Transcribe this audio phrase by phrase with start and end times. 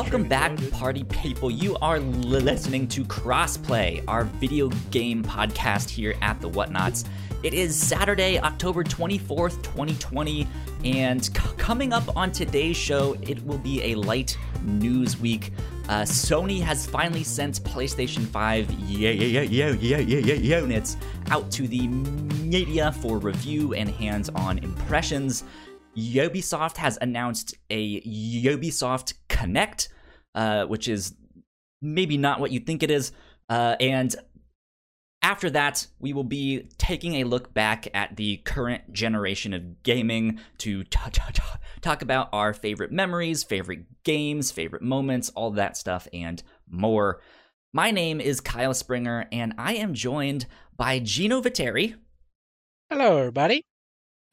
[0.00, 1.50] Welcome back, party people.
[1.50, 7.04] You are listening to Crossplay, our video game podcast here at the Whatnots.
[7.42, 10.46] It is Saturday, October 24th, 2020,
[10.84, 15.50] and c- coming up on today's show, it will be a light news week.
[15.88, 20.96] Uh, Sony has finally sent PlayStation 5 yeah, yeah, yeah, yeah, yeah, yeah, units
[21.32, 25.42] out to the media for review and hands on impressions.
[25.96, 29.88] Ubisoft has announced a Ubisoft Connect,
[30.34, 31.14] uh, which is
[31.80, 33.12] maybe not what you think it is.
[33.48, 34.14] Uh, and
[35.22, 40.40] after that, we will be taking a look back at the current generation of gaming
[40.58, 41.42] to t- t- t-
[41.80, 47.20] talk about our favorite memories, favorite games, favorite moments, all that stuff, and more.
[47.72, 50.46] My name is Kyle Springer, and I am joined
[50.76, 51.94] by Gino Viteri,
[52.90, 53.62] Hello, everybody.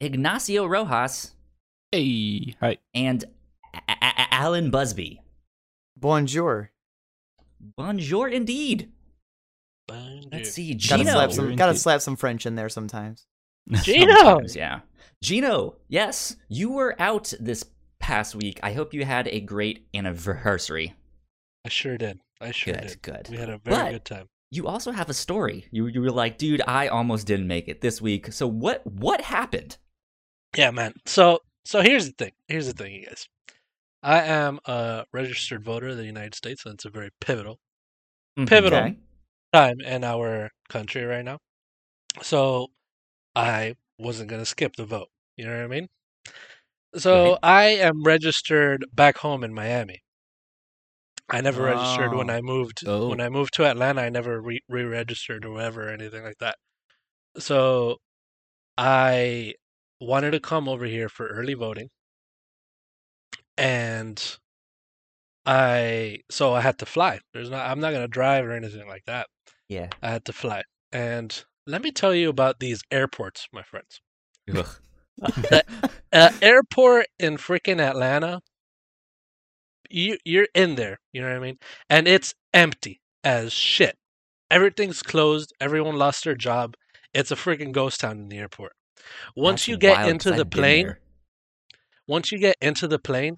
[0.00, 1.34] Ignacio Rojas,
[1.92, 2.78] Hey, hi.
[2.94, 3.24] and
[3.88, 5.20] A- A- A- Alan Busby.
[5.96, 6.70] Bonjour.
[7.60, 8.90] Bonjour, indeed.
[9.88, 10.28] Bonjour.
[10.32, 11.12] Let's see, Gotta Gino.
[11.12, 13.26] slap some gotta slap some French in there sometimes.
[13.82, 14.14] Gino!
[14.14, 14.80] Sometimes, yeah.
[15.22, 17.64] Gino, yes, you were out this
[17.98, 18.60] past week.
[18.62, 20.94] I hope you had a great anniversary.
[21.64, 22.20] I sure did.
[22.40, 23.02] I sure Good, did.
[23.02, 23.28] good.
[23.30, 24.26] We had a very But- good time.
[24.52, 25.66] You also have a story.
[25.72, 28.32] You you were like, dude, I almost didn't make it this week.
[28.32, 29.76] So what what happened?
[30.56, 30.94] Yeah, man.
[31.04, 32.32] So, so here's the thing.
[32.46, 33.28] Here's the thing, you guys.
[34.02, 37.58] I am a registered voter of the United States, and it's a very pivotal
[38.38, 38.46] mm-hmm.
[38.46, 38.78] Pivotal.
[38.80, 38.96] Okay.
[39.52, 41.38] time in our country right now.
[42.22, 42.68] So,
[43.36, 45.08] I wasn't gonna skip the vote.
[45.36, 45.88] You know what I mean?
[46.96, 47.38] So Right.
[47.42, 50.00] I am registered back home in Miami.
[51.28, 52.34] I never registered when Oh.
[52.34, 52.84] I moved.
[52.86, 53.08] Oh.
[53.08, 56.56] When I moved to Atlanta, I never re- re-registered or whatever or anything like that.
[57.38, 57.98] So
[58.78, 59.54] I
[60.00, 61.90] wanted to come over here for early voting,
[63.58, 64.38] and
[65.44, 67.20] I so I had to fly.
[67.32, 67.68] There's not.
[67.68, 69.28] I'm not gonna drive or anything like that.
[69.68, 69.88] Yeah.
[70.02, 70.62] I had to fly,
[70.92, 74.00] and let me tell you about these airports, my friends.
[74.54, 74.66] Ugh.
[76.12, 78.40] uh, airport in freaking Atlanta,
[79.90, 81.58] you you're in there, you know what I mean?
[81.88, 83.96] And it's empty as shit.
[84.50, 85.52] Everything's closed.
[85.60, 86.74] Everyone lost their job.
[87.12, 88.72] It's a freaking ghost town in the airport.
[89.34, 90.96] Once That's you get wild, into the plane,
[92.06, 93.36] once you get into the plane,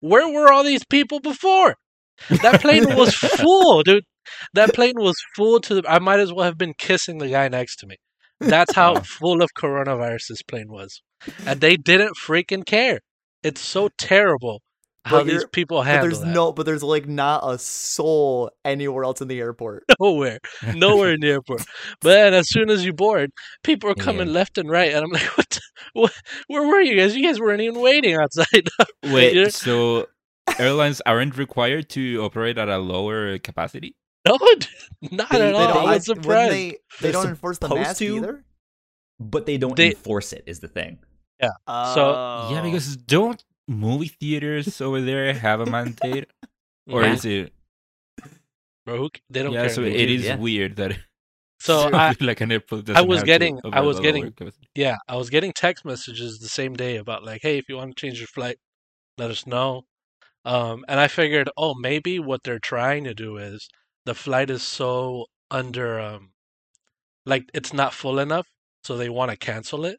[0.00, 1.76] where were all these people before?
[2.42, 4.04] That plane was full, dude.
[4.54, 5.82] That plane was full to the.
[5.88, 7.96] I might as well have been kissing the guy next to me.
[8.40, 11.00] That's how full of coronavirus this plane was,
[11.46, 13.00] and they didn't freaking care.
[13.42, 14.62] It's so terrible
[15.06, 16.26] how But these you're- people But handle there's that.
[16.34, 19.84] no but there's like not a soul anywhere else in the airport.
[20.00, 20.40] nowhere,
[20.74, 21.62] nowhere in the airport.
[22.00, 23.30] But then as soon as you board,
[23.62, 24.34] people are coming Yeah.
[24.34, 25.60] left and right, and I'm like, what?
[25.94, 26.12] What?
[26.48, 27.14] Where were you guys?
[27.16, 28.66] You guys weren't even waiting outside.
[29.04, 29.48] Wait, Yeah.
[29.48, 30.06] so
[30.58, 33.94] airlines aren't required to operate at a lower capacity?
[34.26, 34.36] no,
[35.12, 35.68] not They- at they all.
[35.74, 36.52] don't- I I- was surprised.
[36.52, 38.16] They, they They're don't enforce the supposed mask to.
[38.16, 38.44] either.
[39.20, 40.98] But they don't They- enforce it is the thing.
[41.40, 41.50] Yeah.
[41.94, 42.48] So- Oh.
[42.52, 43.00] Yeah, because oh.
[43.06, 46.30] don't movie theaters over there have a mandate?
[46.88, 47.14] Or Yeah.
[47.14, 47.52] is it?
[48.84, 49.70] Bro, who they don't yeah, care.
[49.70, 50.36] so They it do, is yeah.
[50.36, 50.96] weird that
[51.58, 55.30] So I, like an airport I was getting- I was getting- lower yeah, I was
[55.30, 58.28] getting text messages the same day about like, hey, if you want to change your
[58.28, 58.58] flight,
[59.18, 59.82] let us know.
[60.44, 63.68] Um, and I figured, oh, maybe what they're trying to do is
[64.04, 66.30] the flight is so under, um,
[67.24, 68.46] like it's not full enough,
[68.84, 69.98] so they want to cancel it,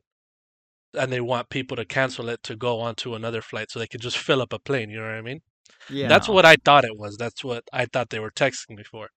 [0.94, 3.88] and they want people to cancel it to go on to another flight, so they
[3.88, 4.90] could just fill up a plane.
[4.90, 5.42] You know what I mean?
[5.90, 6.08] Yeah.
[6.08, 7.18] That's what I thought it was.
[7.18, 9.10] That's what I thought they were texting me for.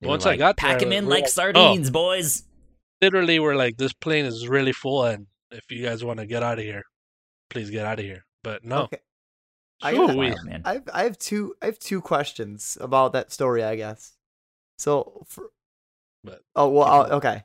[0.00, 1.28] They were Once I got pack there, them in we're like like, oh.
[1.30, 2.44] sardines, boys.
[3.02, 6.42] literally we're like, this plane is really full, and if you guys want to get
[6.42, 6.82] out of here,
[7.50, 8.24] please get out of here.
[8.42, 8.98] But no, Okay.
[9.82, 10.38] I Shoo, we- Wild.
[10.64, 14.12] I've I have two I have two questions about that story, I guess.
[14.78, 15.50] So for,
[16.22, 17.42] But Oh well keep I'll, okay.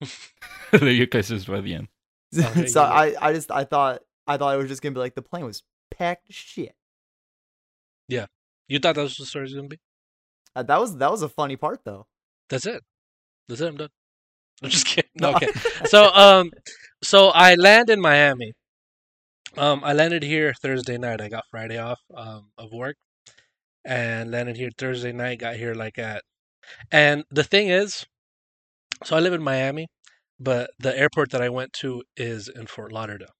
[0.96, 1.88] Your questions by the end.
[2.38, 5.14] Okay, so I, I just I thought I thought it was just gonna be like
[5.14, 6.74] the plane was packed shit.
[8.08, 8.26] Yeah.
[8.68, 9.80] You thought that was the story was gonna be?
[10.54, 12.06] Uh, that was that was a funny part though.
[12.50, 12.82] That's it.
[13.48, 13.68] That's it.
[13.68, 13.88] I'm done.
[14.62, 15.10] I'm just kidding.
[15.14, 15.48] No, okay.
[15.86, 16.50] So um,
[17.02, 18.52] so I land in Miami.
[19.56, 21.20] Um, I landed here Thursday night.
[21.20, 22.96] I got Friday off um of work,
[23.84, 25.38] and landed here Thursday night.
[25.38, 26.22] Got here like at,
[26.90, 28.04] and the thing is,
[29.04, 29.88] so I live in Miami,
[30.40, 33.34] but the airport that I went to is in Fort Lauderdale,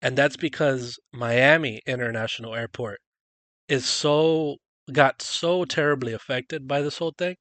[0.00, 3.00] and that's because Miami International Airport
[3.68, 4.56] is so
[4.92, 7.36] got so terribly affected by this whole thing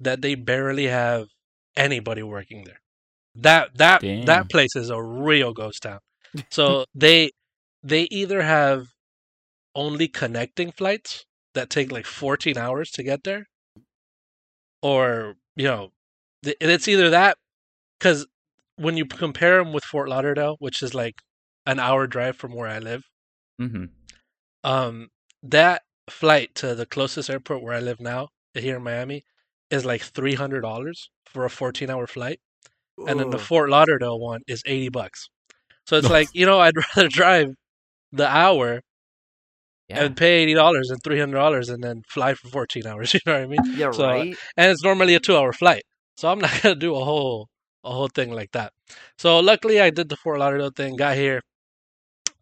[0.00, 1.28] that they barely have
[1.76, 2.80] anybody working there.
[3.34, 4.24] That that Damn.
[4.26, 6.00] that place is a real ghost town.
[6.50, 7.30] So they
[7.82, 8.88] they either have
[9.74, 11.24] only connecting flights
[11.54, 13.46] that take like 14 hours to get there,
[14.82, 15.90] or you know,
[16.42, 17.38] it's either that
[17.98, 18.26] because
[18.76, 21.14] when you compare them with Fort Lauderdale, which is like
[21.64, 23.02] an hour drive from where I live,
[23.58, 23.84] hmm
[24.64, 25.08] um,
[25.42, 29.22] that flight to the closest airport where I live now, here in Miami,
[29.70, 32.40] is like three hundred dollars for a fourteen hour flight,
[33.06, 35.28] and then the Fort Lauderdale one is eighty bucks.
[35.86, 37.48] So it's like you know I'd rather drive
[38.12, 38.80] the hour
[39.88, 40.04] Yeah.
[40.04, 43.14] and pay eighty dollars and three hundred dollars and then fly for fourteen hours.
[43.14, 43.76] You know what I mean?
[43.78, 44.36] yeah, so- right.
[44.56, 45.84] and it's normally a two hour flight.
[46.16, 47.48] So I'm not gonna do a whole
[47.86, 48.72] a whole thing like that.
[49.18, 51.40] So luckily I did the Fort Lauderdale thing, got here.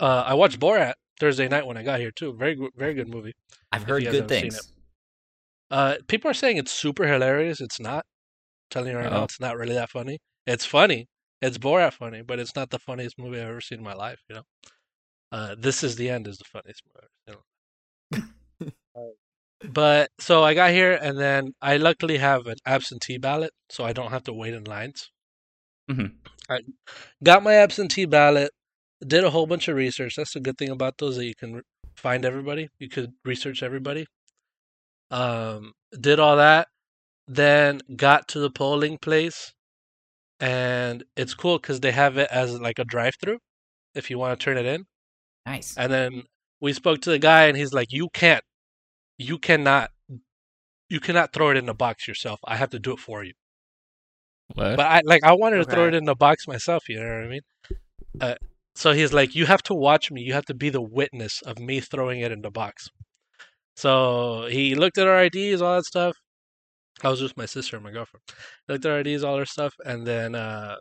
[0.00, 2.34] Uh, I watched Borat Thursday night when I got here too.
[2.36, 3.34] Very good very good movie.
[3.70, 4.72] I've heard good things.
[5.70, 7.60] Uh, people are saying it's super hilarious.
[7.60, 8.04] It's not.
[8.06, 9.24] I'm telling you right now, Oh.
[9.24, 10.18] it's not really that funny.
[10.46, 11.06] It's funny.
[11.42, 14.20] It's Borat funny, but it's not the funniest movie I've ever seen in my life.
[14.28, 14.42] You know.
[15.32, 17.42] Uh, this is the end is the funniest movie.
[18.12, 18.22] You
[18.96, 19.12] know.
[19.72, 23.92] But so I got here, and then I luckily have an absentee ballot, so I
[23.92, 25.10] don't have to wait in lines.
[25.90, 26.12] Mhm.
[26.48, 26.60] I
[27.22, 28.50] got my absentee ballot.
[29.06, 30.16] Did a whole bunch of research.
[30.16, 31.62] That's the good thing about those that you can
[31.96, 32.68] find everybody.
[32.78, 34.06] You could research everybody.
[35.10, 36.68] Um, did all that,
[37.28, 39.52] then got to the polling place,
[40.40, 43.38] and it's cool because they have it as like a drive-through
[43.94, 44.86] if you want to turn it in.
[45.46, 45.76] Nice.
[45.78, 46.24] And then
[46.60, 48.44] we spoke to the guy, and he's like, "You can't,
[49.18, 49.90] you cannot,
[50.88, 52.40] you cannot throw it in the box yourself.
[52.44, 53.34] I have to do it for you."
[54.54, 54.76] What?
[54.76, 56.88] But I like I wanted to throw it in the box myself.
[56.88, 57.40] You know what I mean?
[58.20, 58.34] Uh,
[58.74, 60.22] so he's like, "You have to watch me.
[60.22, 62.88] You have to be the witness of me throwing it in the box."
[63.76, 66.16] So he looked at our IDs, all that stuff.
[67.02, 68.22] I was with my sister and my girlfriend.
[68.68, 70.76] Looked at our IDs, all our stuff, and then uh,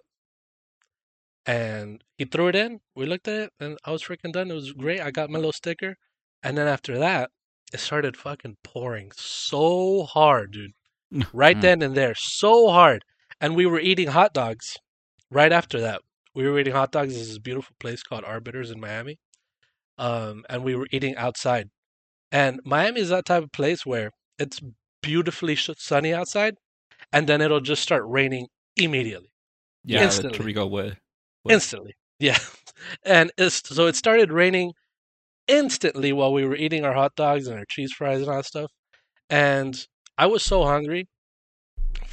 [1.46, 2.80] and he threw it in.
[2.96, 4.52] We looked at it, and I was freaking done.
[4.52, 5.02] It was great.
[5.02, 5.96] I got my little sticker,
[6.42, 7.32] and then after that,
[7.74, 10.72] it started fucking pouring so hard, dude.
[11.34, 11.62] Right Mm.
[11.62, 13.04] then and there, so hard.
[13.44, 14.78] And we were eating hot dogs
[15.30, 16.02] right after that.
[16.34, 17.14] We were eating hot dogs.
[17.14, 19.20] There's this beautiful place called Arbetter's in Miami,
[19.98, 21.70] um, and we were eating outside.
[22.32, 24.62] And Miami is that type of place where it's
[25.02, 26.56] beautifully sunny outside,
[27.12, 28.48] and then it'll just start raining
[28.78, 29.34] immediately
[29.84, 30.38] yeah, instantly.
[30.38, 30.98] tropical weather.
[31.44, 31.54] What?
[31.54, 31.96] instantly.
[32.20, 32.38] Yeah,
[33.04, 34.72] and it's, so it started raining
[35.50, 38.46] instantly while we were eating our hot dogs and our cheese fries and all that
[38.46, 38.72] stuff.
[39.30, 39.86] And
[40.18, 41.10] I was so hungry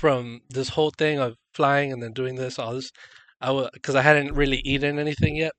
[0.00, 2.90] from this whole thing of flying and then doing this, all this.
[3.40, 5.52] I was because I hadn't really eaten anything yet.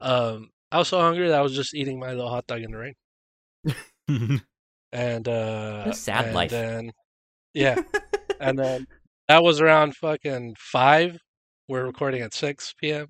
[0.00, 2.70] Um, I was so hungry that I was just eating my little hot dog in
[2.72, 2.94] the rain.
[4.92, 6.50] And uh, sad and life.
[6.50, 6.90] Then,
[7.54, 7.82] yeah,
[8.40, 8.86] and then
[9.28, 11.18] that was around fucking five.
[11.68, 13.08] We're recording at six p.m.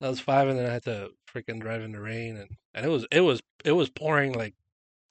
[0.00, 2.86] That was five, and then I had to freaking drive in the rain, and and
[2.86, 4.54] it was it was it was pouring like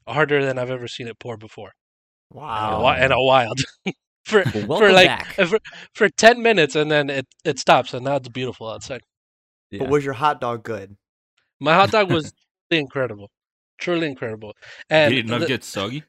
[0.07, 1.71] harder than I've ever seen it pour before,
[2.31, 2.91] and a, Wow.
[2.93, 3.59] and a wild
[4.27, 5.27] for Well, for like back.
[5.49, 5.59] for,
[5.95, 9.01] for ten minutes, and then it it stops, and now it's beautiful outside.
[9.71, 9.79] Yeah.
[9.79, 10.95] But was your hot dog good?
[11.59, 12.31] My hot dog was
[12.71, 13.29] incredible,
[13.79, 14.53] truly incredible,
[14.89, 16.03] and Did it not the- get soggy?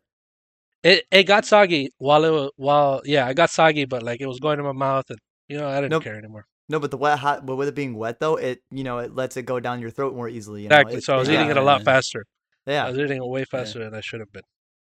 [0.85, 4.27] it it got soggy while it was while yeah, I got soggy, but like it
[4.27, 5.19] was going in my mouth, and
[5.49, 6.05] you know I didn't Nope.
[6.05, 6.47] care anymore.
[6.69, 9.15] No, but the wet hot, but with it being wet though, it you know it
[9.15, 10.63] lets it go down your throat more easily.
[10.65, 10.77] You know?
[10.77, 10.99] Exactly.
[10.99, 11.85] It- So I was yeah, eating it a lot Yeah.
[11.85, 12.25] faster.
[12.67, 14.43] Yeah, I was eating it way faster than I should have been.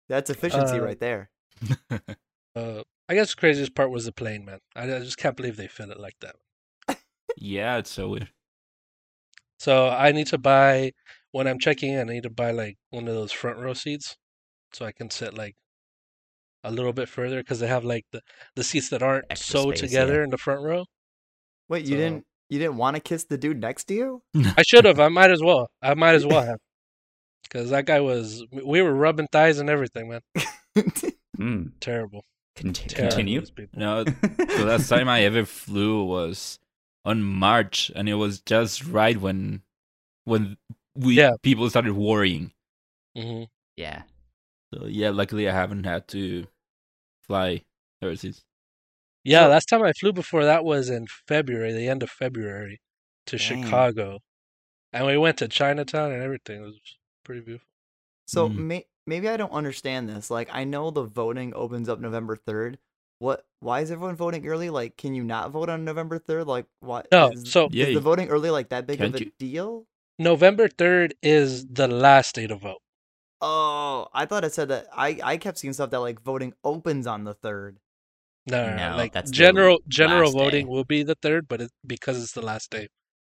[0.08, 1.30] that's efficiency Uh, right there.
[2.56, 4.60] Uh, I guess the craziest part was the plane, man.
[4.76, 6.98] I, I just can't believe they fit it like that.
[7.38, 8.30] yeah, it's so weird.
[9.60, 10.92] So I need to buy
[11.32, 12.10] when I'm checking in.
[12.10, 14.16] I need to buy like one of those front row seats,
[14.74, 15.56] so I can sit like
[16.64, 18.22] a little bit further because they have like the
[18.56, 20.24] the seats that aren't Extra so space, together yeah.
[20.24, 20.86] in the front row.
[21.70, 24.22] Wait, you so- didn't you didn't want to kiss the dude next to you?
[24.58, 25.00] I should have.
[25.00, 25.68] I might as well.
[25.82, 26.60] I might as well have.
[27.44, 30.22] Because that guy was, we were rubbing thighs and everything, man.
[31.38, 31.72] Mm.
[31.82, 32.24] Terrible.
[32.56, 33.10] Conti- Terrible.
[33.12, 33.46] continue.
[33.74, 36.60] No, the last time I ever flew was
[37.04, 39.62] on March, and it was just right when
[40.24, 40.58] when
[40.96, 41.32] we Yeah.
[41.44, 42.52] people started worrying.
[43.16, 43.44] hmm
[43.78, 44.04] yeah.
[44.74, 46.48] So yeah, luckily I haven't had to
[47.28, 47.64] fly
[48.02, 48.44] ever since.
[49.24, 52.80] Yeah, So- last time I flew before that was in February, the end of February,
[53.28, 53.64] to Dang.
[53.64, 54.20] Chicago,
[54.94, 56.62] and we went to Chinatown and everything.
[56.62, 56.80] It was
[57.26, 57.68] pretty beautiful.
[58.28, 58.56] So Mm.
[58.58, 60.30] may- maybe I don't understand this.
[60.32, 62.78] Like I know the voting opens up November third.
[63.20, 63.46] What?
[63.62, 64.70] Why is everyone voting early?
[64.70, 66.48] Like, can you not vote on November third?
[66.48, 67.08] Like, what?
[67.12, 69.86] No, is, so- Yeah, the voting early like that big of a you- deal?
[70.20, 72.82] November third is the last day to vote.
[73.42, 74.88] Oh, I thought it said that.
[74.94, 77.80] I I kept seeing stuff that like voting opens on the third.
[78.48, 80.44] No, no, no, No, like that's general general last day.
[80.44, 82.88] voting will be the third, but it, because it's the last day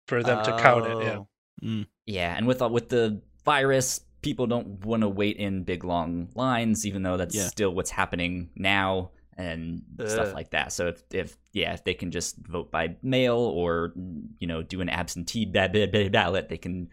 [0.08, 1.04] for them to count it.
[1.04, 1.16] Yeah.
[1.18, 1.28] Oh.
[1.62, 1.86] Mm.
[2.06, 6.28] Yeah, and with uh, with the virus, people don't want to wait in big long
[6.34, 7.46] lines, even though that's Yeah.
[7.46, 10.72] still what's happening now and stuff like that.
[10.72, 13.92] So if, if yeah, if they can just vote by mail or
[14.38, 16.88] you know do an absentee ba- ba- ba- ballot, they can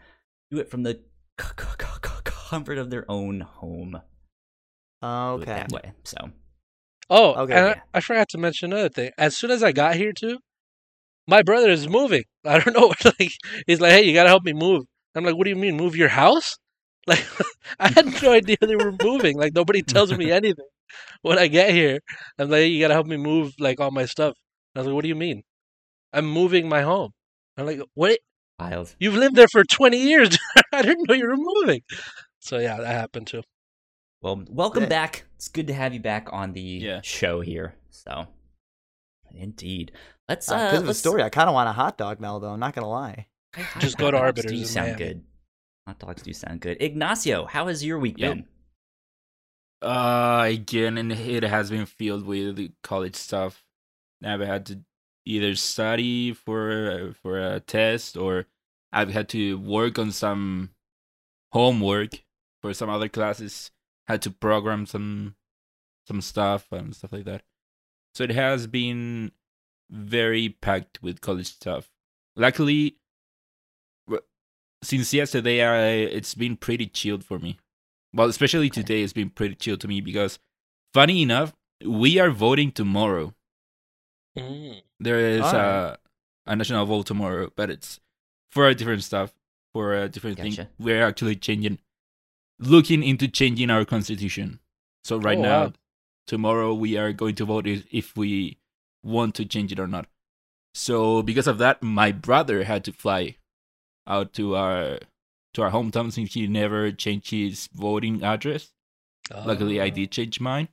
[0.51, 0.99] do it from the
[1.39, 4.01] c- c- c- c- comfort of their own home.
[5.03, 5.45] Okay.
[5.45, 5.93] that way.
[6.03, 6.17] So
[7.09, 7.53] Oh, Okay.
[7.53, 9.11] and I, I forgot to mention another thing.
[9.17, 10.39] As soon as I got here too,
[11.27, 12.23] my brother is moving.
[12.45, 12.93] I don't know.
[13.19, 13.31] Like
[13.67, 14.83] he's like, "Hey, you gotta help me move."
[15.15, 16.57] I'm like, "What do you mean, move your house?"
[17.07, 17.25] Like
[17.79, 19.37] I had no idea they were moving.
[19.37, 20.65] Like nobody tells me anything
[21.23, 21.99] when I get here.
[22.37, 24.35] I'm like, hey, "You gotta help me move like all my stuff."
[24.75, 25.43] I was like, "What do you mean?"
[26.13, 27.11] I'm moving my home.
[27.57, 28.19] I'm like, "What?
[28.59, 28.95] wild.
[28.99, 30.37] You've lived there for 20 years.
[30.73, 31.81] I didn't know you were moving."
[32.39, 33.41] So yeah, that happened too.
[34.21, 34.89] Well, welcome Yeah.
[34.89, 35.25] back.
[35.37, 37.01] It's good to have you back on the Yeah.
[37.03, 37.73] show here.
[37.89, 38.27] So,
[39.33, 39.91] indeed,
[40.29, 42.37] let's Because uh, of the let's- story, I kind of want a hot dog now,
[42.39, 42.49] though.
[42.51, 43.27] I'm not gonna lie.
[43.79, 44.97] Just go to Hot dogs Arbetter's Do in sound Miami.
[45.03, 45.23] good.
[45.91, 46.81] Hot dogs do sound good.
[46.81, 48.33] Ignacio, how has your week Yep.
[48.33, 48.47] been?
[49.81, 53.65] Uh, again, and it has been filled with college stuff.
[54.23, 54.85] I've had to
[55.25, 58.45] either study for for a test or
[58.93, 60.69] I've had to work on some
[61.51, 62.23] homework
[62.61, 63.69] for some other classes.
[64.07, 65.35] Had to program some
[66.07, 67.43] some stuff and stuff like that.
[68.15, 69.33] So it has been
[69.89, 71.91] very packed with college stuff.
[72.37, 72.95] Luckily,
[74.83, 75.85] since yesterday, I
[76.17, 77.57] it's been pretty chilled for me.
[78.13, 78.81] Well, especially Okay.
[78.81, 80.39] today, it's been pretty chilled to me because,
[80.93, 81.53] funny enough,
[81.85, 83.33] we are voting tomorrow.
[84.37, 84.81] Mm.
[84.99, 85.97] There is Alright.
[85.97, 85.99] a
[86.47, 87.99] a national vote tomorrow, but it's
[88.49, 89.33] for a different stuff,
[89.73, 90.67] for a different thing.
[90.79, 91.79] We're actually changing,
[92.59, 94.59] looking into changing our constitution.
[95.03, 95.73] So right Oh, now, wow.
[96.27, 98.57] tomorrow we are going to vote if we
[99.03, 100.07] want to change it or not.
[100.73, 103.37] So because of that, my brother had to fly
[104.07, 104.99] out to our
[105.53, 108.71] to our hometown since he never changed his voting address.
[109.33, 110.67] Luckily, I did change mine,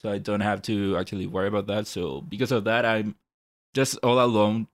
[0.00, 1.86] so I don't have to actually worry about that.
[1.86, 3.16] So because of that, I'm
[3.74, 4.68] just all alone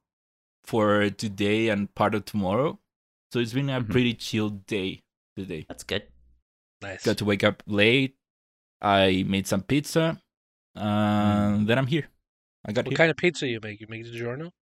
[0.65, 2.79] for today and part of tomorrow.
[3.33, 3.91] So it's been a Mhm.
[3.91, 5.03] pretty chill day
[5.37, 5.65] today.
[5.69, 6.07] That's good.
[6.83, 7.05] Nice.
[7.05, 8.17] Got to wake up late.
[8.81, 10.21] I made some pizza,
[10.75, 12.09] and then I'm here.
[12.65, 12.97] I got What here.
[12.99, 13.81] kind of pizza you make?
[13.81, 14.53] You make the DiGiorno?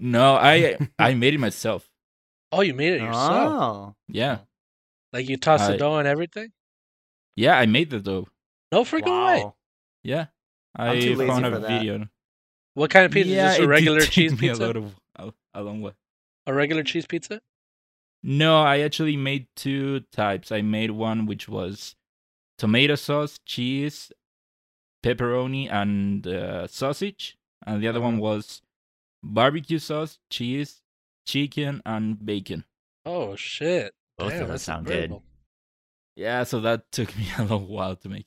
[0.00, 1.86] No, I I made it myself.
[2.50, 3.52] Oh, you made it yourself.
[3.52, 4.38] Oh, Yeah,
[5.12, 6.50] Like you toss the dough and everything?
[7.36, 8.26] yeah, I made the dough.
[8.72, 9.44] No freaking way.
[10.02, 10.26] Yeah,
[10.74, 11.68] I'm I too lazy found a that.
[11.68, 12.08] video.
[12.74, 13.30] What kind of pizza?
[13.30, 14.64] Yeah, Is this it a did regular take cheese me pizza?
[14.64, 15.92] A, lot of, a, a long way.
[16.46, 17.40] A regular cheese pizza?
[18.22, 20.50] No, I actually made two types.
[20.52, 21.94] I made one which was
[22.58, 24.12] tomato sauce, cheese,
[25.04, 28.62] pepperoni, and uh, sausage, and the other one was
[29.22, 30.82] barbecue sauce, cheese,
[31.26, 32.64] chicken, and bacon.
[33.04, 33.94] Oh shit.
[34.18, 35.20] Both Damn, of those that's sound good.
[36.16, 38.26] Yeah, so that took me a long while to make.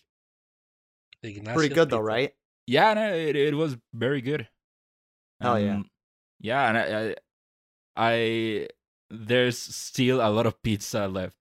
[1.21, 2.33] Pretty good though, right?
[2.67, 4.47] Yeah, no, it it was very good.
[5.41, 5.75] Hell yeah.
[5.75, 5.89] Um,
[6.39, 7.15] Yeah, and I,
[7.95, 8.67] I, I,
[9.09, 11.38] there's still a lot of pizza left.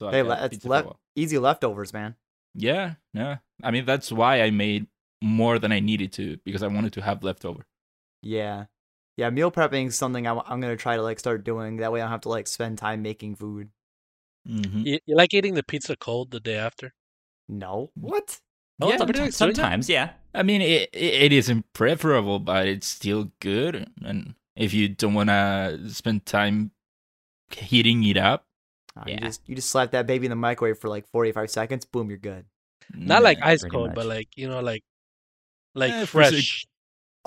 [0.00, 2.14] So Hey, got le- it's pizza for a left easy leftovers, man.
[2.54, 3.38] Yeah, yeah.
[3.62, 4.86] I mean, that's why I made
[5.22, 7.66] more than I needed to because I wanted to have leftover.
[8.22, 8.66] Yeah,
[9.16, 9.30] yeah.
[9.30, 11.78] Meal prepping is something I'm, I'm gonna try to like start doing.
[11.78, 13.70] That way, I don't have to like spend time making food.
[14.48, 14.86] Mm-hmm.
[14.86, 16.94] You, you like eating the pizza cold the day after?
[17.48, 18.40] No, what?
[18.80, 19.70] Oh, yeah, somebody Sometimes, likes doing that?
[19.70, 20.10] sometimes, yeah.
[20.34, 23.90] I mean, it, it it isn't preferable, but it's still good.
[24.04, 26.72] And if you don't want to spend time
[27.50, 28.46] heating it up,
[28.96, 29.20] Uh, You Yeah.
[29.20, 31.84] just you just slap that baby in the microwave for like 45 seconds.
[31.84, 32.46] Boom, you're good.
[32.94, 34.84] Not like ice pretty cold, but like you know, like
[35.74, 36.66] like Eh, fresh.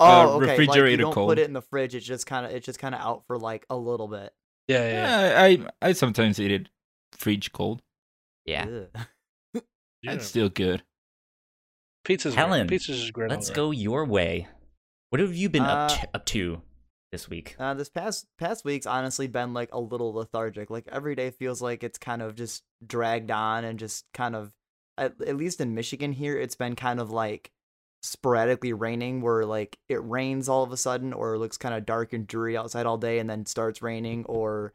[0.00, 0.46] Oh, okay.
[0.46, 1.28] like you refrigerator don't cold.
[1.30, 1.94] put it in the fridge.
[1.94, 4.32] It's just kind of it's just kind of out for like a little bit.
[4.68, 4.92] Yeah, yeah.
[4.92, 5.46] yeah.
[5.46, 6.68] Yeah, I I sometimes eat it
[7.12, 7.82] fridge cold.
[8.46, 8.66] Yeah.
[8.94, 9.06] Ugh.
[10.02, 10.12] yeah.
[10.12, 10.82] It's still good.
[12.04, 12.80] Pizza's Helen, great.
[12.80, 13.30] Pizza's just great.
[13.30, 14.48] Let's go your way.
[15.10, 16.62] What have you been up Uh, to, up to
[17.12, 17.56] this week?
[17.58, 20.70] Uh, this past past week's honestly been like a little lethargic.
[20.70, 24.52] Like every day feels like it's kind of just dragged on and just kind of
[24.96, 27.50] at, at least in Michigan here, it's been kind of like
[28.02, 31.84] sporadically raining where like it rains all of a sudden or it looks kind of
[31.84, 34.72] dark and dreary outside all day and then starts raining or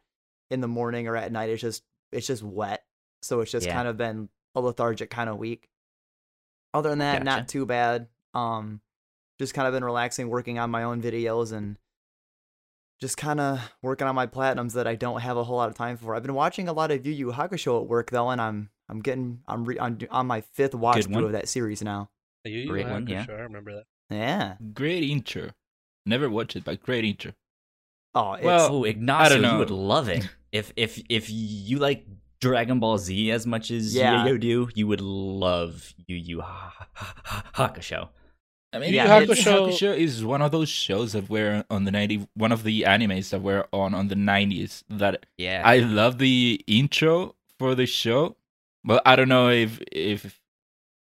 [0.51, 2.83] in the morning or at night it's just it's just wet.
[3.23, 3.73] So it's just Yeah.
[3.73, 5.69] kind of been a lethargic kind of week.
[6.73, 7.23] Other than that, Gotcha.
[7.25, 8.07] not too bad.
[8.33, 8.81] Um
[9.39, 11.77] just kind of been relaxing, working on my own videos and
[13.01, 15.75] just kind of working on my platinums that I don't have a whole lot of
[15.75, 16.15] time for.
[16.15, 19.01] I've been watching a lot of Yu Yu Hakusho at work though, and I'm I'm
[19.01, 22.09] getting I'm re- on, on my fifth watch through of that series now.
[22.45, 23.25] You, you Great one, yeah.
[23.25, 23.83] Sure, I remember that.
[24.15, 24.55] Yeah.
[24.73, 25.51] Great intro.
[26.05, 27.33] Never watched it, but great intro.
[28.13, 32.05] Oh, it's, Well, oh, Ignacio, don't you would love it if if if you like
[32.39, 34.25] Dragon Ball Z as much as Yeah.
[34.25, 38.03] you do, you would love Yu Yu Ha- Ha- Ha- Hakusho.
[38.03, 38.07] Uh,
[38.73, 41.65] I mean, Yeah, yeah, Yu Yu Hakusho, Hakusho- is one of those shows that were
[41.69, 45.61] on the 90 one of the animes that were on on the 90s that Yeah,
[45.65, 48.37] I love the intro for the show,
[48.83, 50.39] but I don't know if if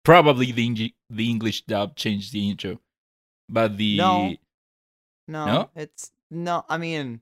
[0.06, 2.80] probably the Eng- the English dub changed the intro,
[3.50, 4.36] but the No.
[5.28, 5.70] No, No?
[5.76, 6.64] it's no.
[6.70, 7.22] I mean,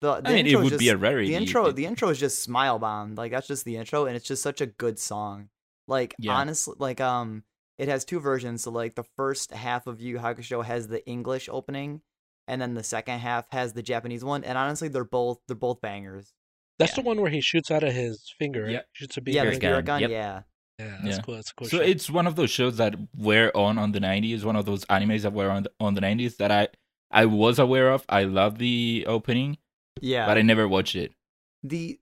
[0.00, 1.28] the, the I mean it intro is would be a rarity.
[1.28, 1.66] the intro.
[1.66, 3.14] if- The intro is just Smile Bomb.
[3.14, 5.50] Like that's just the intro, and it's just such a good song.
[5.86, 6.32] Like Yeah.
[6.34, 7.44] honestly, like um,
[7.78, 8.62] it has two versions.
[8.64, 12.00] So like the first half of Yu Yu Hakusho has the English opening,
[12.48, 14.42] and then the second half has the Japanese one.
[14.44, 16.32] And honestly, they're both they're both bangers.
[16.78, 17.02] That's Yeah.
[17.02, 18.62] the one where he shoots out of his finger.
[18.64, 18.72] Right?
[18.72, 18.80] Yeah.
[18.92, 19.34] Shoots a beam.
[19.34, 20.00] Yeah, Beer gun, gun.
[20.00, 20.10] yep.
[20.10, 20.42] Yeah,
[20.84, 21.22] Yeah, that's Yeah.
[21.22, 21.34] cool.
[21.34, 21.68] That's a cool.
[21.68, 21.82] so show.
[21.82, 25.22] it's one of those shows that were on on the 90s, one of those animes
[25.22, 26.68] that were on the, on the 90s that I
[27.10, 28.04] I was aware of.
[28.08, 29.58] I love the opening,
[30.00, 30.26] yeah.
[30.26, 31.12] but I never watched it.
[31.62, 31.98] the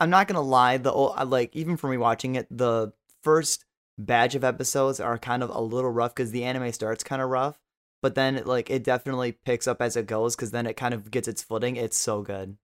[0.00, 3.64] I'm not gonna lie, the o- I like even for me watching it, the first
[3.98, 7.28] batch of episodes are kind of a little rough because the anime starts kind of
[7.30, 7.58] rough,
[8.02, 10.92] but then it, like it definitely picks up as it goes because then it kind
[10.92, 11.76] of gets its footing.
[11.76, 12.56] It's so good.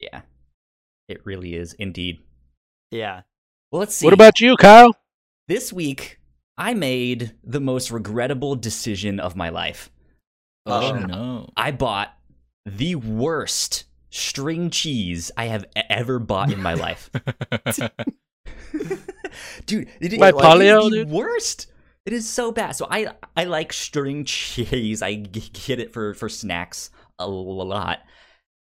[0.00, 0.22] yeah,
[1.08, 2.20] it really is indeed.
[2.90, 3.22] Yeah.
[3.72, 4.06] Well, let's see.
[4.06, 4.94] What about you, Kyle?
[5.48, 6.18] This week?
[6.56, 9.90] I made the most regrettable decision of my life.
[10.66, 11.50] Oh Uh, no!
[11.56, 12.16] I bought
[12.64, 17.10] the worst string cheese I have ever bought in my life.
[19.66, 21.10] dude, it, By it- like, Polio, it is the dude?
[21.10, 21.66] worst.
[22.06, 22.72] It is so bad.
[22.76, 25.00] So I I like string cheese.
[25.02, 28.00] I get it for for snacks a lot,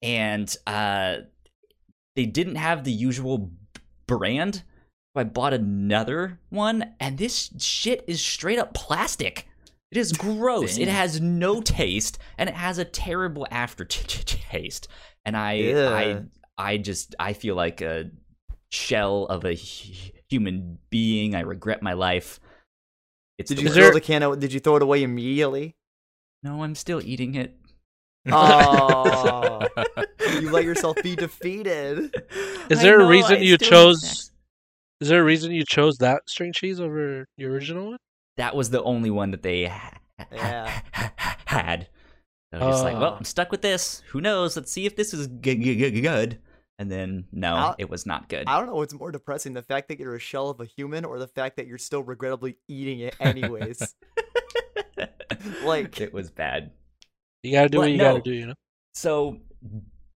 [0.02, 1.18] and uh,
[2.16, 3.52] they didn't have the usual
[4.08, 4.64] brand.
[5.16, 9.48] So I bought another one, and this shit is straight up plastic.
[9.92, 10.78] It is gross.
[10.78, 14.88] It has no taste, and it has a terrible aftertaste.
[15.26, 16.20] And I I Yeah.
[16.58, 18.10] I just I feel like a
[18.72, 21.36] shell of a human being.
[21.36, 22.40] I regret my life.
[23.38, 23.78] It's Did the you worst.
[23.80, 24.40] throw the can out?
[24.40, 25.76] Did you throw it away immediately?
[26.42, 27.56] No, I'm still eating it.
[28.32, 29.68] Oh,
[30.40, 32.16] you let yourself be defeated.
[32.70, 34.31] Is I there a reason I you chose- snacks.
[35.02, 37.98] Is there a reason you chose that string cheese over the original one?
[38.38, 40.82] That was the only one that they ha- ha- Yeah.
[40.94, 41.90] ha- had.
[42.54, 43.18] I was just like, well, Oh.
[43.18, 44.04] I'm stuck with this.
[44.10, 44.56] Who knows?
[44.56, 46.40] Let's see if this is g- g- g- good.
[46.78, 48.44] And then, no, I'll- it was not good.
[48.48, 51.06] I don't know what's more depressing: the fact that you're a shell of a human,
[51.06, 53.96] or the fact that you're still regrettably eating it anyways.
[55.64, 56.72] like- it was bad.
[57.44, 58.12] You gotta do Well, what you no.
[58.14, 58.54] gotta do, you know.
[58.94, 59.38] So,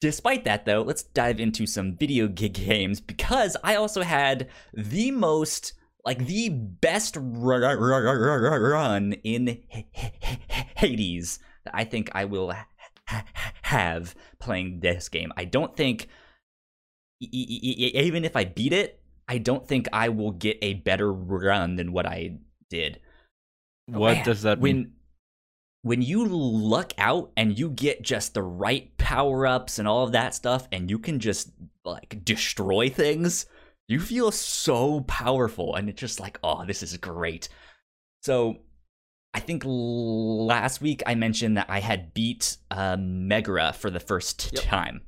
[0.03, 5.13] despite that, though, let's dive into some video g- games because I also had the
[5.13, 9.63] most, like, the best ru- ru- ru- ru- ru- run in
[10.77, 12.67] Hades that I think I will ha-
[13.07, 13.25] ha-
[13.63, 15.33] have playing this game.
[15.37, 16.09] I don't think,
[17.21, 21.93] even if I beat it, I don't think I will get a better run than
[21.93, 22.39] what I
[22.69, 22.99] did
[23.95, 24.77] oh, what Man, does that mean?
[24.77, 24.93] when
[25.85, 30.35] you luck out and you get just the right power ups and all of that
[30.35, 31.51] stuff and you can just
[31.85, 33.47] like destroy things
[33.89, 37.49] you feel so powerful and it's just like oh this is great
[38.23, 38.57] so
[39.35, 43.99] i think l- last week i mentioned that i had beat uh, megara for the
[44.01, 44.63] first Yep.
[44.63, 45.01] time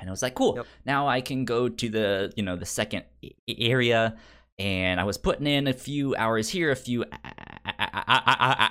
[0.00, 0.66] and i was like cool Yep.
[0.84, 3.04] now i can go to the you know the second
[3.48, 4.16] area
[4.58, 7.04] and I was putting in a few hours here, a few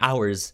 [0.02, 0.54] hours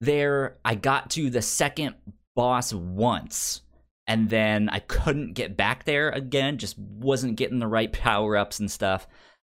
[0.00, 1.94] there, I got to the second
[2.36, 3.62] boss once
[4.06, 8.58] and then I couldn't get back there again, just wasn't getting the right power ups
[8.58, 9.06] and stuff.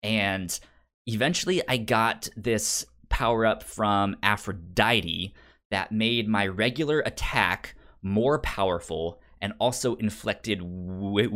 [0.02, 0.59] And
[1.07, 5.35] eventually I got this power up from Aphrodite
[5.70, 11.31] that made my regular attack more powerful and also inflicted wake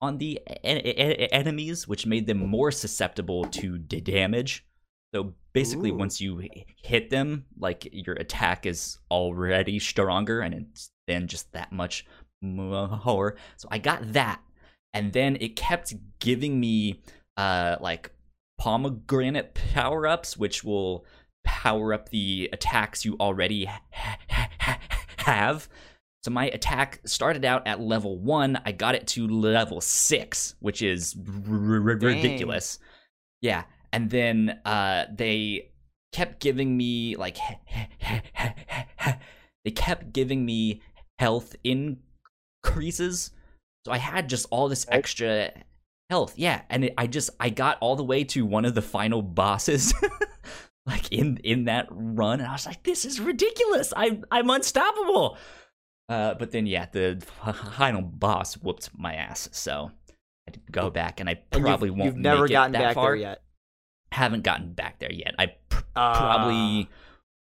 [0.00, 4.64] on the enemies, which made them more susceptible to damage.
[5.14, 5.96] So basically, Ooh.
[5.96, 6.42] once you
[6.82, 12.06] hit them, like your attack is already stronger, and it's then just that much
[12.40, 13.36] more.
[13.56, 14.40] So I got that,
[14.94, 17.02] and then it kept giving me
[17.36, 18.10] uh like
[18.58, 21.04] pomegranate power ups, which will
[21.44, 24.80] power up the attacks you already ha- ha- ha-
[25.18, 25.68] have.
[26.24, 28.60] So my attack started out at level one.
[28.64, 32.78] I got it to level six, which is r- r- ridiculous.
[33.40, 35.70] Yeah, and then uh, they
[36.12, 37.36] kept giving me like
[39.64, 40.82] they kept giving me
[41.18, 43.30] health increases.
[43.86, 45.52] So I had just all this extra
[46.10, 46.34] health.
[46.36, 49.22] Yeah, and it, I just I got all the way to one of the final
[49.22, 49.92] bosses.
[50.86, 53.92] like in in that run and I was like this is ridiculous.
[53.96, 55.36] I I'm unstoppable.
[56.08, 57.22] Uh, but then yeah, the
[57.76, 60.12] final boss whooped my ass, so I
[60.46, 62.06] had to go back, and I And probably you've, won't.
[62.06, 63.10] you've never gotten that back far.
[63.10, 63.42] there yet.
[64.12, 65.34] Haven't gotten back there yet.
[65.38, 66.18] I pr- Ah.
[66.18, 66.88] probably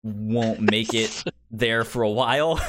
[0.04, 2.60] won't make it there for a while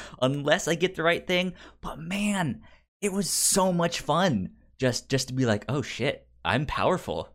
[0.22, 1.54] unless I get the right thing.
[1.80, 2.62] But man,
[3.00, 7.30] it was so much fun just just to be like, oh shit, I'm powerful.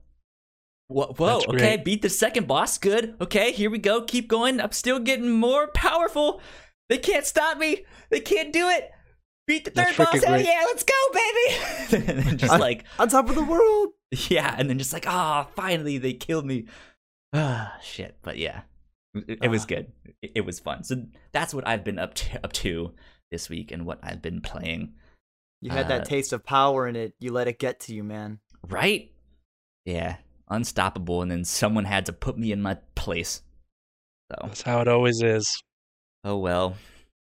[0.89, 2.77] Whoa, whoa okay, beat the second boss.
[2.77, 3.15] Good.
[3.21, 4.01] Okay, here we go.
[4.03, 4.59] Keep going.
[4.61, 6.41] I'm still getting more powerful.
[6.89, 7.85] They can't stop me.
[8.09, 8.91] They can't do it.
[9.47, 10.15] Beat the That's third boss.
[10.15, 12.11] freaking Hell yeah, let's go, baby.
[12.29, 13.89] and just like On top of the world.
[14.29, 16.65] yeah, and then just like, ah, finally they killed me.
[17.33, 18.17] Ah, shit.
[18.21, 18.61] But yeah,
[19.13, 19.67] it, it was Ah.
[19.67, 19.91] good.
[20.21, 20.83] It, it was fun.
[20.83, 22.93] So that's what I've been up to, up to
[23.31, 24.93] this week, and what I've been playing.
[25.61, 27.13] You had Uh, that taste of power in it.
[27.19, 28.39] You let it get to you, man.
[28.67, 29.11] Right?
[29.85, 30.17] Yeah,
[30.49, 31.21] unstoppable.
[31.21, 33.41] And then someone had to put me in my place.
[34.31, 35.61] So, That's how it always is.
[36.23, 36.75] oh well.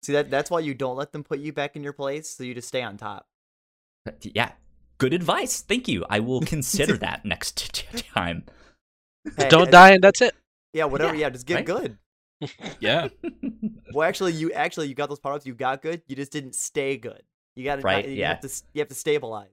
[0.04, 2.44] See that that's why you don't let them put you back in your place, so
[2.44, 3.28] you just stay on top.
[4.22, 4.52] Yeah,
[4.98, 5.62] good advice.
[5.62, 6.06] Thank you.
[6.10, 8.44] I will consider that next t- t- time.
[9.38, 10.36] Hey, Don't and- die, and that's it.
[10.74, 11.14] Yeah, whatever.
[11.16, 11.66] Yeah, Yeah, just get right?
[11.66, 11.98] good.
[12.80, 13.08] Yeah.
[13.94, 15.46] Well, actually, you actually you got those products.
[15.48, 16.04] You got good.
[16.08, 17.24] You just didn't stay good.
[17.56, 18.30] You got to Right, You yeah.
[18.30, 19.50] have to you have to stabilize.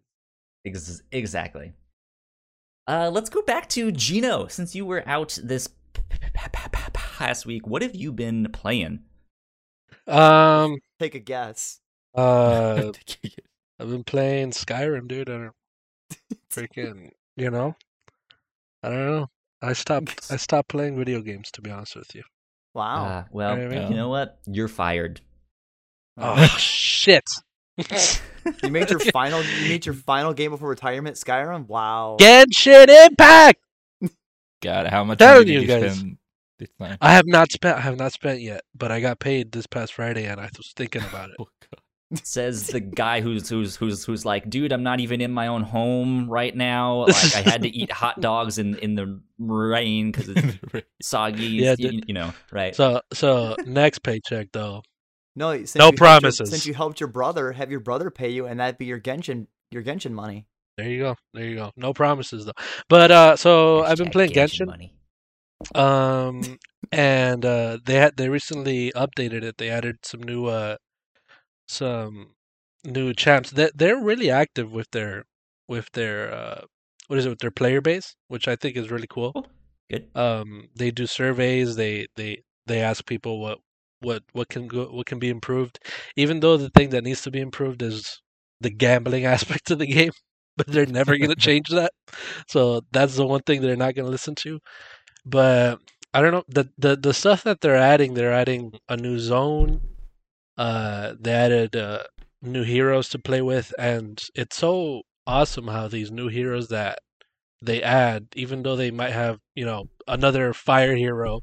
[0.67, 1.73] Ex- exactly.
[2.87, 4.47] Uh, let's go back to Gino.
[4.49, 8.13] Since you were out this p- p- p- p- p- past week, what have you
[8.13, 9.01] been playing?
[10.07, 11.81] Um, Take a guess.
[12.15, 12.93] uh,
[13.81, 15.29] I've been playing Skyrim, dude.
[15.31, 15.53] I don't
[16.51, 17.75] freaking, you know,
[18.83, 19.31] I don't know.
[19.63, 20.27] I stopped.
[20.31, 22.23] I stopped playing video games to be honest with you.
[22.75, 23.05] Wow.
[23.05, 24.39] Uh, well, I mean- you know what?
[24.47, 25.21] You're fired.
[26.17, 27.25] Oh shit!
[27.77, 29.43] you made your final.
[29.43, 31.17] You made your final game before retirement.
[31.17, 31.67] Skyrim.
[31.67, 32.19] Wow.
[32.21, 33.61] Genshin Impact.
[34.63, 35.99] God, how much Telling money did you you guys.
[35.99, 36.19] spend?
[37.01, 37.77] I have not spent.
[37.77, 40.73] I have not spent yet, but I got paid this past Friday, and I was
[40.77, 41.37] thinking about it.
[41.41, 41.81] Oh, God.
[42.23, 45.63] Says the guy who's who's who's who's like, dude, I'm not even in my own
[45.63, 47.07] home right now.
[47.09, 51.47] Like, I had to eat hot dogs in in the rain because it's soggy.
[51.47, 52.75] Yeah, you, you know, right?
[52.77, 54.83] So, so next paycheck though.
[55.35, 55.53] No.
[55.57, 56.51] Since No you helped your- promises.
[56.51, 59.47] since you helped your brother, have your brother pay you, and that'd be your Genshin
[59.73, 60.47] your Genshin money.
[60.77, 61.17] There you go.
[61.33, 61.73] There you go.
[61.77, 62.53] No promises though.
[62.89, 64.67] But uh, so I've been Hashtag playing Genshin.
[64.67, 64.95] money.
[65.75, 66.59] Um,
[66.93, 69.57] and uh, they had they recently updated it.
[69.59, 70.77] They added some new uh,
[71.69, 72.35] some
[72.85, 73.51] new champs.
[73.51, 75.25] They they're really active with their
[75.69, 76.63] with their uh,
[77.09, 79.33] what is it with their player base, which I think is really cool.
[79.35, 79.45] Oh,
[79.91, 80.09] good.
[80.15, 81.77] Um, they do surveys.
[81.77, 83.59] They they they ask people what
[84.01, 85.79] what what can go what can be improved.
[86.17, 88.21] Even though the thing that needs to be improved is
[88.61, 90.13] the gambling aspect of the game,
[90.57, 91.93] but they're never going to change that.
[92.49, 94.61] So that's the one thing they're not going to listen to.
[95.27, 95.81] But
[96.15, 98.15] I don't know the the the stuff that they're adding.
[98.15, 99.81] They're adding a new zone.
[100.57, 102.05] Uh, they added uh,
[102.43, 106.99] new heroes to play with, and it's so awesome how these new heroes that
[107.63, 111.41] they add, even though they might have you know another fire hero,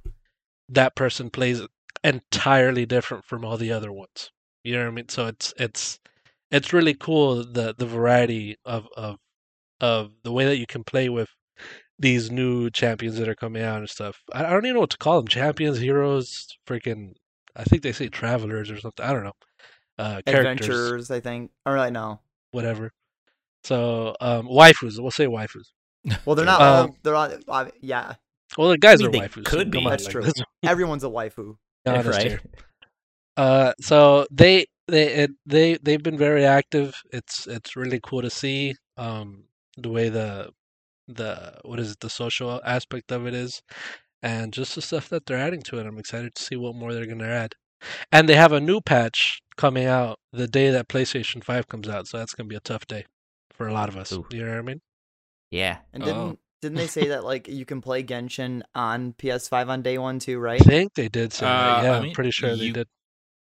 [0.69, 1.61] that person plays
[2.03, 4.31] entirely different from all the other ones.
[4.63, 5.09] You know what I mean?
[5.09, 5.99] So it's it's
[6.51, 9.17] it's really cool the the variety of of
[9.81, 11.29] of the way that you can play with
[11.99, 14.21] these new champions that are coming out and stuff.
[14.33, 15.27] I, I don't even know what to call them.
[15.27, 17.13] Champions, heroes, freaking.
[17.55, 19.05] I think they say travelers or something.
[19.05, 19.33] I don't know.
[19.97, 21.51] Uh, characters, Adventures, I think.
[21.65, 22.19] Or like no.
[22.51, 22.91] whatever.
[23.63, 24.99] So um, waifus.
[24.99, 25.67] We'll say waifus.
[26.25, 26.61] Well, they're not.
[26.61, 27.31] Um, all, they're all.
[27.47, 28.13] Uh, yeah,
[28.57, 29.45] Well, the guys I mean, are they waifus.
[29.45, 29.83] could so be.
[29.85, 30.21] That's like, true.
[30.23, 31.57] let's everyone's a waifu.
[31.85, 32.27] be honest right?
[32.27, 32.41] here.
[33.37, 36.95] Uh, so they they it, they they've been very active.
[37.11, 39.43] It's it's really cool to see um
[39.77, 40.51] the way the
[41.07, 43.61] the what is it the social aspect of it is,
[44.21, 45.85] and just the stuff that they're adding to it.
[45.85, 47.55] I'm excited to see what more they're gonna add.
[48.11, 52.07] And they have a new patch coming out the day that PlayStation Five comes out,
[52.07, 53.05] so that's gonna be a tough day
[53.51, 54.11] for a lot of us.
[54.13, 54.25] Ooh.
[54.31, 54.81] You know what I mean?
[55.49, 55.79] Yeah.
[55.93, 56.05] And Oh.
[56.05, 60.19] didn't didn't they say that like you can play Genshin on PS5 on day one
[60.19, 60.61] too, right?
[60.61, 61.55] I think they did say Uh, that.
[61.79, 62.87] I Yeah, I'm mean, pretty sure they did.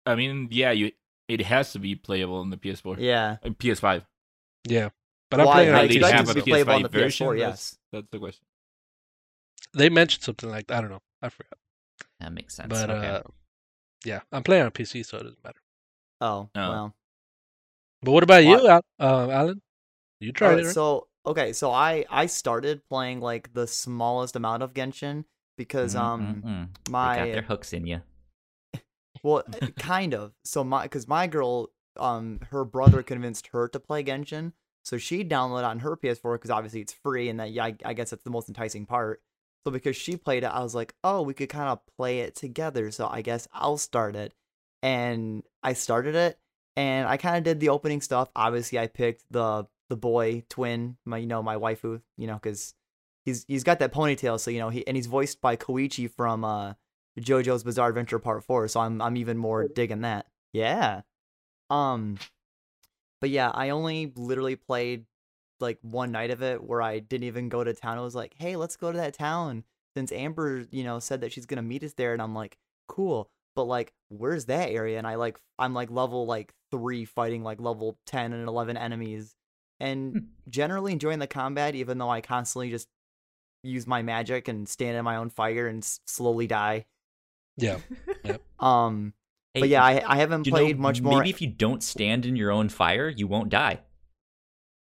[0.07, 0.93] I mean, yeah, you
[1.27, 3.37] it has to be playable on the PS4, Yeah.
[3.45, 4.07] Uh, PS5.
[4.67, 4.91] Yeah,
[5.31, 6.15] but I'm playing I on At least expect PC.
[6.15, 7.39] it have to a be playable on PS5 the PS4, version.
[7.39, 7.49] yes.
[7.51, 8.45] That's, that's the question.
[9.75, 10.79] They mentioned something like that.
[10.79, 11.03] I don't know.
[11.23, 11.59] I forgot.
[12.21, 12.69] That makes sense.
[12.71, 13.09] But okay.
[13.09, 13.23] uh,
[14.05, 15.61] yeah, I'm playing on PC, so it doesn't matter.
[16.21, 16.69] Oh, Oh.
[16.69, 16.95] well.
[18.03, 18.63] But what about What?
[18.63, 19.63] you, Al- uh, Alan?
[20.21, 20.75] You tried Uh, it, right?
[20.75, 25.25] So okay, so I I started playing like the smallest amount of Genshin
[25.57, 26.69] because Mm, um mm, mm.
[26.87, 28.03] They got their hooks in you.
[29.23, 33.81] well uh, kind of so my because my girl um her brother convinced her to
[33.81, 34.53] play Genshin
[34.85, 37.93] so she downloaded on her PS4 because obviously it's free and that yeah I, I
[37.95, 39.21] guess that's the most enticing part
[39.69, 42.35] so because she played it I was like oh we could kind of play it
[42.35, 44.33] together so I guess I'll start it
[44.83, 46.39] and I started it
[46.79, 48.31] and I kind of did the opening stuff.
[48.37, 52.75] Obviously, I picked the the boy twin, my you know my waifu, you know, because
[53.25, 56.45] he's he's got that ponytail, so you know he and he's voiced by Koichi from
[56.45, 56.75] uh
[57.19, 60.27] JoJo's Bizarre Adventure Part Four, so I'm I'm even more digging that.
[60.53, 61.03] Yeah,
[61.69, 62.17] um,
[63.21, 65.07] but yeah, I only literally played
[65.61, 67.99] like one night of it where I didn't even go to town.
[67.99, 69.65] I was like, hey, let's go to that town
[69.97, 73.31] since Amber, you know, said that she's gonna meet us there, and I'm like, cool.
[73.57, 74.99] But like, where's that area?
[74.99, 79.35] And I like, I'm like level like three fighting like level ten and eleven enemies,
[79.81, 82.89] and generally enjoying the combat, even though I constantly just
[83.65, 86.87] use my magic and stand in my own fire and s- slowly die.
[87.57, 87.79] Yeah.
[88.61, 89.15] Um,
[89.55, 91.19] Hey, but yeah, I I haven't you know, played much more.
[91.19, 93.81] Maybe if you don't stand in your own fire, you won't die.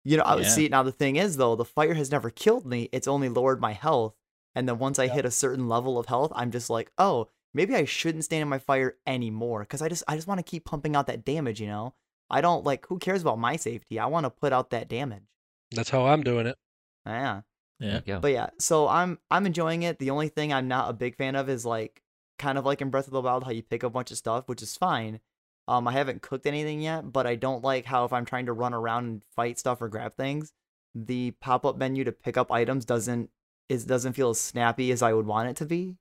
[0.08, 0.48] You know, I Yeah.
[0.48, 2.88] see now the thing is though, the fire has never killed me.
[2.92, 4.14] It's only lowered my health.
[4.54, 5.12] And then once I Yeah.
[5.14, 8.48] hit a certain level of health, I'm just like, "Oh, maybe I shouldn't stand in
[8.48, 11.60] my fire anymore cuz I just I just want to keep pumping out that damage,
[11.60, 11.94] you know?
[12.30, 13.98] I don't like who cares about my safety?
[13.98, 15.24] I want to put out that damage."
[15.72, 16.56] That's how I'm doing it.
[17.04, 17.42] Yeah.
[17.78, 17.86] Yeah.
[17.86, 18.20] There you go.
[18.20, 19.98] But yeah, so I'm I'm enjoying it.
[19.98, 22.02] The only thing I'm not a big fan of is like
[22.38, 24.48] kind of like in Breath of the Wild how you pick a bunch of stuff,
[24.48, 25.20] which is fine.
[25.68, 28.52] Um, I haven't cooked anything yet, but I don't like how if I'm trying to
[28.52, 30.50] run around and fight stuff or grab things,
[30.94, 33.30] the pop up menu to pick up items doesn't
[33.68, 35.96] is doesn't feel as snappy as I would want it to be.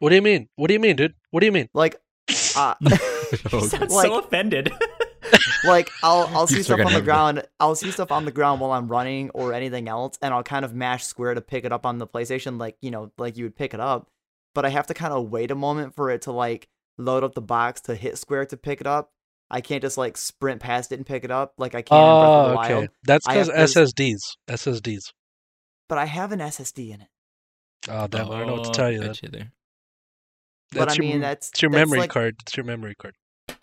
[0.00, 0.48] What do you mean?
[0.56, 1.14] What do you mean, dude?
[1.30, 1.68] What do you mean?
[1.72, 1.96] Like,
[2.56, 2.74] uh,
[3.52, 4.70] You sound like- so offended.
[5.64, 7.04] like I'll I'll see You stuff on the number.
[7.04, 7.42] ground.
[7.58, 10.64] I'll see stuff on the ground while I'm running or anything else, and I'll kind
[10.64, 13.44] of mash square to pick it up on the PlayStation, like you know, like you
[13.44, 14.08] would pick it up.
[14.54, 17.34] But I have to kind of wait a moment for it to like load up
[17.34, 19.12] the box to hit square to pick it up.
[19.50, 22.02] I can't just like sprint past it and pick it up like I can in
[22.02, 22.74] Breath of Oh, the okay.
[22.74, 22.88] Wild.
[23.04, 24.20] That's because have this- SSDs.
[24.48, 25.12] SSDs.
[25.88, 27.08] But I have an SSD in it.
[27.88, 28.30] Oh, damn.
[28.30, 28.98] I don't know what to tell you.
[28.98, 29.06] Then.
[29.08, 29.52] Got you there.
[30.72, 32.36] But That's I your, mean, m- that's it's your that's memory like, card.
[32.42, 33.14] It's your memory card.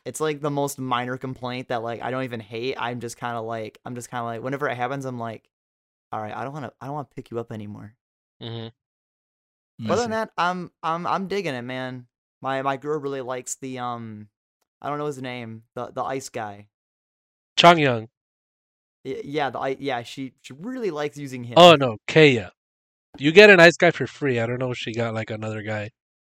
[0.06, 2.76] It's like the most minor complaint that like I don't even hate.
[2.80, 5.48] I'm just kind of like I'm just kind of like whenever it happens, I'm like,
[6.12, 7.94] all right, I don't want to I don't want to pick you up anymore.
[8.42, 8.68] Mm-hmm.
[9.86, 12.08] But other than that, I'm I'm I'm digging it, man.
[12.46, 14.28] My my girl really likes the um,
[14.80, 16.68] I don't know his name, the the ice guy.
[17.58, 18.08] Chongyun.
[19.04, 21.56] Y- Yeah, the i- yeah she she really likes using him.
[21.58, 21.98] Oh, no.
[22.08, 22.52] Kaeya.
[23.18, 24.40] You get a nice guy for free.
[24.40, 25.90] I don't know if she got like another guy.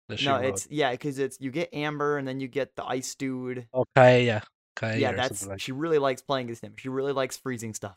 [0.09, 0.47] That she no, rode.
[0.47, 3.67] it's yeah, because it's you get Amber and then you get the ice dude.
[3.73, 4.43] Oh, Kaeya.
[4.75, 6.73] Kaeya yeah, that's like she really likes playing as him.
[6.75, 7.95] She really likes freezing stuff.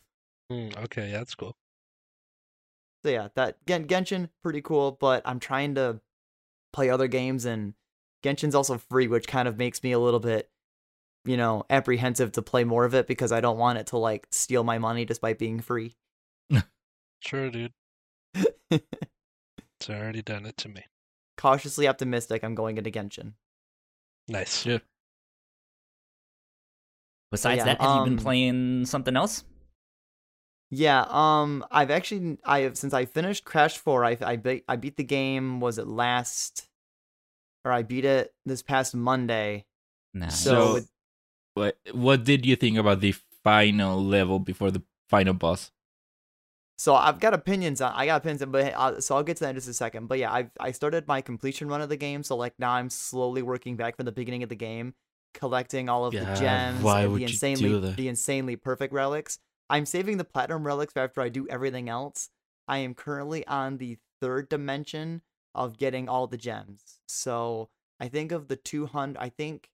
[0.53, 1.57] Mm, okay, yeah, that's cool.
[3.03, 6.01] So yeah, that Gen- Genshin pretty cool, but I'm trying to
[6.73, 7.75] play other games and
[8.25, 10.49] Genshin's also free, which kind of makes me a little bit,
[11.25, 14.27] you know, apprehensive to play more of it because I don't want it to like
[14.31, 15.97] steal my money despite being free.
[17.21, 17.73] Sure, dude.
[19.81, 20.83] It's already done it to me.
[21.37, 23.33] Cautiously optimistic, I'm going into Genshin.
[24.29, 24.65] Nice.
[24.65, 24.79] Yeah.
[27.31, 29.45] Besides yeah, that, have you been um, playing something else?
[30.71, 34.77] Yeah, um, I've actually I have since I finished Crash Four, I I beat I
[34.77, 35.61] beat the game.
[35.61, 36.67] Was it last,
[37.65, 39.65] or I beat it this past Monday.
[40.13, 40.29] Nah.
[40.29, 40.85] So, So-
[41.55, 43.13] What What did you think about the
[43.45, 45.71] final level before the final boss?
[46.77, 49.45] so I've got opinions on I got opinions, on- but uh, so I'll get to
[49.45, 50.09] that in just a second.
[50.09, 52.91] But yeah, I I started my completion run of the game, so like now I'm
[52.91, 54.95] slowly working back from the beginning of the game,
[55.33, 59.39] collecting all of Yeah, the gems, and the insanely the insanely perfect relics.
[59.71, 62.29] I'm saving the platinum relics after I do everything else.
[62.67, 65.23] I am currently on the third dimension
[65.55, 66.99] of getting all the gems.
[67.07, 67.69] So
[68.01, 69.69] I think of the 200, I think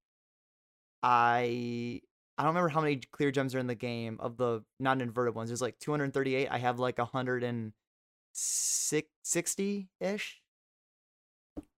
[1.03, 2.03] I
[2.38, 5.51] I don't remember how many clear gems are in the game of the non-inverted ones.
[5.51, 6.49] There's like 238.
[6.51, 10.40] I have like 160 ish.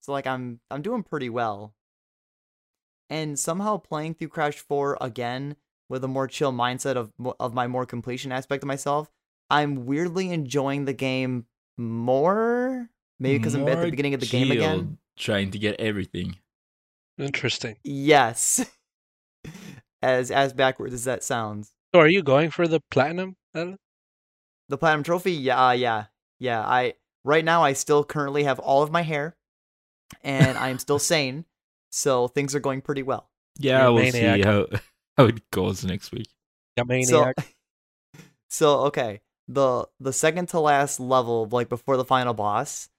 [0.00, 1.74] So like I'm I'm doing pretty well.
[3.10, 5.56] And somehow playing through Crash 4 again
[5.88, 9.10] with a more chill mindset of of my more completion aspect of myself,
[9.50, 12.90] I'm weirdly enjoying the game more.
[13.20, 14.98] Maybe because I'm at the beginning of the game again.
[15.18, 16.36] Trying to get everything.
[17.18, 17.76] Interesting.
[17.84, 18.64] Yes.
[20.02, 21.72] as as backwards as that sounds.
[21.94, 23.36] So, are you going for the platinum?
[23.54, 26.04] The platinum trophy, yeah, uh, yeah,
[26.40, 26.60] yeah.
[26.62, 26.94] I
[27.24, 29.36] right now I still currently have all of my hair,
[30.22, 31.44] and I am still sane,
[31.90, 33.30] so things are going pretty well.
[33.58, 34.36] Yeah, You're we'll maniac.
[34.36, 34.66] see how
[35.18, 36.28] how it goes next week.
[36.78, 37.54] Yeah, So, maniac.
[38.48, 42.91] so okay, the the second to last level, like before the final boss, th-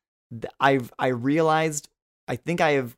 [0.59, 1.89] I've I realized
[2.27, 2.95] I think I have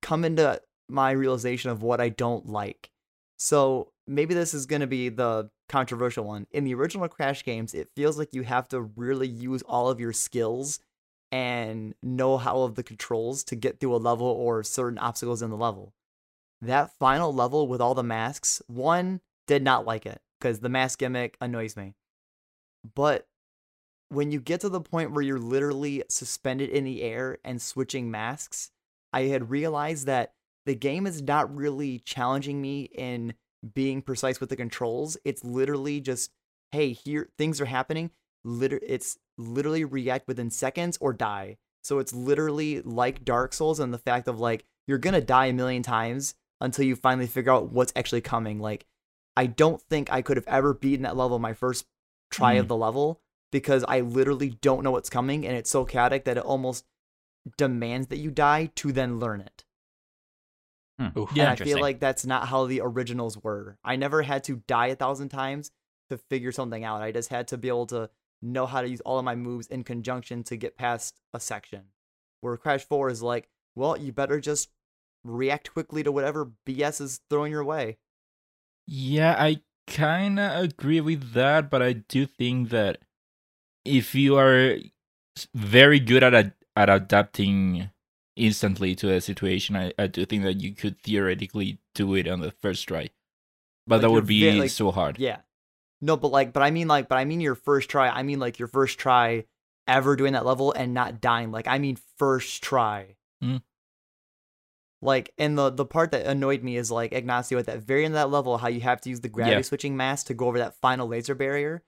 [0.00, 2.90] come into my realization of what I don't like.
[3.38, 6.46] So maybe this is gonna be the controversial one.
[6.50, 10.00] In the original Crash games, it feels like you have to really use all of
[10.00, 10.80] your skills
[11.30, 15.50] and know how of the controls to get through a level or certain obstacles in
[15.50, 15.94] the level.
[16.60, 21.00] that final level with all the masks, one did not like it because the mask
[21.00, 21.94] gimmick annoys me.
[22.94, 23.26] But
[24.12, 28.10] when you get to the point where you're literally suspended in the air and switching
[28.10, 28.70] masks,
[29.12, 30.34] I had realized that
[30.66, 33.34] the game is not really challenging me in
[33.74, 35.16] being precise with the controls.
[35.24, 36.30] It's literally just,
[36.72, 38.10] hey, here things are happening.
[38.44, 41.56] Liter- it's literally react within seconds or die.
[41.82, 45.52] So it's literally like Dark Souls and the fact of like you're gonna die a
[45.52, 48.60] million times until you finally figure out what's actually coming.
[48.60, 48.84] Like
[49.36, 51.86] I don't think I could have ever beaten that level my first
[52.30, 52.68] try of mm.
[52.68, 56.42] the level because I literally don't know what's coming and it's so chaotic that it
[56.42, 56.84] almost
[57.56, 59.64] demands that you die to then learn it.
[60.98, 61.18] Hmm.
[61.18, 61.30] Oof.
[61.34, 63.78] Yeah, and I feel like that's not how the originals were.
[63.84, 65.70] I never had to die a thousand times
[66.10, 67.02] to figure something out.
[67.02, 68.10] I just had to be able to
[68.40, 71.82] know how to use all of my moves in conjunction to get past a section.
[72.40, 74.70] Where Crash 4 is like, well, you better just
[75.24, 77.98] react quickly to whatever BS is thrown your way.
[78.86, 82.98] Yeah, I kind of agree with that, but I do think that
[83.84, 84.76] if you are
[85.54, 87.90] very good at ad- at adapting
[88.36, 92.40] instantly to a situation, I, I do think that you could theoretically do it on
[92.40, 93.10] the first try.
[93.86, 95.18] But Like, that would be like- so hard.
[95.18, 95.38] Yeah.
[96.00, 98.08] No, but like, but I mean like, but I mean your first try.
[98.08, 99.44] I mean like your first try
[99.86, 101.50] ever doing that level and not dying.
[101.52, 103.16] Like I mean first try.
[103.42, 103.62] Mm.
[105.00, 108.14] Like, and the the part that annoyed me is like Ignacio at that very end
[108.14, 109.62] of that level, how you have to use the gravity Yeah.
[109.62, 111.82] switching mask to go over that final laser barrier.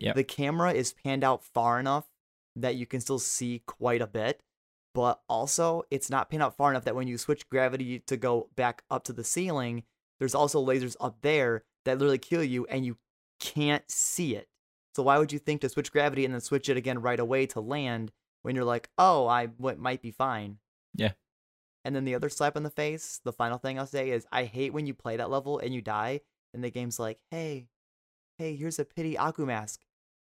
[0.00, 0.12] Yeah.
[0.14, 2.06] The camera is panned out far enough
[2.56, 4.42] that you can still see quite a bit,
[4.94, 8.48] but also it's not panned out far enough that when you switch gravity to go
[8.56, 9.84] back up to the ceiling,
[10.18, 12.96] there's also lasers up there that literally kill you and you
[13.38, 14.48] can't see it.
[14.96, 17.46] So why would you think to switch gravity and then switch it again right away
[17.46, 18.10] to land
[18.42, 20.58] when you're like, oh, I w- might be fine?
[20.94, 21.12] Yeah.
[21.84, 24.44] And then the other slap in the face, the final thing I'll say is I
[24.44, 26.20] hate when you play that level and you die
[26.52, 27.68] and the game's like, hey,
[28.36, 29.80] hey, here's a pity Aku mask.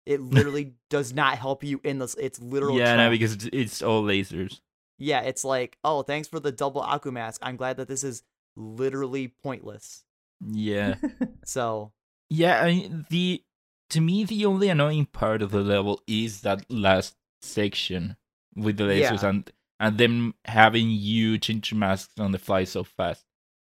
[0.06, 2.16] It literally does not help you in this.
[2.20, 2.78] It's literal.
[2.78, 4.60] Yeah, no, because it's, it's all lasers.
[5.00, 7.42] yeah, it's like, oh, thanks for the double Aku mask.
[7.44, 8.24] I'm glad that this is
[8.56, 10.04] literally pointless.
[10.46, 10.96] Yeah.
[11.46, 11.92] So
[12.30, 13.44] Yeah, I mean, the
[13.92, 18.16] to me the only annoying part of the level is that last section
[18.56, 19.30] with the lasers Yeah.
[19.30, 23.26] and and them having you change your masks on the fly so fast.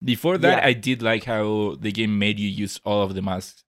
[0.04, 0.66] Before that, Yeah.
[0.68, 3.64] I did like how the game made you use all of the masks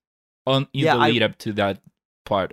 [0.47, 1.81] on in Yeah, the I- lead up to that
[2.29, 2.53] part.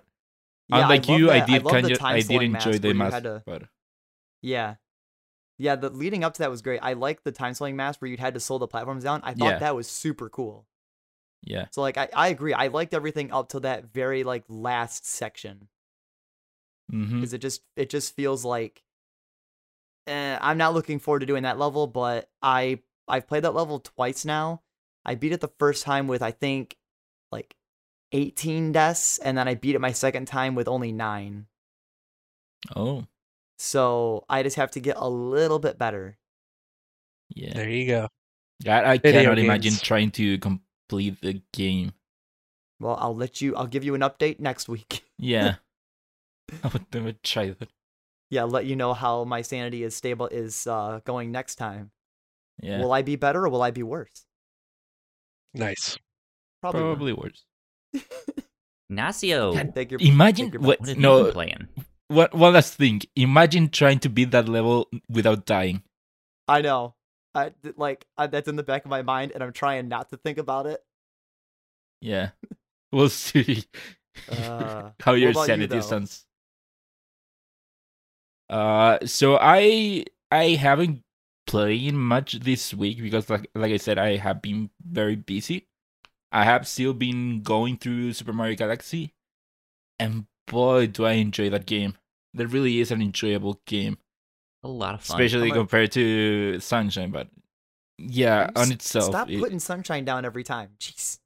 [0.70, 3.64] yeah, Unlike love you, I did kind of I did enjoy the mask to- part.
[4.42, 4.76] Yeah.
[5.58, 6.80] Yeah, the leading up to that was great.
[6.84, 9.22] I liked the time slowing mask where you had to slow the platforms down.
[9.24, 9.60] I thought Yeah.
[9.60, 10.66] that was super cool.
[11.44, 11.68] Yeah.
[11.72, 12.54] So like I, I agree.
[12.54, 15.68] I liked everything up to that very like last section.
[16.90, 18.84] Because it just it just feels like
[20.08, 23.80] eh, I'm not looking forward to doing that level, but I I've played that level
[23.80, 24.62] twice now.
[25.06, 26.78] I beat it the first time with I think
[27.32, 27.56] like
[28.16, 31.48] 18 deaths, and then I beat it my second time with only nine.
[32.76, 33.06] Oh,
[33.60, 36.18] So I just have to get a little bit better.
[37.30, 37.54] yeah.
[37.54, 38.08] There you go.
[38.64, 41.92] God, I Video cannot imagine trying to complete the game.
[42.80, 43.56] Well, I'll let you.
[43.56, 45.04] I'll give you an update next week.
[45.18, 45.56] Yeah.
[46.64, 47.70] I would, I would try that.
[48.30, 51.92] yeah, let you know how my sanity is stable is uh, going next time.
[52.62, 52.80] Yeah.
[52.82, 54.26] Will I be better or will I be worse?
[55.54, 55.98] Nice.
[56.62, 56.82] Probably.
[56.82, 56.88] worse.
[56.96, 57.46] Probably worse.
[58.90, 61.68] Ignacio, God, Take your, Imagine take your what what no you playing?
[62.08, 63.02] one one last thing.
[63.16, 65.82] Imagine trying to beat that level without dying.
[66.48, 66.94] I know.
[67.34, 70.18] I like I, that's in the back of my mind, and I'm trying not to
[70.18, 70.82] think about it.
[72.02, 72.30] Yeah.
[72.92, 73.66] We'll see
[74.30, 75.82] Uh, how your about you, sanity though?
[75.82, 76.26] stands.
[78.50, 81.02] Uh so I I haven't
[81.48, 85.68] played much this week because like like I said I have been very busy.
[86.36, 89.14] I have still been going through Super Mario Galaxy
[89.98, 91.96] and boy do I enjoy that game.
[92.34, 93.98] That really is an enjoyable game.
[94.64, 95.16] A lot of fun.
[95.22, 97.12] especially I'm compared to Sunshine.
[97.12, 97.30] But
[97.98, 100.72] yeah, on S- itself, Stop it- putting sunshine down every time.
[100.80, 101.20] Jeez.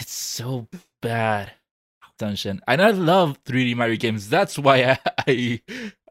[0.00, 0.66] it's so
[1.02, 1.52] bad.
[2.18, 4.28] Sunshine, and I love 3D Mario games.
[4.28, 5.60] That's why I I,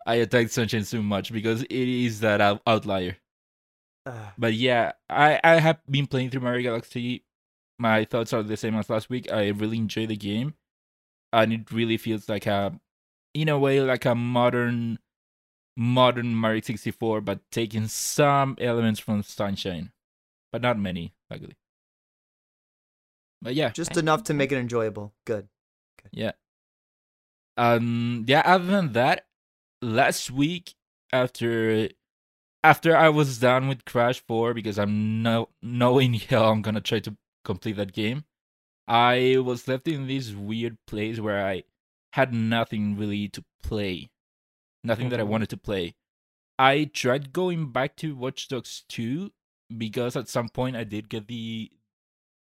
[0.05, 3.17] I attack Sunshine so much because it is that out- outlier.
[4.05, 4.15] Ugh.
[4.37, 7.23] But yeah, I I have been playing through Mario Galaxy.
[7.79, 9.31] My thoughts are the same as last week.
[9.31, 10.55] I really enjoy the game,
[11.31, 12.79] and it really feels like a,
[13.33, 14.99] in a way, like a modern,
[15.75, 19.91] modern Mario 64, but taking some elements from Sunshine,
[20.51, 21.55] but not many, luckily.
[23.41, 23.99] But yeah, Just Okay.
[23.99, 25.13] enough to make it enjoyable.
[25.25, 25.47] Good.
[26.11, 26.31] yeah.
[27.57, 28.25] Um.
[28.27, 28.41] Yeah.
[28.45, 29.27] Other than that,
[29.81, 30.73] last week
[31.13, 31.89] after,
[32.63, 36.99] after I was done with Crash 4 because I'm no knowing how I'm gonna try
[37.01, 37.15] to
[37.51, 38.25] complete that game,
[38.87, 41.63] I was left in this weird place where I
[42.13, 44.09] had nothing really to play.
[44.83, 45.33] Nothing that I Mhm.
[45.33, 45.95] wanted to play.
[46.59, 49.31] I tried going back to Watch Dogs 2
[49.85, 51.71] because at some point I did get the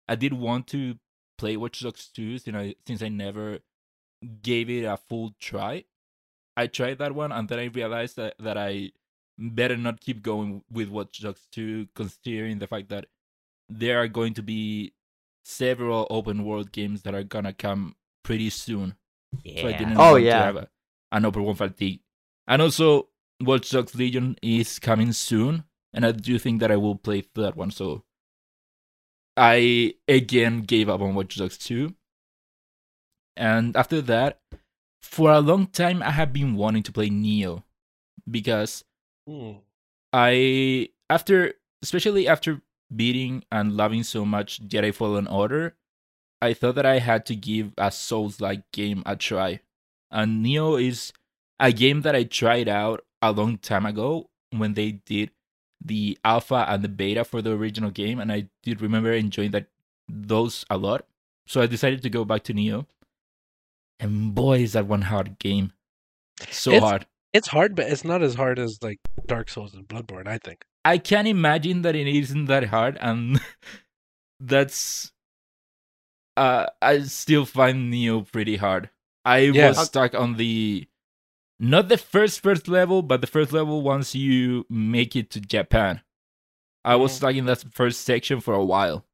[0.09, 0.99] I did want to
[1.39, 3.61] play Watch Dogs 2 since I since I never
[4.43, 5.85] gave it a full try.
[6.57, 8.93] I tried that one and then I realized that, that I
[9.39, 13.07] better not keep going with Watch Dogs 2 considering the fact that
[13.71, 14.93] there are going to be
[15.45, 18.97] several open world games that are gonna come pretty soon.
[19.45, 19.63] Yeah.
[19.63, 20.39] So I didn't Oh, yeah.
[20.39, 20.69] to have a,
[21.13, 22.01] an open world fatigue.
[22.47, 23.09] And also
[23.41, 25.65] Watch Dogs Legion is coming soon,
[25.95, 27.71] and I do think that I will play that one.
[27.71, 28.05] So
[29.37, 31.95] I again gave up on Watch Dogs 2.
[33.37, 34.41] And after that,
[35.01, 37.63] for a long time I have been wanting to play Nioh
[38.31, 38.85] because
[39.29, 39.53] Hmm.
[40.13, 42.63] I after especially after
[42.95, 45.77] beating and loving so much Jedi Fallen Order,
[46.43, 49.61] I thought that I had to give a Souls like game a try.
[50.11, 51.13] And Nioh is
[51.59, 55.31] a game that I tried out a long time ago when they did
[55.85, 59.67] the alpha and the beta for the original game and I did remember enjoying that
[60.09, 61.07] those a lot.
[61.47, 62.87] So I decided to go back to Nioh.
[63.99, 65.73] And boy is that one hard game.
[66.51, 67.07] So It's- hard.
[67.33, 70.27] It's hard, but it's not as hard as like Dark Souls and Bloodborne.
[70.27, 70.65] I think.
[70.85, 73.41] I can imagine that it isn't that hard, and
[74.41, 75.13] that's.
[76.37, 78.91] Uh, I still find Nioh pretty hard.
[79.25, 79.69] I Yeah.
[79.69, 80.89] was stuck on the,
[81.59, 86.01] not the first first level, but the first level once you make it to Japan.
[86.83, 89.05] I was stuck in that first section for a while.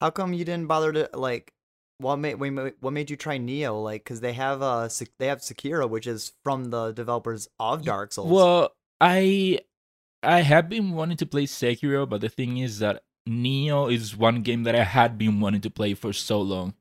[0.00, 1.52] How come you didn't bother to like?
[1.98, 2.34] What made
[2.80, 3.82] what made you try Nioh?
[3.82, 4.88] Like, cause they have uh
[5.18, 8.30] they have Sekiro, which is from the developers of Dark Souls.
[8.30, 9.60] Well, I
[10.26, 14.42] I have been wanting to play Sekiro, but the thing is that Nioh is one
[14.42, 16.74] game that I had been wanting to play for so long.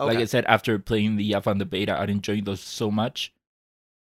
[0.00, 3.32] Like I said, after playing the alpha and the beta, I enjoyed those so much.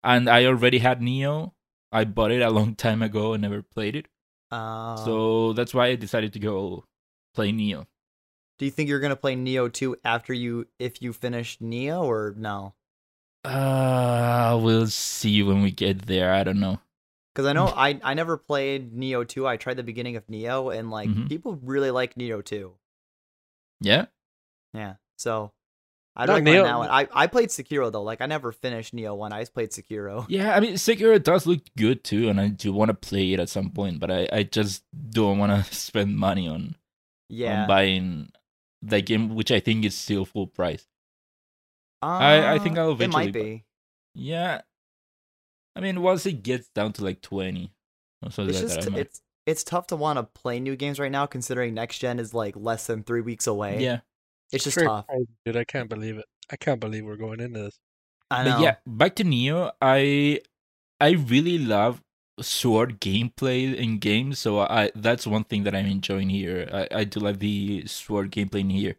[0.03, 1.51] And I already had Nioh.
[1.91, 4.07] I bought it a long time ago and never played it.
[4.51, 6.85] Uh, so that's why I decided to go
[7.33, 7.85] play Nioh.
[8.57, 12.33] do you think you're gonna play Nioh 2 after you if you finish Nioh or
[12.37, 12.73] no?
[13.43, 16.33] Uh, we'll see when we get there.
[16.33, 16.79] I don't know.
[17.33, 19.47] Because I know I I never played Nioh 2.
[19.47, 21.29] I tried the beginning of Nioh and like Mhm.
[21.29, 22.73] people really like Nioh 2.
[23.81, 24.05] Yeah?
[24.73, 24.95] Yeah.
[25.17, 25.51] So
[26.15, 26.65] I No, like Nioh- Nioh...
[26.65, 26.81] now.
[26.81, 28.01] I I played Sekiro though.
[28.03, 29.31] Like I never finished Nioh 1.
[29.31, 30.25] I just played Sekiro.
[30.29, 33.39] Yeah, I mean, Sekiro does look good too, and I do want to play it
[33.39, 36.75] at some point, but I, I just don't want to spend money on,
[37.29, 37.61] Yeah.
[37.61, 38.31] on buying
[38.81, 40.85] the game, which I think is still full price.
[42.01, 43.23] I- I think Uh, I'll eventually.
[43.23, 43.65] It might eventually be.
[44.15, 44.61] Yeah.
[45.79, 47.71] I mean, once it gets down to like 20
[48.23, 50.75] or something It's like just that, might- it's it's tough to want to play new
[50.75, 53.81] games right now considering next gen is like less than 3 weeks away.
[53.81, 54.01] yeah.
[54.51, 55.07] It's just tough.
[55.07, 55.55] crazy, dude.
[55.57, 56.25] I can't believe it.
[56.51, 57.79] I can't believe we're going into this.
[58.31, 58.51] I know.
[58.57, 59.71] But yeah, back to Nioh.
[59.81, 60.41] I
[60.99, 62.01] I really love
[62.41, 66.67] sword gameplay in games, so I that's one thing that I'm enjoying here.
[66.71, 68.95] I, I do like the sword gameplay in here.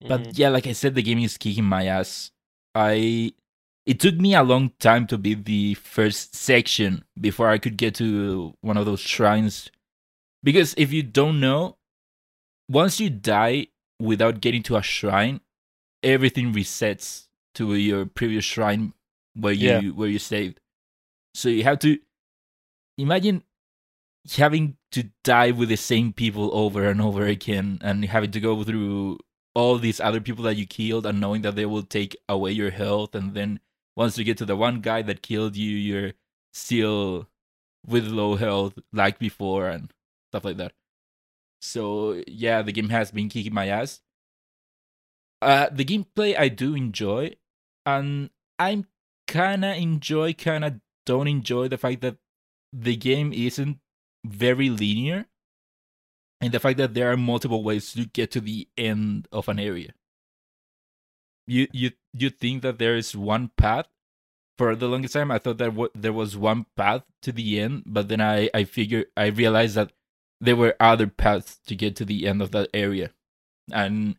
[0.00, 0.38] But Mhm.
[0.38, 2.30] yeah, like I said, the game is kicking my ass.
[2.74, 3.32] I
[3.86, 7.94] it took me a long time to beat the first section before I could get
[7.96, 9.70] to one of those shrines.
[10.42, 11.76] Because if you don't know,
[12.68, 13.68] once you die
[14.00, 15.40] without getting to a shrine,
[16.02, 18.92] everything resets to your previous shrine
[19.34, 19.80] where you Yeah.
[19.90, 20.60] where you saved.
[21.34, 21.98] So you have to
[22.96, 23.42] imagine
[24.36, 28.62] having to die with the same people over and over again and having to go
[28.64, 29.18] through
[29.54, 32.70] all these other people that you killed and knowing that they will take away your
[32.70, 33.60] health and then
[33.96, 36.12] once you get to the one guy that killed you you're
[36.52, 37.28] still
[37.86, 39.92] with low health like before and
[40.30, 40.72] stuff like that.
[41.60, 44.00] So yeah the game has been kicking my ass.
[45.42, 47.34] Uh the gameplay i do enjoy
[47.84, 48.86] and i'm
[49.26, 52.16] kind of enjoy kind of don't enjoy the fact that
[52.72, 53.78] the game isn't
[54.24, 55.26] very linear
[56.40, 59.58] and the fact that there are multiple ways to get to the end of an
[59.58, 59.92] area
[61.46, 63.86] you you you think that there is one path
[64.56, 65.30] for the longest time?
[65.30, 68.64] I thought that w- there was one path to the end but then i i
[68.64, 69.92] figured i realized that
[70.40, 73.10] there were other paths to get to the end of that area.
[73.72, 74.16] And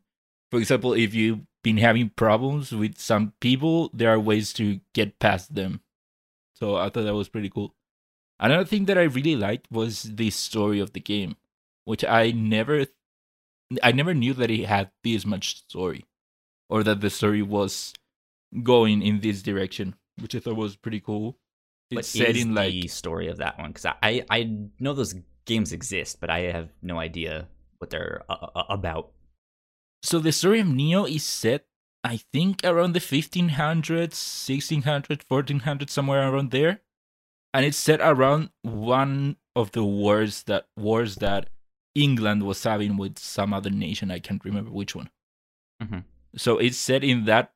[0.52, 5.20] for example if you've been having problems with some people there are ways to get
[5.20, 5.82] past them.
[6.54, 7.74] So i thought that was pretty cool.
[8.40, 11.36] Another thing that i really liked was the story of the game
[11.86, 12.86] which i never
[13.84, 16.06] i never knew that it had this much story
[16.70, 17.94] or that the story was
[18.64, 21.38] going in this direction which i thought was pretty cool
[21.92, 23.70] it's set in like the story of that one?
[23.70, 24.50] Because I, I
[24.80, 25.14] know those
[25.46, 27.48] games exist, but I have no idea
[27.78, 29.12] what they're uh, about.
[30.02, 31.66] so the story of Nioh is set
[32.04, 36.82] I think around the 1500s, 1600s, 1400s somewhere around there.
[37.54, 41.50] And it's set around one of the wars that wars that
[41.94, 44.12] England was having with some other nation.
[44.12, 45.10] I can't remember which one.
[45.82, 46.04] Mhm.
[46.38, 47.54] So it's set in that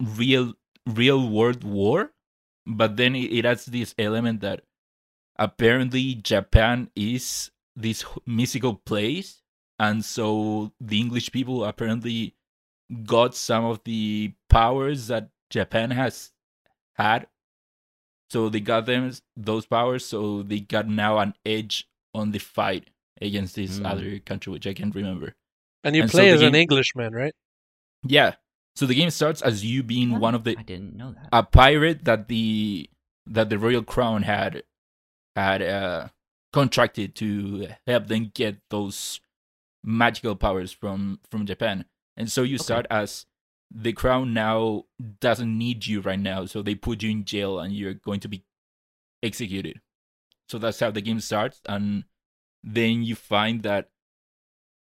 [0.00, 0.54] real
[0.86, 2.12] real world war,
[2.66, 4.62] but then it, it adds this element that
[5.38, 9.42] apparently Japan is this mystical place,
[9.78, 12.34] and so the English people apparently
[13.04, 16.32] got some of the powers that Japan has
[16.94, 17.26] had.
[18.30, 22.88] So they got them those powers, so they got now an edge on the fight
[23.20, 23.86] against this Mm.
[23.86, 25.36] other country, which I can't remember.
[25.84, 27.34] And you And play the as an Englishman, right?
[28.06, 28.34] Yeah.
[28.74, 31.28] So the game starts as you being one of the I didn't know that.
[31.32, 32.88] a pirate that the
[33.26, 34.62] that the royal crown had
[35.36, 36.08] had uh,
[36.52, 39.20] contracted to help them get those
[39.84, 41.84] magical powers from from Japan.
[42.16, 42.64] And so you Okay.
[42.64, 43.26] start as
[43.70, 44.84] the crown now
[45.20, 48.28] doesn't need you right now, so they put you in jail and you're going to
[48.28, 48.44] be
[49.22, 49.80] executed.
[50.48, 52.04] So that's how the game starts and
[52.64, 53.88] then you find that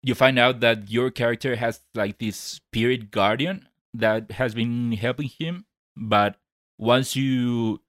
[0.04, 5.30] you find out that your character has like this spirit guardian that has been helping
[5.30, 6.36] him but
[6.78, 7.82] once you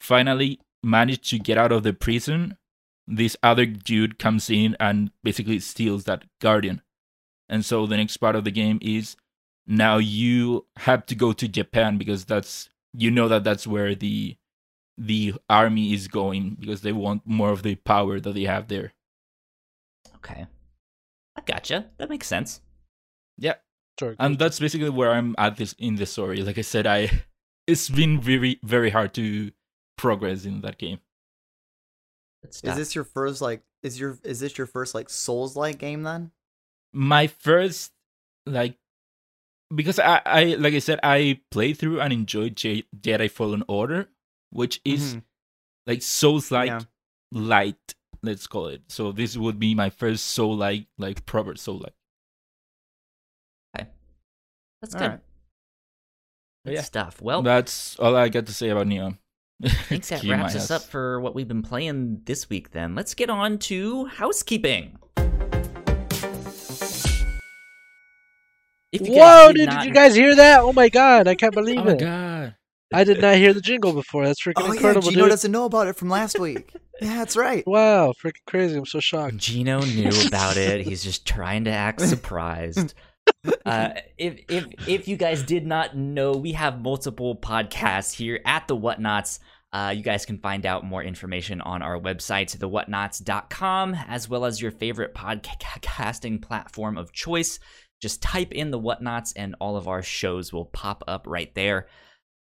[0.00, 2.56] finally manage to get out of the prison
[3.10, 6.80] this other dude comes in and basically steals that guardian.
[7.48, 9.16] And so the next part of the game is
[9.66, 14.36] now you have to go to japan because that's you know that that's where the
[14.96, 18.92] the army is going because they want more of the power that they have there.
[20.16, 20.46] Okay,
[21.40, 21.90] I gotcha.
[21.98, 22.60] That makes sense.
[23.38, 23.54] yeah
[23.98, 24.14] Sure.
[24.18, 26.42] and that's basically where I'm at this in the story.
[26.42, 27.10] Like I said, I
[27.66, 29.50] it's been very very hard to
[29.96, 31.00] progress in that game.
[32.48, 33.62] Is this your first like?
[33.82, 36.30] Is your is this your first like Souls like game then?
[36.92, 37.92] My first
[38.46, 38.76] like
[39.74, 44.08] because I I like I said I played through and enjoyed J- Jedi Fallen Order,
[44.50, 45.22] which is Mhm.
[45.86, 46.80] like Souls like Yeah.
[47.32, 48.82] light, let's call it.
[48.88, 51.94] So this would be my first Soul like like proper Soul like.
[54.82, 55.08] That's All good.
[55.10, 55.20] right.
[56.64, 56.80] Good Yeah.
[56.82, 57.20] stuff.
[57.20, 59.18] Well, That's all I got to say about Nioh.
[59.62, 62.70] I think that wraps us up for what we've been playing this week.
[62.70, 64.96] Then let's get on to housekeeping.
[68.92, 70.60] If you Whoa, did did, not- did you guys hear that?
[70.60, 71.80] Oh my god, I can't believe it.
[71.80, 72.00] Oh my it.
[72.00, 72.54] god.
[72.92, 74.24] I did not hear the jingle before.
[74.26, 75.30] That's freaking Oh yeah, incredible, Gino dude.
[75.30, 76.72] doesn't know about it from last week.
[77.00, 77.66] yeah, that's right.
[77.66, 78.76] Wow, freaking crazy.
[78.76, 79.36] I'm so shocked.
[79.36, 80.86] Gino knew about it.
[80.86, 82.94] He's just trying to act surprised.
[83.64, 88.66] Uh, if if if you guys did not know, we have multiple podcasts here at
[88.68, 89.38] the Whatnots.
[89.72, 94.60] Uh, you guys can find out more information on our website, thewhatnots.com, as well as
[94.60, 97.60] your favorite podcasting platform of choice.
[98.02, 101.86] Just type in the Whatnots, and all of our shows will pop up right there.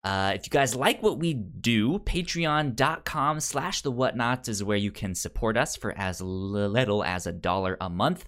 [0.03, 4.91] Uh, if you guys like what we do, patreon.com slash the whatnots is where you
[4.91, 8.27] can support us for as little as a dollar a month.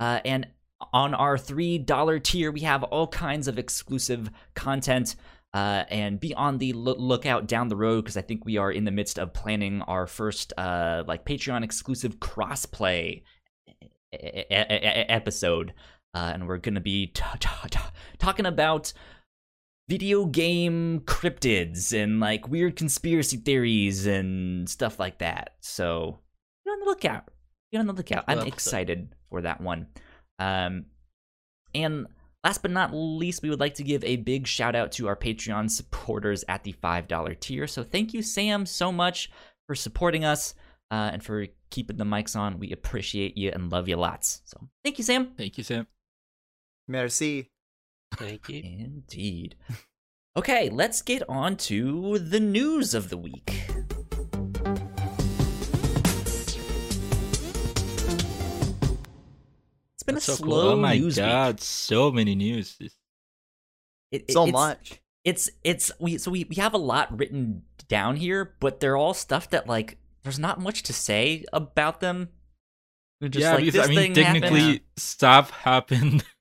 [0.00, 0.48] Uh, and
[0.92, 5.16] on our $3 tier, we have all kinds of exclusive content.
[5.52, 8.72] Uh, and be on the loo- lookout down the road because I think we are
[8.72, 13.22] in the midst of planning our first uh, like Patreon exclusive crossplay
[13.68, 13.76] e-
[14.20, 15.72] e- e- episode,
[16.12, 17.78] uh, and we're gonna be t- t- t-
[18.18, 18.92] talking about
[19.88, 25.54] video game cryptids and like weird conspiracy theories and stuff like that.
[25.60, 26.20] So
[26.64, 27.30] be on the lookout.
[27.70, 28.24] Be on the lookout.
[28.28, 29.88] I'm excited for that one.
[30.38, 30.86] Um,
[31.74, 32.06] and
[32.42, 35.16] last but not least, we would like to give a big shout out to our
[35.16, 37.66] Patreon supporters at the $5 tier.
[37.66, 39.30] So thank you, Sam, so much
[39.66, 40.54] for supporting us
[40.90, 42.58] uh, and for keeping the mics on.
[42.58, 44.42] We appreciate you and love you lots.
[44.44, 45.32] So thank you, Sam.
[45.36, 45.86] Thank you, Sam.
[46.86, 47.50] Merci.
[48.16, 48.62] Thank you.
[48.64, 49.56] Indeed.
[50.36, 53.64] Okay, let's get on to the news of the week.
[59.94, 60.52] It's been That's a so cool.
[60.52, 61.62] slow oh my news god, week.
[61.62, 62.76] so many news.
[62.80, 62.92] It-
[64.10, 65.00] it- So it's, much.
[65.24, 69.14] It's it's we so we, we have a lot written down here, but they're all
[69.14, 72.28] stuff that like there's not much to say about them.
[73.20, 74.80] We're just yeah, like, because I mean, thing technically, happened.
[74.98, 76.24] stuff happened,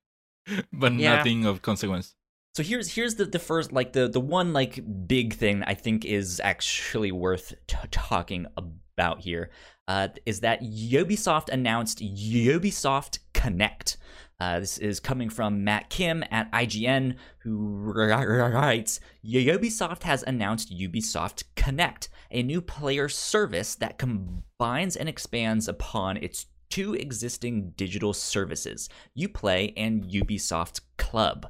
[0.73, 1.15] but Yeah.
[1.17, 2.15] nothing of consequence.
[2.55, 6.05] So here's here's the, the first like the the one like big thing I think
[6.05, 9.49] is actually worth t- talking about here
[9.87, 13.97] uh, is that Ubisoft announced Ubisoft Connect.
[14.39, 21.43] Uh, this is coming from Matt Kim at IGN, who writes Ubisoft has announced Ubisoft
[21.55, 28.89] Connect, a new player service that combines and expands upon its two existing digital services,
[29.15, 31.45] Uplay and Ubisoft Club.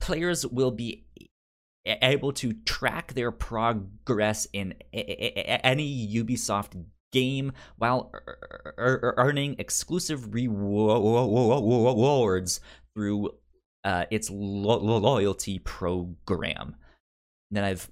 [0.00, 1.06] Players will be
[1.84, 8.12] able to track their progress in any Ubisoft game while
[8.78, 11.00] earning exclusive rewards
[12.94, 13.30] through
[13.82, 16.76] uh, its loyalty program.
[17.50, 17.90] then I've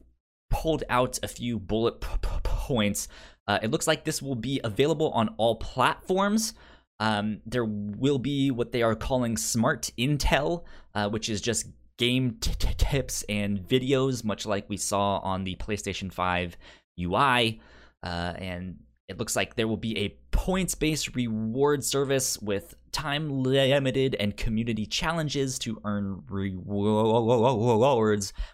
[0.49, 2.01] pulled out a few bullet
[2.45, 3.09] points.
[3.49, 6.55] Uh, it looks like this will be available on all platforms.
[7.01, 12.36] Um, there will be what they are calling smart intel, uh, which is just game
[12.40, 16.57] t- t- tips and videos, much like we saw on the PlayStation 5
[17.01, 17.61] UI.
[18.03, 18.76] Uh, and
[19.09, 24.36] it looks like there will be a points based reward service with time limited and
[24.36, 27.22] community challenges to earn rewards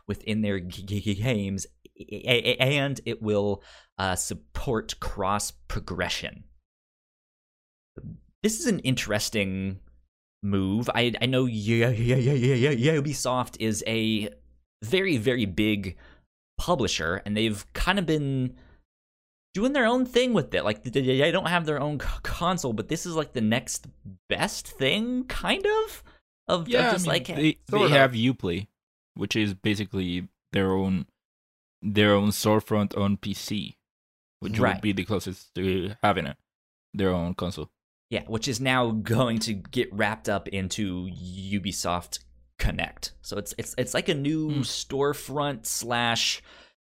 [0.07, 1.66] within their games,
[2.61, 3.62] and it will
[3.99, 6.45] uh, support cross progression.
[8.45, 9.80] This is an interesting
[10.42, 10.90] move.
[10.95, 14.28] I I know yeah yeah yeah yeah yeah Ubisoft is a
[14.84, 15.97] very very big
[16.59, 18.55] publisher, and they've kind of been
[19.55, 20.62] doing their own thing with it.
[20.62, 23.86] Like they don't have their own console, but this is like the next
[24.28, 26.03] best thing, kind of.
[26.47, 28.66] Of, yeah, of just I mean, like they, they have UPlay,
[29.14, 31.07] which is basically their own
[31.80, 33.76] their own storefront on PC,
[34.40, 34.74] which Right.
[34.74, 36.36] would be the closest to having it
[36.92, 37.70] their own console.
[38.11, 42.20] Yeah, which is now going to get wrapped up into Ubisoft
[42.59, 43.12] Connect.
[43.22, 44.61] So it's it's it's like a new Hmm.
[44.61, 46.42] storefront slash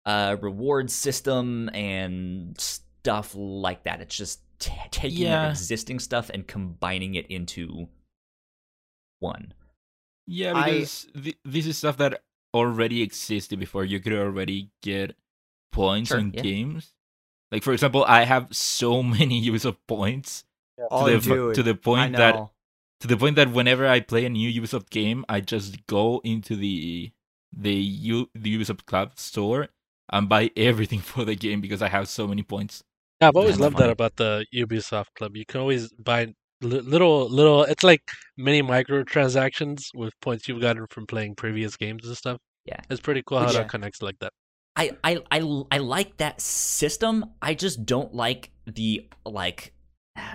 [0.05, 3.99] uh, reward system and stuff like that.
[3.99, 5.49] It's just t- taking Yeah.
[5.49, 7.89] existing stuff and combining it into
[9.19, 9.53] one.
[10.25, 13.83] Yeah, I- because th- this is stuff that already existed before.
[13.85, 15.15] You could already get
[15.71, 16.41] points Sure, on yeah.
[16.41, 16.93] games.
[17.51, 20.45] Like for example, I have so many Ubisoft points
[20.77, 22.35] To the dude, to the point that
[22.99, 26.55] to the point that whenever I play a new Ubisoft game, I just go into
[26.55, 27.11] the
[27.55, 29.69] the U the Ubisoft Club store
[30.11, 32.83] and buy everything for the game because I have so many points.
[33.21, 33.87] Yeah, I've always loved funny.
[33.87, 35.35] that about the Ubisoft Club.
[35.35, 37.63] You can always buy little, little.
[37.63, 38.03] It's like
[38.37, 42.37] mini microtransactions with points you've gotten from playing previous games and stuff.
[42.65, 42.79] Yeah.
[42.89, 43.59] it's pretty cool how Yeah.
[43.59, 44.33] that connects like that.
[44.75, 47.25] I, I I I like that system.
[47.41, 49.73] I just don't like the like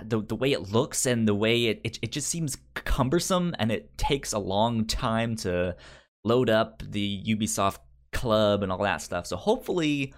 [0.05, 3.73] the the way it looks and the way it, it it just seems cumbersome and
[3.73, 5.77] it takes a long time to
[6.25, 7.79] load up the Ubisoft
[8.13, 9.27] club and all that stuff.
[9.27, 10.15] So hopefully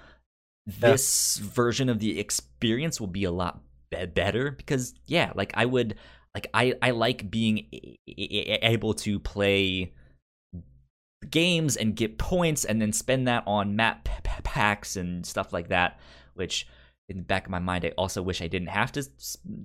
[0.67, 3.61] this version of the experience will be a lot
[3.91, 5.97] be- better because yeah, like I would
[6.35, 9.93] like I I like being a- a- able to play
[11.31, 15.69] games and get points and then spend that on map p- packs and stuff like
[15.69, 15.99] that
[16.35, 16.67] which
[17.09, 19.07] in the back of my mind i also wish i didn't have to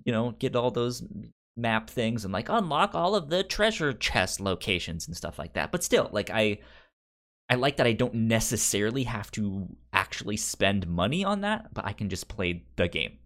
[0.03, 1.03] you know get all those
[1.57, 5.71] map things and like unlock all of the treasure chest locations and stuff like that
[5.71, 6.57] but still like i
[7.49, 11.91] i like that i don't necessarily have to actually spend money on that but i
[11.91, 13.17] can just play the game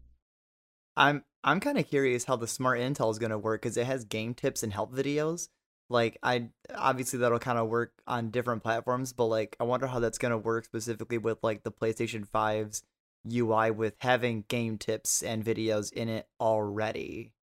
[0.95, 3.86] I'm I'm kind of curious how the smart intel is going to work because it
[3.86, 5.49] has game tips and help videos.
[5.89, 9.99] Like I obviously that'll kind of work on different platforms, but like I wonder how
[9.99, 12.84] that's going to work specifically with like the PlayStation 5's
[13.32, 17.34] UI with having game tips and videos in it already.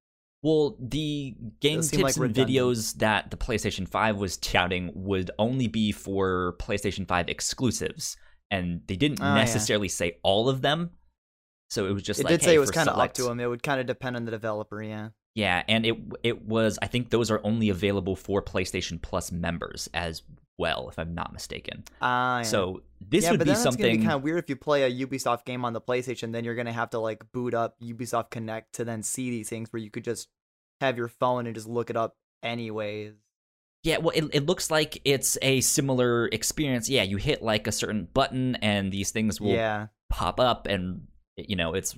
[0.43, 5.67] Well, the game tips like and videos that the PlayStation 5 was touting would only
[5.67, 8.17] be for PlayStation 5 exclusives,
[8.49, 9.35] and they didn't Oh, yeah.
[9.35, 10.91] necessarily say all of them.
[11.69, 13.39] So it was just it like did say it was kind of up to them.
[13.39, 15.09] It would kind of depend on the developer, yeah.
[15.35, 19.89] Yeah, and it it was I think those are only available for PlayStation Plus members
[19.93, 20.23] as
[20.61, 21.83] well, if I'm not mistaken.
[22.01, 22.43] Ah, yeah.
[22.43, 23.97] So this yeah, would but be then gonna something.
[23.97, 26.55] be kind of weird if you play a Ubisoft game on the PlayStation, then you're
[26.55, 29.89] gonna have to like boot up Ubisoft Connect to then see these things where you
[29.91, 30.29] could just
[30.79, 33.13] have your phone and just look it up anyways.
[33.83, 36.87] Yeah, well, it, it looks like it's a similar experience.
[36.87, 41.07] Yeah, you hit like a certain button, and these things will Yeah, pop up and
[41.37, 41.95] you know it's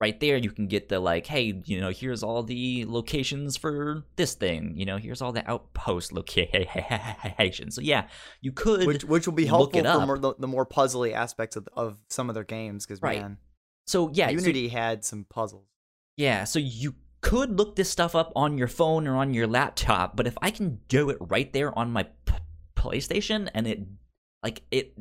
[0.00, 4.02] right there you can get the like hey you know here's all the locations for
[4.16, 8.06] this thing you know here's all the outpost locations so yeah
[8.40, 11.68] you could which which will be helpful for more, the, the more puzzly aspects of,
[11.74, 13.20] of some of their games because Right.
[13.20, 13.38] man,
[13.86, 15.66] so yeah so- Unity had some puzzles.
[16.16, 20.16] yeah so you could look this stuff up on your phone or on your laptop
[20.16, 22.34] but if i can do it right there on my p-
[22.74, 23.80] playstation and it
[24.42, 24.94] like it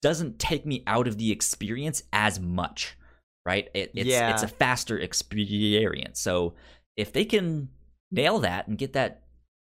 [0.00, 2.96] doesn't take me out of the experience as much
[3.44, 6.54] right it, it's it's a faster experience so
[6.96, 7.68] if they can
[8.10, 9.22] nail that and get that,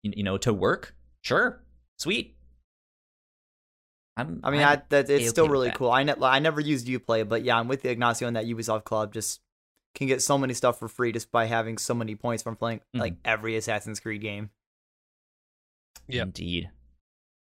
[0.03, 1.63] you you know, to work, sure,
[1.97, 2.36] sweet.
[4.18, 5.91] I'm, I mean, I'm I, that, it's A-okay still really cool.
[5.91, 8.84] I, ne- I never used Uplay, but yeah, I'm with the Ignacio on that Ubisoft
[8.84, 9.13] Club.
[9.13, 9.41] Just
[9.93, 12.80] can get so many stuff for free just by having so many points from playing
[12.80, 12.99] Mm-hmm.
[12.99, 14.49] like every Assassin's Creed game.
[16.07, 16.70] Yeah, Indeed.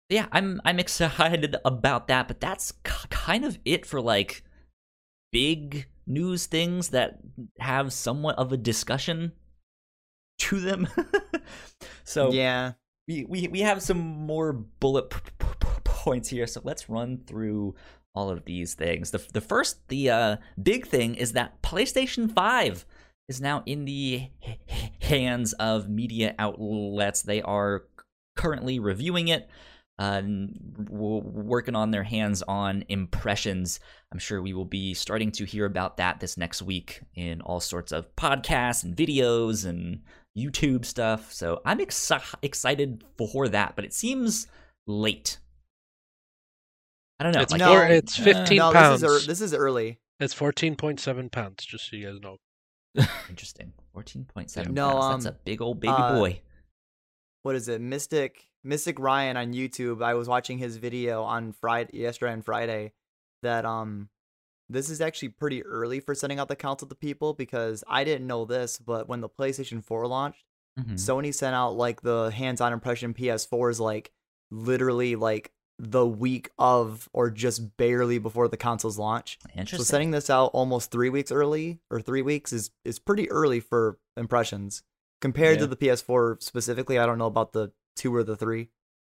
[0.10, 4.44] Yeah, I'm I'm excited about that, but that's k- kind of it for like
[5.32, 7.20] big news things that
[7.60, 9.32] have somewhat of a discussion
[10.40, 10.88] to them.
[12.04, 12.74] so yeah,
[13.08, 17.76] we, we we have some more bullet p- p- points here, so let's run through
[18.16, 19.12] all of these things.
[19.12, 22.86] The the first, the uh, big thing is that PlayStation Five
[23.28, 24.30] is now in the
[25.02, 27.22] hands of media outlets.
[27.22, 27.84] They are
[28.36, 29.50] currently reviewing it,
[30.00, 33.80] uh, w- working on their hands-on impressions.
[34.12, 37.60] I'm sure we will be starting to hear about that this next week in all
[37.60, 40.02] sorts of podcasts and videos and
[40.38, 41.32] YouTube stuff.
[41.34, 44.48] So I'm exci- excited for that, but it seems
[44.88, 45.38] late.
[47.20, 47.42] I don't know.
[47.42, 49.02] It's like, No, four, it's uh, 15 no, pounds.
[49.02, 50.00] this is ear- this is early.
[50.22, 52.38] It's 14.7 pounds, just so you guys know.
[53.30, 53.74] interesting.
[53.94, 54.74] Fourteen point seven.
[54.74, 55.26] No, pounds.
[55.26, 56.42] That's um, a big old baby uh, boy.
[57.44, 57.82] What is it?
[57.82, 60.04] Mystic Mystic Ryan on YouTube.
[60.04, 62.94] I was watching his video on Friday yesterday and Friday
[63.42, 64.10] that um
[64.70, 68.28] this is actually pretty early for sending out the console to people because I didn't
[68.28, 70.44] know this, but when the PlayStation 4 launched,
[70.80, 70.94] Mhm.
[70.94, 74.12] Sony sent out like the hands-on impression PS4s like
[74.52, 79.40] literally like the week of or just barely before the console's launch.
[79.56, 79.78] Interesting.
[79.80, 83.60] So sending this out almost three weeks early or three weeks is is pretty early
[83.62, 84.84] for impressions
[85.22, 87.00] compared to the PS4 specifically.
[87.00, 88.70] I don't know about the two or the three.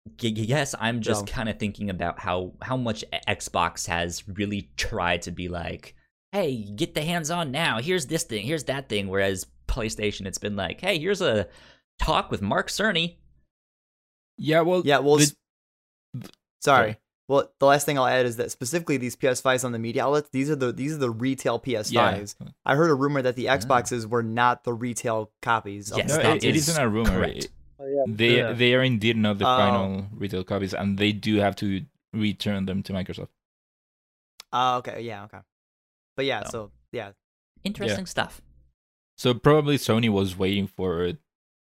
[0.07, 4.27] Y- y- yes, I'm just So- kind of thinking about how how much Xbox has
[4.29, 5.95] really tried to be like,
[6.33, 7.81] hey, get the hands on now.
[7.81, 8.45] Here's this thing.
[8.47, 9.09] Here's that thing.
[9.09, 11.49] Whereas PlayStation, it's been like, hey, here's a
[11.99, 13.17] talk with Mark Cerny.
[14.39, 15.23] Yeah, well, Yeah, well, the-
[16.23, 16.31] s-
[16.63, 16.99] sorry.
[17.29, 20.29] Well, the last thing I'll add is that specifically these PS5s on the media outlets,
[20.31, 22.37] these are the these are the retail PS5s.
[22.41, 22.49] yeah.
[22.65, 23.47] I heard a rumor that the.
[23.47, 25.93] Xboxes were not the retail copies.
[25.97, 26.49] Yes, No, that it, console.
[26.51, 27.11] it is isn't a rumor.
[27.11, 27.49] correct.
[27.87, 28.53] It- They Yeah.
[28.53, 29.57] they are indeed not the Oh.
[29.57, 33.29] final retail copies, and they do have to return them to Microsoft.
[34.53, 35.41] Oh, okay, yeah, okay.
[36.17, 36.51] But yeah, So.
[36.51, 37.13] so yeah,
[37.65, 38.41] Interesting stuff.
[39.19, 41.13] So probably Sony was waiting for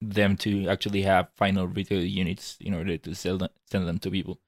[0.01, 4.11] them to actually have final retail units in order to sell them, send them to
[4.11, 4.41] people.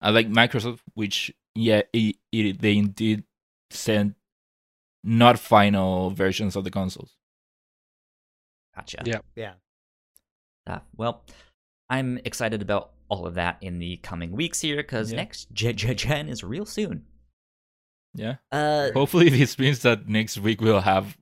[0.00, 3.24] Unlike Microsoft, which yeah, it, it, they indeed
[3.70, 4.16] sent
[5.04, 7.16] not final versions of the consoles.
[8.74, 9.02] Gotcha.
[9.04, 9.20] Yeah.
[9.34, 9.54] yeah.
[10.66, 11.24] Uh, well,
[11.90, 15.16] I'm excited about all of that in the coming weeks here because Yeah.
[15.18, 17.06] next gen, gen is real soon.
[18.14, 18.36] Yeah.
[18.50, 21.16] Uh, Hopefully, this means that next week we'll have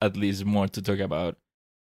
[0.00, 1.36] at least more to talk about.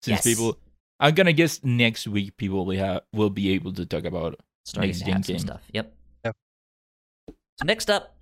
[0.02, 0.36] Since Yes.
[0.36, 0.58] people,
[1.00, 4.88] I'm gonna guess next week people will have will be able to talk about starting
[4.90, 5.62] next to gen have some stuff.
[5.72, 5.94] Yep.
[6.24, 6.36] Yep.
[7.58, 8.16] So next up,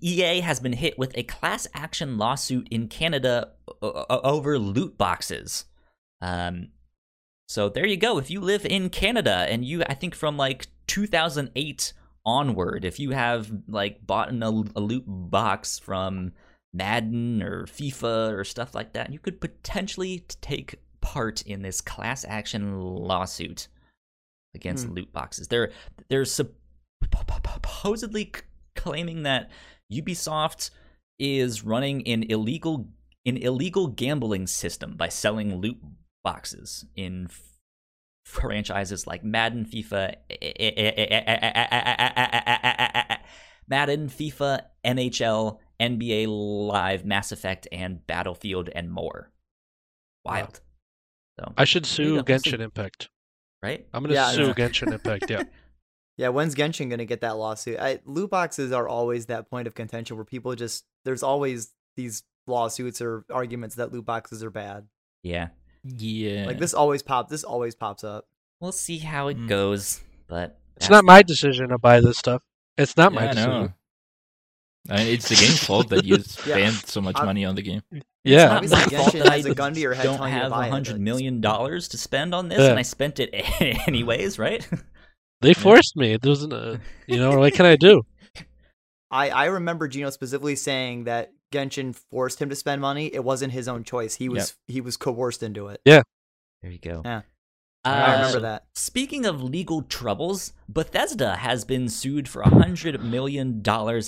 [0.00, 4.96] EA has been hit with a class action lawsuit in Canada o- o- over loot
[4.98, 5.64] boxes.
[6.20, 6.68] Um,
[7.52, 8.16] so there you go.
[8.16, 11.92] If you live in Canada and you, I think from like 2008
[12.24, 16.32] onward, if you have like bought an, a loot box from
[16.72, 22.24] Madden or FIFA or stuff like that, you could potentially take part in this class
[22.26, 23.68] action lawsuit
[24.54, 24.94] against Hmm.
[24.94, 25.48] loot boxes.
[25.48, 25.72] They're
[26.08, 28.32] they're supposedly
[28.76, 29.50] claiming that
[29.92, 30.70] Ubisoft
[31.18, 32.88] is running an illegal
[33.26, 35.76] an illegal gambling system by selling loot
[36.24, 37.28] boxes in
[38.24, 40.14] franchises like Madden, FIFA,
[43.68, 46.26] Madden, FIFA, NHL, NBA
[46.68, 49.30] Live, Mass Effect, and Battlefield, and more.
[50.24, 50.60] Wild.
[51.40, 52.24] So, I should sue go.
[52.26, 52.50] We'll see.
[52.50, 53.08] Genshin Impact.
[53.62, 53.86] right?
[53.92, 54.54] I'm gonna Yeah, sue.
[54.54, 55.30] Genshin Impact.
[55.30, 55.42] Yeah.
[56.18, 57.78] Yeah, when's Genshin gonna get that lawsuit?
[57.80, 62.22] I, loot boxes are always that point of contention where people just there's always these
[62.46, 64.86] lawsuits or arguments that loot boxes are bad.
[65.22, 65.48] Yeah.
[65.84, 66.44] Yeah.
[66.46, 68.26] Like this always pop this always pops up.
[68.60, 69.48] We'll see how it Mm.
[69.48, 72.42] goes, but It's not my decision to buy this stuff.
[72.78, 73.50] It's not my Yeah, I decision.
[73.50, 73.72] know.
[74.90, 77.62] I mean, it's the game's fault that you spend so much I'm- money on the
[77.62, 77.82] game.
[78.24, 78.58] Yeah.
[78.62, 80.16] it's not Obviously, my fault Genshin that has I a gun to your head don't
[80.16, 82.58] telling you to have buy a it, hundred but- million dollars to spend on this,
[82.60, 82.70] Yeah.
[82.70, 83.30] and I spent it
[83.88, 84.66] anyways, right?
[85.40, 86.12] They forced me.
[86.12, 86.52] It doesn't.
[86.52, 86.78] Uh,
[87.08, 88.02] you know what can I do?
[89.10, 93.06] I I remember Gino specifically saying that Genshin forced him to spend money.
[93.12, 94.16] It wasn't his own choice.
[94.16, 95.80] He was he was coerced into it.
[95.84, 96.02] Yeah.
[96.62, 97.02] There you go.
[97.04, 97.22] Yeah.
[97.84, 98.66] Uh, I remember that.
[98.74, 103.60] Speaking of legal troubles, Bethesda has been sued for $100 million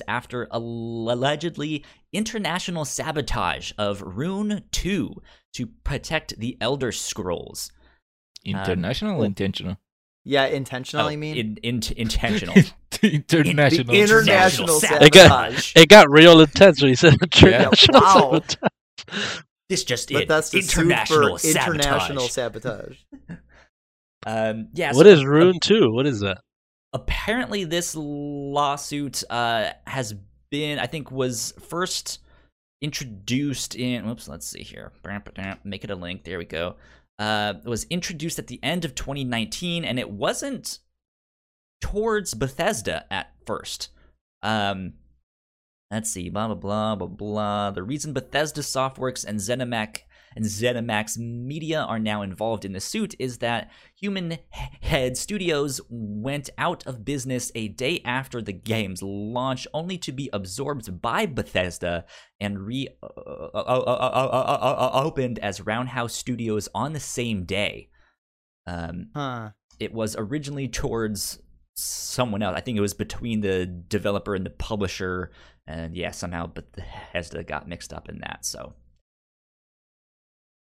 [0.07, 5.21] after allegedly international sabotage of Rune 2
[5.55, 7.73] to protect the Elder Scrolls.
[8.45, 9.77] International or intentional?
[10.23, 11.07] Yeah, intentional.
[11.07, 12.55] Oh, I mean, in, in, international.
[13.05, 13.93] international.
[13.95, 15.07] The international sabotage.
[15.07, 18.43] It got- It got real intense when you said international Wow.
[18.43, 19.39] sabotage.
[19.69, 20.29] This just but in.
[20.29, 22.99] that's the international suit for international sabotage.
[23.11, 23.39] sabotage.
[24.27, 24.95] Um, yeah.
[24.95, 25.93] What so is Rune 2?
[25.93, 26.39] What is that?
[26.95, 30.15] apparently this lawsuit uh, has
[30.51, 32.21] been i think was first
[32.81, 34.93] introduced in whoops let's see here
[35.65, 36.77] make it a link there we go
[37.19, 40.79] uh, it was introduced at the end of 2019 and it wasn't
[41.85, 43.91] towards bethesda at first
[44.43, 44.95] um,
[45.91, 50.01] let's see blah blah blah blah blah the reason bethesda softworks and zenimax
[50.37, 53.71] and ZeniMax Media are now involved in the suit is that
[54.01, 60.13] Human Head Studios went out of business a day after the game's launch, only to
[60.13, 62.05] be absorbed by Bethesda
[62.41, 62.99] and reopened
[63.55, 65.11] uh, uh,
[65.41, 67.91] uh, as Roundhouse Studios on the same day.
[68.67, 69.51] Um, Huh.
[69.79, 71.39] it was originally towards
[71.75, 72.57] someone else.
[72.57, 75.31] I think it was between the developer and the publisher,
[75.67, 78.45] and yeah, somehow Bethesda got mixed up in that.
[78.45, 78.75] So,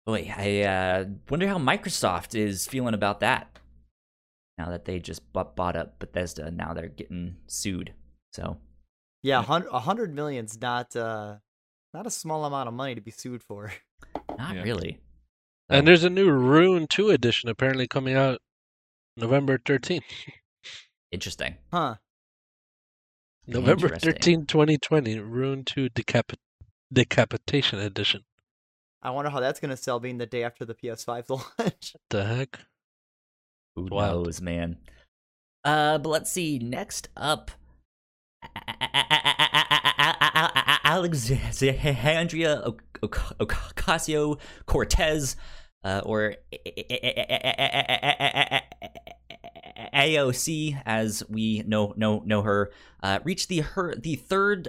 [0.05, 3.59] boy, I uh, wonder how Microsoft is feeling about that.
[4.57, 7.93] Now that they just bu- bought up Bethesda, and now they're getting sued.
[8.33, 8.57] So,
[9.23, 11.37] Yeah, a hun- a hundred million's not uh
[11.93, 13.71] not a small amount of money to be sued for.
[14.37, 14.63] not Yeah.
[14.63, 14.99] really.
[15.69, 18.41] And there's a new Rune 2 edition apparently coming out
[19.17, 20.01] November 13th.
[21.13, 21.55] Interesting.
[21.71, 21.95] Huh.
[23.45, 24.13] November Interesting.
[24.13, 25.19] 13, 2020.
[25.19, 26.39] Rune 2 decapit-
[26.91, 28.23] Decapitation Edition.
[29.01, 31.95] I wonder how that's gonna sell being the day after the PS5 launch.
[32.09, 32.59] The heck?
[33.75, 34.25] Who Wild.
[34.25, 34.77] knows, man?
[35.63, 36.57] Uh, but let's see.
[36.59, 37.51] Next up,
[40.83, 42.63] Alexandria
[43.03, 45.35] Ocasio Cortez,
[45.83, 46.35] uh, or
[49.77, 52.71] AOC, as we know know know her,
[53.01, 54.67] uh, reached the her the third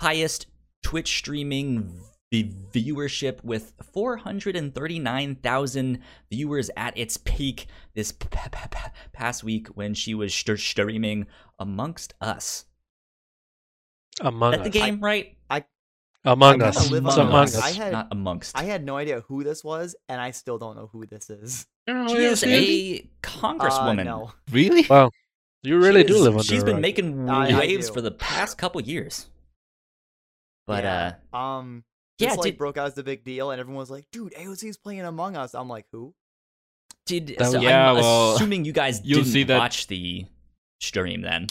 [0.00, 0.46] highest
[0.82, 2.00] Twitch streaming
[2.32, 5.98] v- viewership with 439,000
[6.30, 8.78] viewers at its peak this p- p- p-
[9.12, 11.26] past week when she was st- streaming
[11.58, 12.64] Amongst Us.
[14.20, 14.64] Among Is Us.
[14.64, 15.36] the game, right?
[16.24, 16.76] Among I Us.
[16.76, 17.56] kinda live It's on Among Us.
[17.56, 17.62] Us.
[17.64, 18.54] I had- not amongst.
[18.56, 21.66] I had no idea who this was, and I still don't know who this is.
[21.90, 24.04] You know who she is AOC a Uh, congresswoman.
[24.04, 24.32] no.
[24.50, 24.86] Really?
[24.88, 25.10] Wow.
[25.62, 26.82] You really She do is- live under She's been rock.
[26.82, 29.28] making I- I waves for the past couple years.
[30.66, 31.14] But yeah.
[31.32, 31.84] uh, um,
[32.18, 34.32] yeah, this like did- broke out as the big deal, and everyone was like, "Dude,
[34.36, 36.14] AOC's playing Among Us." I'm like, "Who?"
[37.06, 39.88] did That so was- Yeah, I'm well, assuming you guys you'll didn't see that- watch
[39.88, 40.26] the
[40.80, 41.48] stream then.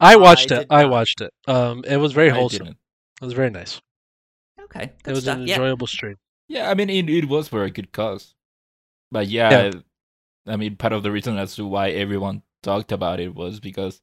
[0.00, 0.66] I watched I it.
[0.68, 1.32] I watched it.
[1.48, 2.66] Um, it was very wholesome.
[2.68, 3.80] It was very nice.
[4.60, 5.38] Okay, It was stuff.
[5.38, 5.54] an Yeah.
[5.54, 6.16] enjoyable stream.
[6.48, 8.34] Yeah, I mean, it, it was for a good cause.
[9.10, 9.70] But yeah,
[10.46, 14.00] I mean, part of the reason as to why everyone talked about it was because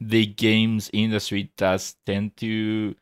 [0.00, 2.94] the games industry does tend to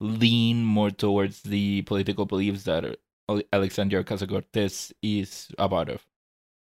[0.00, 2.84] lean more towards the political beliefs that
[3.30, 6.04] Ale- Alexandria Ocasio Cortez is a part of.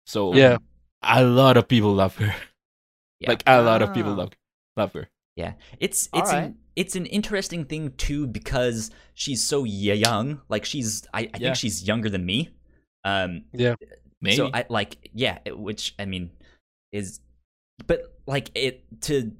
[0.05, 0.57] So Yeah.
[1.01, 2.33] a lot of people love her.
[3.19, 3.29] Yeah.
[3.29, 4.15] Like a lot of people Ah.
[4.15, 4.31] love
[4.75, 5.09] love her.
[5.35, 6.43] Yeah, it's it's right.
[6.43, 10.41] an, it's an interesting thing too because she's so young.
[10.49, 11.37] Like she's I, I Yeah.
[11.39, 12.49] think she's younger than me.
[13.03, 13.75] Um, yeah,
[14.21, 14.37] Maybe.
[14.37, 16.31] so I like yeah, it- which I mean
[16.91, 17.19] is,
[17.87, 19.31] but like it to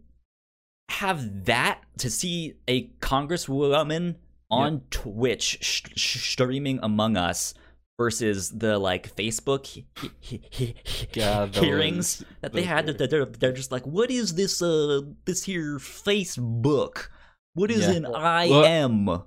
[0.89, 4.16] have that to see a congresswoman
[4.51, 7.53] on Twitch sh- sh- streaming Among Us
[7.99, 9.86] versus the like Facebook he-
[10.20, 12.86] he- he- he- Yeah, those- hearings that they had.
[12.88, 14.61] That they're they're just like, what is this?
[14.61, 17.07] Uh, this here Facebook?
[17.55, 17.91] What is Yeah.
[17.93, 19.09] an I Well- am?
[19.09, 19.24] Uh,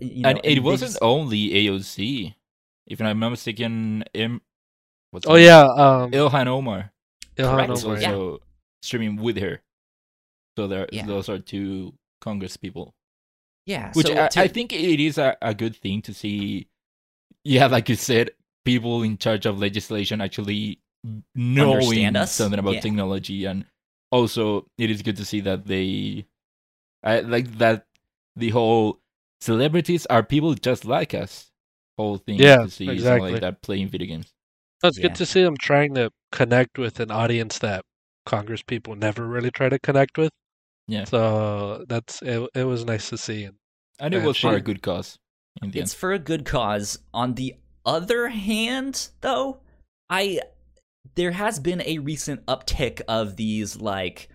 [0.00, 2.34] you know, and it wasn't just- only AOC.
[2.86, 4.40] If I'm not mistaken, M.
[5.10, 5.60] What's Oh yeah.
[5.62, 6.92] Um, Ilhan Omar
[7.36, 7.70] Ilhan correct.
[7.70, 8.12] was Omar, yeah.
[8.12, 8.38] also
[8.82, 9.62] streaming with her.
[10.58, 11.06] So there, Yeah.
[11.06, 12.94] those are two Congress people,
[13.66, 13.92] yeah.
[13.94, 16.68] which so I, to- I think it is a, a good thing to see.
[17.44, 18.30] Yeah, like you said,
[18.64, 20.78] people in charge of legislation actually
[21.34, 22.80] knowing something about Yeah.
[22.80, 23.64] technology, and
[24.10, 26.26] also it is good to see that they,
[27.02, 27.86] I like that
[28.36, 29.00] the whole
[29.40, 31.50] celebrities are people just like us.
[31.98, 33.32] Whole thing Yeah, to see something exactly.
[33.32, 34.32] like that playing video games.
[34.82, 35.08] It's Yeah.
[35.08, 37.84] good to see them trying to connect with an audience that
[38.26, 40.30] Congress people never really try to connect with.
[40.88, 41.04] Yeah.
[41.04, 42.48] So that's it.
[42.54, 43.44] It was nice to see.
[43.44, 43.56] And
[44.00, 45.18] And it was for a good cause.
[45.62, 45.98] In the it's end.
[45.98, 46.98] for a good cause.
[47.12, 49.60] On the other hand, though,
[50.08, 50.40] I
[51.14, 54.28] there has been a recent uptick of these like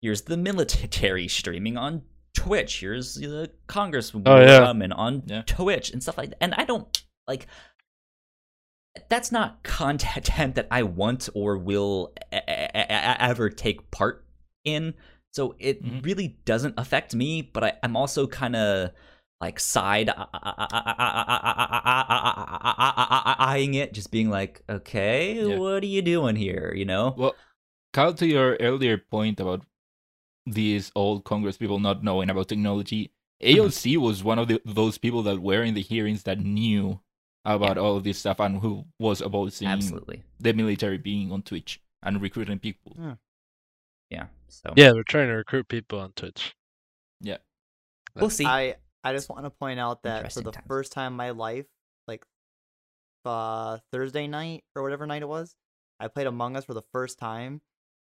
[0.00, 2.02] here's the military streaming on
[2.34, 4.94] Twitch, here's the congresswoman Oh, yeah.
[4.94, 5.42] on Yeah.
[5.46, 6.42] Twitch and stuff like that.
[6.42, 7.46] And I don't like
[9.08, 14.24] that's not content that I want or will e- e- e- ever take part
[14.64, 14.94] in.
[15.32, 16.04] So it Mhm.
[16.04, 18.90] really doesn't affect me, but I, I'm also kind of
[19.40, 20.10] like side
[23.38, 25.56] eyeing it, just being like, okay, Yeah.
[25.56, 26.72] what are you doing here?
[26.74, 27.14] You know?
[27.16, 27.34] Well,
[27.92, 29.64] Kyle, to your earlier point about
[30.46, 33.12] these old Congress people not knowing about technology,
[33.42, 37.00] AOC was one of the, those people that were in the hearings that knew
[37.44, 40.22] about all of this stuff and who was opposing Absolutely.
[40.38, 42.96] the military being on Twitch and recruiting people.
[42.98, 43.14] Yeah.
[44.10, 44.26] yeah.
[44.48, 46.54] So Yeah, we're trying to recruit people on Twitch.
[47.20, 47.38] Yeah.
[48.14, 48.44] We'll see.
[48.44, 50.66] I I just want to point out that for the times.
[50.66, 51.66] first time in my life,
[52.06, 52.24] like
[53.24, 55.54] uh Thursday night or whatever night it was,
[55.98, 57.62] I played Among Us for the first time,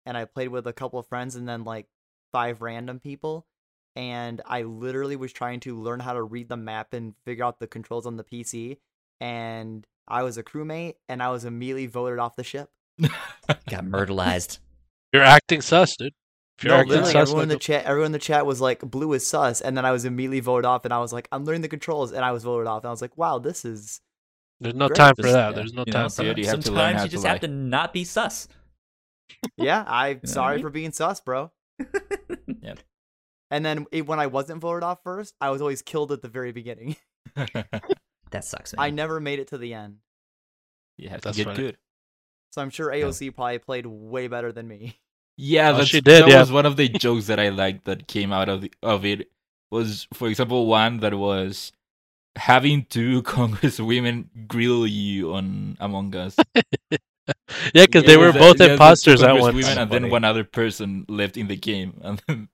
[0.05, 1.87] and I played with a couple of friends and then like
[2.33, 3.47] five random people,
[3.95, 7.59] and I literally was trying to learn how to read the map and figure out
[7.61, 8.79] the controls on the PC,
[9.21, 12.71] and I was a crewmate, and I was immediately voted off the ship.
[13.69, 14.59] Got murderized.
[15.13, 16.15] You're acting sus, dude.
[16.59, 18.61] If you're No, acting literally, sus, everyone in the chat, everyone in the chat was
[18.61, 21.27] like, "Blue is sus," and then I was immediately voted off, and I was like,
[21.33, 23.65] "I'm learning the controls," and I was voted off, and I was like, "Wow, this
[23.65, 24.01] is."
[24.61, 24.97] there's no Great.
[24.97, 25.55] time for that.
[25.55, 26.47] yeah, There's no you time so for you that.
[26.47, 27.33] have to Sometimes you just lie.
[27.33, 28.49] have to not be sus.
[29.57, 30.67] Yeah, I'm know what I sorry mean?
[30.67, 31.51] for being sus, bro.
[32.47, 32.79] Yep.
[33.51, 36.29] And then it, when I wasn't voted off first, I was always killed at the
[36.29, 36.97] very beginning.
[38.31, 38.75] That sucks.
[38.79, 39.99] I never made it to the end,
[40.97, 41.67] you have That's to get funny.
[41.67, 41.77] good.
[42.53, 44.99] so I'm sure AOC probably played way better than me.
[45.37, 46.41] Yeah, Oh, that's, she did, that yeah.
[46.41, 49.29] was one of the jokes that I liked that came out of the, of it.
[49.71, 51.73] Was for example one that was
[52.37, 56.37] having two congresswomen grill you on Among Us.
[57.75, 59.55] Yeah, because they were both yeah, the imposters two at once.
[59.57, 62.49] congresswomen and then one other person left in the game, and then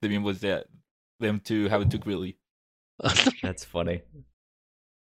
[0.00, 0.66] the meme was that
[1.20, 2.34] them two having to grill you.
[3.42, 4.02] That's funny.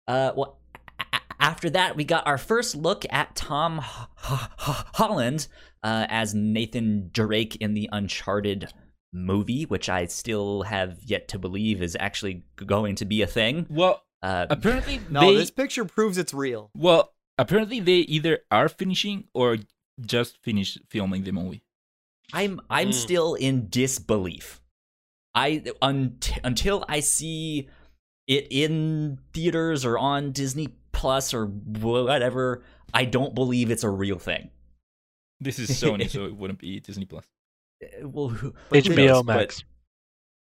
[0.08, 0.60] Uh, well,
[1.00, 4.40] a- a- after that, we got our first look at Tom H- H-
[4.70, 5.48] H- Holland
[5.84, 8.72] uh, as Nathan Drake in the Uncharted
[9.14, 13.66] movie, which I still have yet to believe is actually going to be a thing.
[13.70, 16.70] Well, Uh, apparently No, they this picture proves it's real.
[16.76, 17.12] well
[17.42, 19.58] apparently they either are finishing or
[20.00, 21.64] just finished filming the movie.
[22.34, 22.94] I'm I'm Mm.
[22.94, 24.62] still in disbelief.
[25.36, 27.70] I un- until I see
[28.28, 32.64] it in theaters or on Disney Plus or whatever,
[32.94, 34.50] I don't believe it's a real thing.
[35.40, 37.26] This is Sony, so it wouldn't be Disney Plus.
[37.84, 39.26] Uh, Well, who- but HBO knows?
[39.26, 39.64] Max.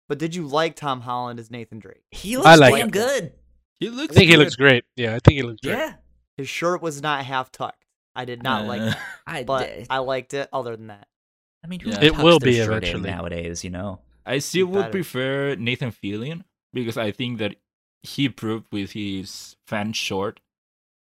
[0.09, 2.03] But did you like Tom Holland as Nathan Drake?
[2.11, 2.91] He I looks like damn it.
[2.91, 3.33] good.
[3.79, 3.97] He looks.
[3.97, 4.15] I looks.
[4.15, 4.83] think he looks great.
[4.97, 5.77] Yeah, I think he looks great.
[5.77, 5.93] Yeah,
[6.41, 7.85] His shirt was not half tucked.
[8.15, 9.43] I did not like Uh, that, I.
[9.43, 10.49] but d- I liked it.
[10.51, 11.07] Other than that,
[11.63, 12.01] I mean, who Yeah.
[12.01, 13.09] It will be shirt in eventually.
[13.09, 13.63] nowadays.
[13.63, 13.99] You know.
[14.25, 14.91] I still would better.
[14.91, 17.55] prefer Nathan Fillion because I think that
[18.03, 20.39] he proved with his fan short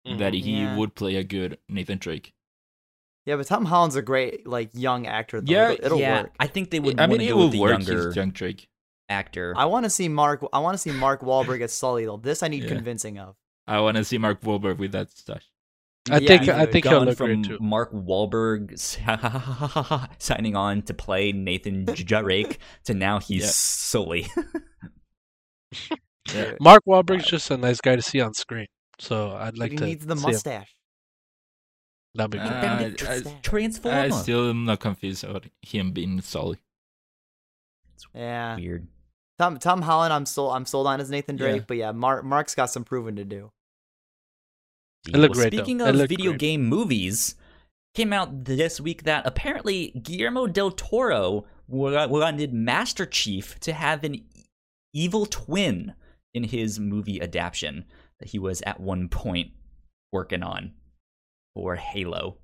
[0.05, 0.41] that Mhm.
[0.43, 0.75] he Yeah.
[0.77, 2.33] would play a good Nathan Drake.
[3.25, 3.35] yeah.
[3.35, 5.39] But Tom Holland's a great like young actor.
[5.41, 5.51] Though.
[5.51, 6.31] Yeah, it'll, it'll yeah, work.
[6.39, 7.71] I think they would I want mean, to it go will with the work.
[7.87, 8.67] younger young Drake.
[9.07, 9.53] actor.
[9.57, 10.43] I want to see Mark.
[10.53, 12.17] I want to see Mark Wahlberg as Sully though.
[12.17, 12.69] This I need Yeah.
[12.69, 13.35] convincing of.
[13.69, 15.43] I want to see Mark Wahlberg with that stash.
[16.09, 17.57] I Yeah, think I think he'll look from great too.
[17.61, 18.77] Mark Wahlberg
[20.21, 23.49] signing on to play Nathan Drake to now he's Yeah.
[23.51, 24.27] Sully.
[26.33, 26.53] Yeah.
[26.59, 28.67] Mark Wahlberg's just a nice guy to see on screen,
[28.99, 29.85] so I'd like he to.
[29.85, 30.31] needs the see him.
[30.31, 30.75] mustache.
[32.15, 32.61] That'd be Uh, good.
[32.61, 33.97] Found I- it tr- I- Transformer.
[33.99, 36.57] I still am not confused about him being Sully.
[38.15, 38.55] Yeah.
[38.57, 38.87] Weird.
[39.37, 40.53] Tom Tom Holland, I'm sold.
[40.55, 41.45] I'm sold on as Nathan Yeah.
[41.51, 43.51] Drake, but yeah, Mark Mark's got some proving to do.
[45.07, 45.57] It looked Well, great, though.
[45.57, 46.39] Speaking It of looked video great.
[46.39, 47.35] game movies,
[47.95, 54.23] came out this week that apparently Guillermo del Toro wanted Master Chief to have an
[54.93, 55.93] evil twin
[56.33, 57.85] in his movie adaptation
[58.19, 59.51] that he was at one point
[60.11, 60.73] working on
[61.55, 62.37] for Halo.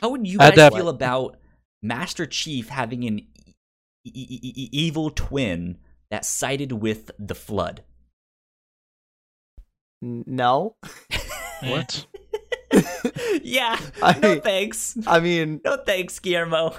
[0.00, 1.36] How would you guys Adapt- feel about
[1.82, 3.26] Master Chief having an e-
[4.04, 5.78] e- e- evil twin
[6.10, 7.84] that sided with the Flood?
[10.02, 10.76] No.
[11.62, 12.06] What?
[13.42, 14.96] yeah, I- no thanks.
[15.06, 16.74] I mean, No thanks, Guillermo.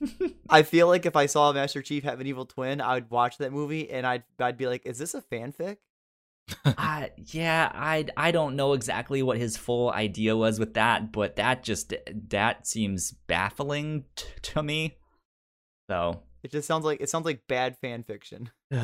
[0.50, 3.38] I feel like if I saw Master Chief have an evil twin, I would watch
[3.38, 5.78] that movie and I'd I'd be like, is this a fanfic?
[6.64, 11.36] uh, yeah, I I don't know exactly what his full idea was with that, but
[11.36, 11.94] that just
[12.28, 14.96] that seems baffling t- to me.
[15.90, 18.50] So, It just sounds like it sounds like bad fan fiction.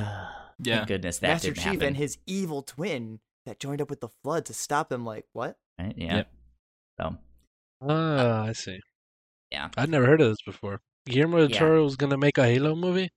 [0.64, 0.76] Yeah.
[0.76, 1.82] thank goodness that Master didn't Chief happen.
[1.88, 5.04] and his evil twin that joined up with the Flood to stop him.
[5.04, 5.56] Like what?
[5.78, 5.94] right?
[5.96, 6.16] Yeah.
[6.16, 6.28] Yep.
[7.00, 7.16] So,
[7.88, 8.78] Ah, I see.
[9.50, 9.68] Yeah.
[9.76, 10.80] I'd never heard of this before.
[11.06, 11.58] Guillermo del Yeah.
[11.58, 13.10] Toro was gonna make a Halo movie.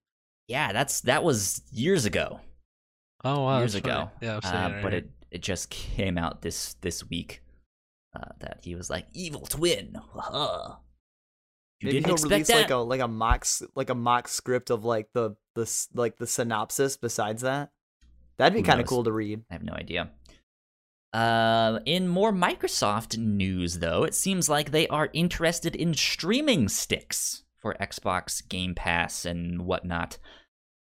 [0.48, 2.40] yeah, that's that was years ago.
[3.24, 3.90] Oh wow, years ago.
[3.92, 4.10] funny.
[4.22, 4.72] Yeah, I've seen Uh, it.
[4.74, 5.02] right but here.
[5.02, 7.42] it it just came out this this week.
[8.16, 9.94] uh, that he was like evil twin.
[10.14, 10.78] Haha.
[11.82, 12.62] You Maybe didn't he'll expect release that.
[12.62, 13.46] like a like a mock
[13.76, 16.96] like a mock script of like the the like the synopsis.
[16.96, 17.72] Besides that,
[18.38, 19.44] that'd be kind of cool to read.
[19.50, 20.12] I have no idea.
[21.14, 27.44] Uh, in more Microsoft news, though, it seems like they are interested in streaming sticks
[27.62, 30.18] for Xbox Game Pass and whatnot.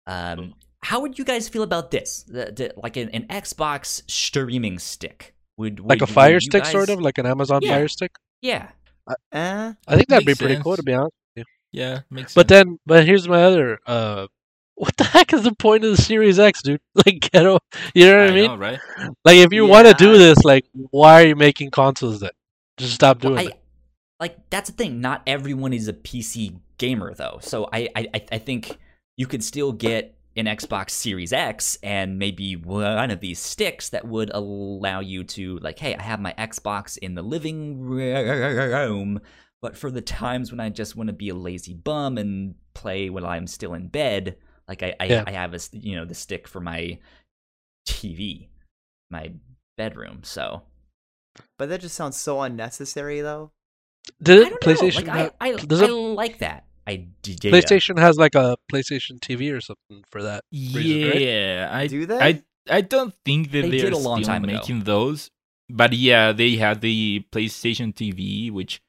[0.07, 2.23] Um, how would you guys feel about this?
[2.23, 5.35] The, the, like an, an Xbox streaming stick?
[5.57, 7.75] Would, Like a Fire would you Stick, sort of like an Amazon Yeah.
[7.75, 8.11] Fire Stick.
[8.41, 8.69] Yeah.
[9.33, 10.63] Eh, I think that'd be Makes pretty sense.
[10.63, 11.13] cool to be honest.
[11.73, 12.65] Yeah, makes But sense.
[12.65, 13.79] then, but here's my other.
[13.85, 14.27] Uh,
[14.75, 16.81] what the heck is the point of the Series X, dude?
[17.05, 17.59] Like, get o-
[17.93, 18.45] you know what I, mean?
[18.45, 18.79] know, right?
[19.25, 22.31] Like, if you want to do this, like, why are you making consoles then?
[22.77, 23.59] Just stop doing Well, I, it.
[24.19, 24.99] like that's the thing.
[25.01, 28.77] Not everyone is a PC gamer though, so I I I- I think
[29.17, 34.07] you could still get an Xbox Series X and maybe one of these sticks that
[34.07, 39.19] would allow you to like, hey, I have my Xbox in the living room,
[39.61, 43.11] but for the times when I just want to be a lazy bum and play
[43.11, 44.37] while I'm still in bed,
[44.67, 45.23] like I I, Yeah.
[45.27, 46.97] I have a you know the stick for my
[47.87, 48.47] TV,
[49.11, 49.31] my
[49.77, 50.21] bedroom.
[50.23, 50.63] So
[51.57, 53.51] but that just sounds so unnecessary, though.
[54.21, 55.05] Did I don't PlayStation?
[55.05, 55.11] know.
[55.13, 57.51] ha- Like, I, I, does I like that idea.
[57.51, 60.43] PlayStation has like a PlayStation TV or something for that.
[60.51, 61.21] reason, right?
[61.21, 62.21] Yeah, I Do that.
[62.21, 64.53] I I don't think that They they did are a long still time ago.
[64.53, 65.29] making those.
[65.69, 68.81] But yeah, they had the PlayStation TV, which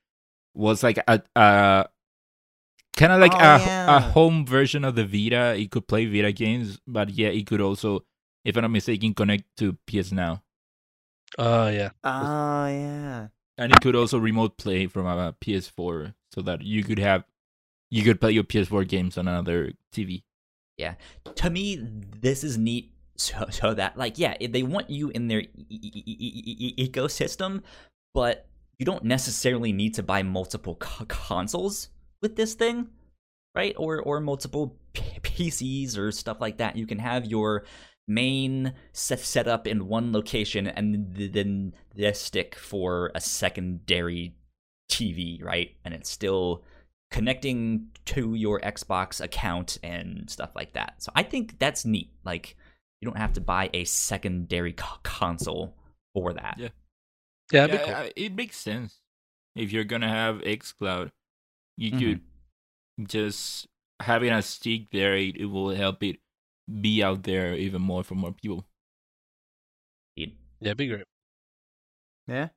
[0.55, 1.87] was like a, a
[2.97, 3.97] kind of like Oh, a, yeah.
[3.97, 5.55] a home version of the Vita.
[5.59, 8.05] It could play Vita games, but yeah, it could also,
[8.45, 10.43] if I'm not mistaken, connect to PS Now,
[11.39, 11.91] Oh yeah.
[12.05, 13.29] Oh yeah.
[13.59, 17.25] and it could also remote play from a PS4, so that you could have
[17.91, 20.23] you could play your PS4 games on another TV.
[20.79, 20.95] Yeah.
[21.37, 21.77] To me,
[22.21, 22.91] this is neat.
[23.17, 26.89] So, so that like, yeah, they want you in their e- e- e- e- e-
[26.89, 27.63] ecosystem,
[28.13, 31.91] but you don't necessarily need to buy multiple co- consoles
[32.25, 32.89] with this thing,
[33.55, 33.75] right?
[33.79, 36.75] Or or multiple P- PCs or stuff like that.
[36.77, 37.65] You can have your
[38.09, 44.35] main set set up in one location, and th- then this stick for a secondary
[44.91, 45.77] TV, right?
[45.85, 46.65] And it's still
[47.11, 50.95] connecting to your Xbox account and stuff like that.
[51.03, 52.11] So I think that's neat.
[52.25, 52.57] Like
[53.01, 55.75] you don't have to buy a secondary co- console
[56.15, 56.57] for that.
[56.59, 56.69] Yeah.
[57.53, 57.95] Yeah, Yeah, cool.
[57.95, 59.01] I- it makes sense.
[59.55, 61.11] If you're gonna have XCloud,
[61.77, 61.99] you Mhm.
[62.01, 63.67] could just
[64.01, 65.17] having a stick there.
[65.17, 66.17] It, it will help it
[66.81, 68.65] be out there even more for more people.
[70.17, 70.27] yeah,
[70.61, 71.05] it'd be great.
[72.29, 72.49] Yeah.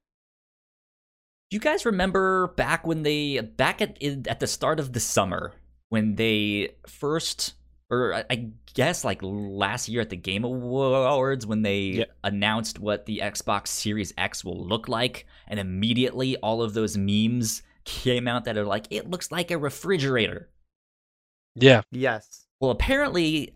[1.50, 5.54] Do you guys remember back when they back at at the start of the summer
[5.90, 7.54] when they first
[7.90, 12.06] or I- I guess like last year at the Game Awards when they Yeah.
[12.24, 17.64] announced what the Xbox Series X will look like and immediately all of those memes
[17.88, 20.50] came out that are like, it looks like a refrigerator.
[21.56, 21.82] Yeah.
[21.90, 22.46] Yes.
[22.60, 23.56] Well, apparently,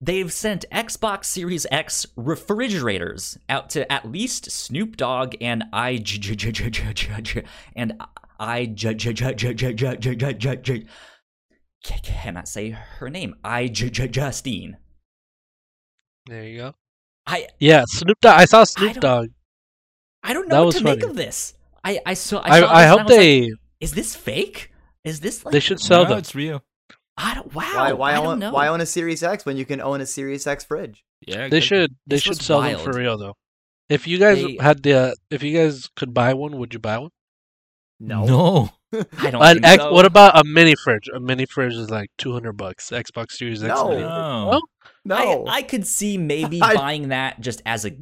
[0.00, 6.02] they've sent Xbox Series X refrigerators out to at least Snoop Dogg and I
[7.76, 8.02] and
[8.40, 8.74] I
[12.02, 13.34] cannot say her name.
[13.44, 14.76] iJustine.
[16.26, 16.74] There you go.
[17.26, 18.40] I yeah, Snoop Dogg.
[18.40, 19.28] I saw Snoop Dogg.
[20.22, 21.54] I don't know what to make of this.
[21.84, 24.16] I I saw I, I, saw I, this and hope was like, they is this
[24.16, 24.72] fake?
[25.04, 26.18] Is this like they should sell no, them.
[26.18, 26.62] it's real.
[27.16, 27.62] I don't wow.
[27.74, 28.52] why why I don't own know.
[28.52, 31.04] why own a Series X when you can own a Series X fridge?
[31.26, 31.60] Yeah, They exactly.
[31.60, 33.34] should they This should was sell them for real though.
[33.88, 36.78] If you guys They- had the uh, if you guys could buy one, would you
[36.80, 37.10] buy one?
[38.00, 38.24] No.
[38.24, 38.70] No,
[39.18, 39.92] I don't An think X, so.
[39.92, 41.08] What about a mini fridge?
[41.14, 42.90] A mini fridge is like two hundred bucks.
[42.90, 43.74] Xbox Series X.
[43.74, 43.88] No.
[43.90, 44.60] mini no.
[45.04, 45.44] No.
[45.46, 47.92] I, I could see maybe I- buying that just as a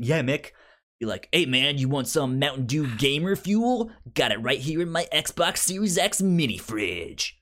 [0.00, 0.54] gimmick.
[1.00, 3.90] Be like, hey man, you want some Mountain Dew gamer fuel?
[4.14, 7.36] Got it right here in my Xbox Series X mini fridge.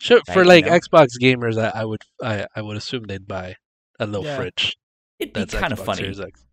[0.00, 0.72] Sure, for Right, you like know?
[0.72, 3.56] Xbox gamers, I, I would I, I would assume they'd buy
[4.00, 4.36] a little Yeah.
[4.36, 4.76] fridge.
[5.18, 5.98] It'd be That's kind of Xbox funny.
[6.02, 6.44] Series X.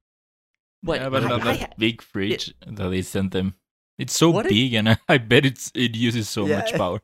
[0.83, 3.55] But, yeah, but I- not I that ha- big fridge that they sent them.
[3.97, 6.57] It's so What a- big, and I, I bet it's it uses so Yeah.
[6.59, 7.01] much power.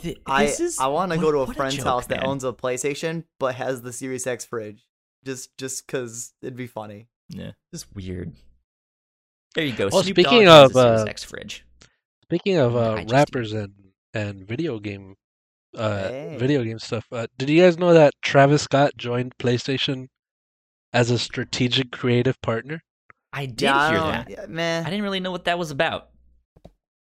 [0.00, 2.44] Th- I is I want to go to a what friend's joke, house that owns
[2.44, 4.86] a PlayStation but has the Series X fridge.
[5.24, 7.08] Just just cuz it'd be funny.
[7.28, 8.34] Yeah, This is weird.
[9.54, 9.88] There you go.
[9.92, 11.66] Well, Snoop speaking Dogg of, a Series uh, X fridge.
[12.24, 13.72] Speaking of uh, rappers and
[14.14, 15.14] and video game
[15.76, 16.36] uh Hey.
[16.38, 20.08] video game stuff, uh, did you guys know that Travis Scott joined PlayStation
[20.92, 22.82] as a strategic creative partner?
[23.32, 24.30] I did yeah, I hear don't- that.
[24.30, 24.80] Yeah, meh.
[24.80, 26.10] I didn't really know what that was about.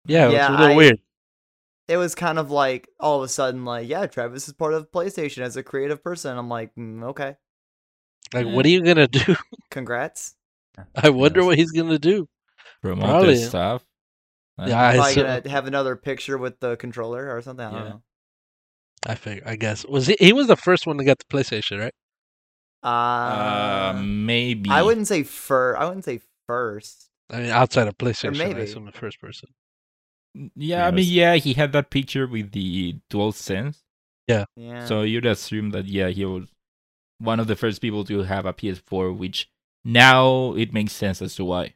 [0.07, 0.99] Yeah, Yeah, it's a little I- weird.
[1.89, 4.91] It was kind of like all of a sudden like yeah travis is part of
[4.91, 7.37] playstation as a creative person i'm like mm, okay
[8.33, 9.37] Like, what are you gonna do?
[9.71, 10.35] Congrats.
[10.97, 11.47] I wonder knows?
[11.47, 12.27] what he's gonna do.
[12.83, 13.37] Promote Probably.
[13.37, 13.85] their stuff.
[14.59, 17.65] Yeah, I, Probably so- gonna have another picture with the controller or something.
[17.67, 17.89] I don't Yeah.
[17.91, 18.03] know.
[19.07, 19.43] I figure.
[19.47, 20.17] I guess was he?
[20.19, 21.95] He was the first one to get the PlayStation, right?
[22.83, 22.89] uh,
[23.99, 24.71] Uh, maybe.
[24.71, 25.77] I wouldn't say fir.
[25.77, 27.11] I wouldn't say first.
[27.31, 28.63] I mean, outside of PlayStation, I maybe.
[28.63, 29.51] assume the first person.
[30.57, 33.83] Yeah, I mean, yeah, he had that picture with the DualSense.
[34.27, 34.47] Yeah.
[34.87, 36.49] So you'd assume that yeah, he was
[37.19, 39.49] one of the first people to have a PS4, which
[39.85, 41.75] now it makes sense as to why.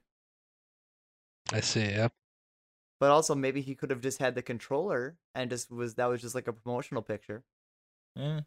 [1.52, 1.80] I see.
[1.82, 2.08] Yeah.
[3.00, 6.20] but also maybe he could have just had the controller and just was that was
[6.20, 7.44] just like a promotional picture
[8.18, 8.40] Eh,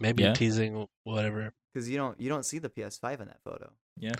[0.00, 0.32] Maybe Yeah.
[0.32, 1.52] teasing whatever.
[1.74, 3.70] because you don't you don't see the PS5 in that photo.
[3.98, 4.14] yeah.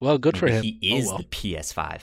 [0.00, 0.62] Well, good for him.
[0.62, 1.18] He Oh, is well.
[1.18, 2.00] the PS5.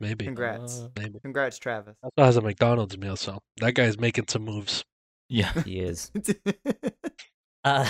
[0.00, 0.24] Maybe.
[0.24, 1.20] Congrats, Uh, Maybe.
[1.20, 1.94] congrats, Travis.
[2.02, 4.84] Also has a McDonald's meal, so that guy's making some moves.
[5.28, 5.52] Yeah.
[5.64, 6.10] He is.
[7.62, 7.86] Uh,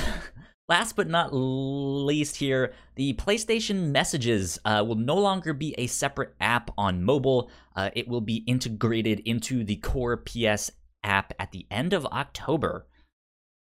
[0.69, 6.35] last but not least, here, the PlayStation Messages uh, will no longer be a separate
[6.41, 7.49] app on mobile.
[7.77, 10.73] Uh, it will be integrated into the core PS
[11.05, 12.89] app at the end of October.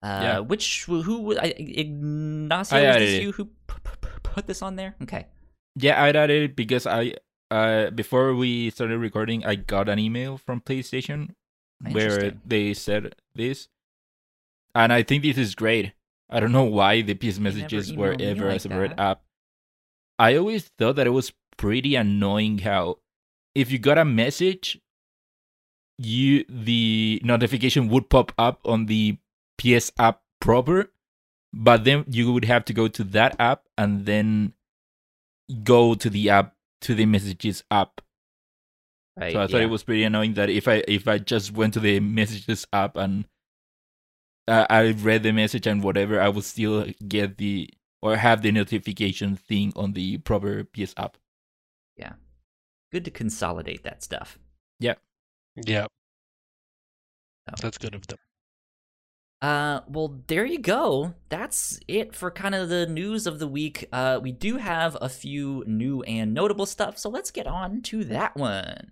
[0.02, 0.40] Uh, Yeah.
[0.40, 3.24] Which who I, Ignacio I was this it.
[3.24, 3.52] you who p-
[3.84, 4.96] p- p- put this on there?
[5.04, 5.28] Okay,
[5.76, 7.16] Yeah, I added it because I
[7.50, 11.36] uh before we started recording, I got an email from PlayStation
[11.92, 13.68] where they said this,
[14.76, 15.94] and I think this is great.
[16.30, 19.22] I don't know why the PS messages were ever a separate app.
[20.20, 22.98] I always thought that it was pretty annoying how
[23.56, 24.80] if you got a message,
[25.98, 29.18] you the notification would pop up on the
[29.58, 30.92] PS app proper,
[31.54, 34.54] but then you would have to go to that app and then
[35.64, 38.02] go to the app to the messages app.
[39.18, 39.34] right.
[39.34, 39.66] So I thought yeah.
[39.66, 42.96] it was pretty annoying that if I if I just went to the messages app
[42.96, 43.26] and
[44.48, 47.70] uh, I read the message and whatever, I would still get the
[48.02, 51.18] or have the notification thing on the proper PS app.
[51.96, 52.14] Yeah,
[52.92, 54.38] good to consolidate that stuff.
[55.66, 55.88] Yeah.
[57.50, 57.56] Oh.
[57.62, 58.18] That's good of them.
[59.40, 61.14] Uh, well, there you go.
[61.30, 63.88] That's it for kind of the news of the week.
[63.94, 68.04] Uh, we do have a few new and notable stuff, so let's get on to
[68.06, 68.92] that one.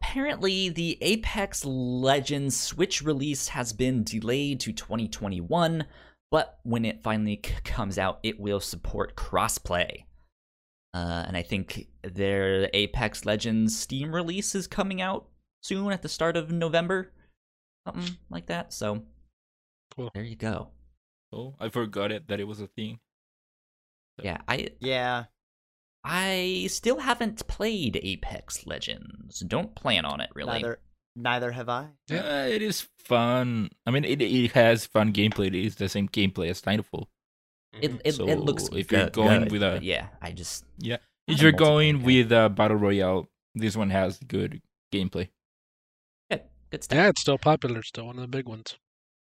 [0.00, 5.86] Apparently, the Apex Legends Switch release has been delayed to 2021,
[6.30, 10.04] but when it finally c- comes out, it will support crossplay.
[10.94, 15.26] Uh, and I think their Apex Legends Steam release is coming out
[15.64, 17.10] soon at the start of November,
[17.86, 18.72] something like that.
[18.72, 19.02] So,
[19.96, 20.10] Cool.
[20.14, 20.68] there you go.
[21.32, 23.00] Oh, I forgot it that it was a thing.
[24.22, 25.24] Yeah, I yeah,
[26.04, 29.40] I still haven't played Apex Legends.
[29.40, 30.52] Don't plan on it really.
[30.52, 30.78] neither
[31.16, 31.88] neither have I.
[32.08, 33.70] Yeah, it is fun.
[33.86, 35.46] I mean, it it has fun gameplay.
[35.48, 37.06] It is the same gameplay as Titanfall.
[37.80, 40.64] It it, So, it looks if you're good, going good, with a- yeah, I just
[40.78, 40.98] yeah.
[41.26, 42.04] If you're going game.
[42.04, 44.60] with uh, battle royale, this one has good
[44.92, 45.28] gameplay.
[46.74, 46.96] Good good stuff.
[46.96, 47.82] Yeah, it's still popular.
[47.82, 48.76] Still one of the big ones.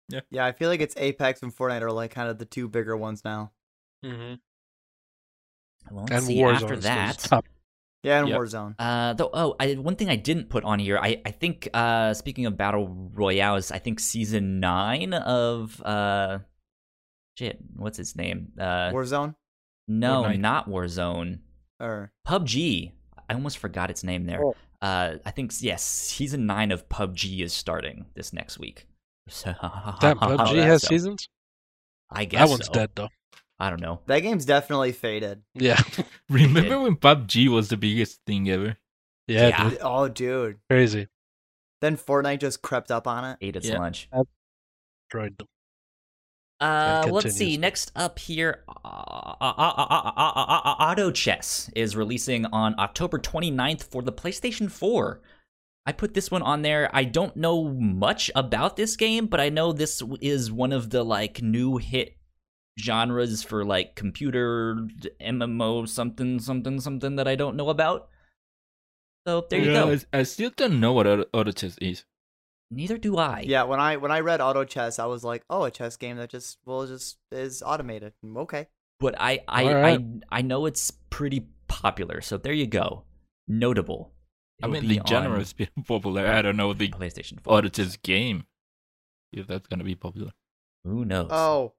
[0.09, 2.67] Yeah, Yeah, I feel like it's Apex and Fortnite are like kind of the two
[2.67, 3.51] bigger ones now.
[4.05, 4.35] Mm-hmm.
[5.95, 7.19] Well, And see Warzone after is that.
[7.19, 7.45] top.
[8.03, 8.39] Yeah, and Yep.
[8.39, 8.75] Warzone.
[8.77, 12.13] Uh, though, oh, I, one thing I didn't put on here, I, I think, uh,
[12.13, 16.39] speaking of battle royales, I think season nine of, uh,
[17.37, 18.51] shit, what's its name?
[18.59, 19.35] Uh, Warzone
[19.87, 20.39] no, Fortnite.
[20.39, 21.39] not Warzone.
[21.79, 22.91] or PUBG.
[23.29, 24.43] I almost forgot its name there.
[24.43, 24.55] Oh.
[24.83, 28.85] Uh, I think yes, season nine of PUBG is starting this next week.
[29.29, 29.53] So,
[30.01, 30.87] Damn, PUBG that's has so.
[30.89, 31.27] seasons.
[32.11, 32.73] I guess That one's so.
[32.73, 33.07] dead though.
[33.59, 34.01] I don't know.
[34.07, 35.41] that game's definitely faded.
[35.55, 35.81] Yeah.
[36.29, 38.77] Remember when PUBG was the biggest thing ever?
[39.27, 39.69] Yeah, Yeah.
[39.69, 39.79] dude.
[39.81, 40.59] Oh, dude.
[40.69, 41.07] Crazy.
[41.79, 43.37] Then Fortnite just crept up on it.
[43.39, 43.79] Ate its Yeah.
[43.79, 44.09] lunch.
[45.09, 45.47] Destroyed them.
[46.63, 47.57] Uh, let's see.
[47.57, 52.73] Next up here, uh, uh, uh, uh, uh, uh, uh, Auto Chess is releasing on
[52.79, 55.21] October 29th for the PlayStation 4.
[55.85, 56.89] I put this one on there.
[56.93, 61.03] I don't know much about this game, but I know this is one of the
[61.03, 62.15] like new hit
[62.79, 64.87] genres for like computer
[65.21, 68.07] MMO something something something that I don't know about.
[69.27, 69.91] So there you go.
[70.13, 72.05] I, I still don't know what auto, auto chess is.
[72.75, 73.43] Neither do I.
[73.45, 76.17] Yeah, when I when I read auto chess, I was like, oh, a chess game
[76.17, 78.13] that just well just is automated.
[78.25, 78.67] Mm, Okay.
[78.99, 79.99] but I I, All right.
[80.31, 82.21] I I know it's pretty popular.
[82.21, 83.03] So there you go.
[83.47, 84.11] Notable.
[84.61, 86.27] I It'll mean, be the genre is pretty popular.
[86.27, 87.53] I don't know the PlayStation 4.
[87.57, 88.45] auto chess game.
[89.31, 90.31] If that's gonna be popular.
[90.85, 91.29] Who knows?
[91.31, 91.73] Oh,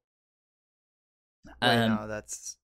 [1.62, 2.56] wait, um, no, that's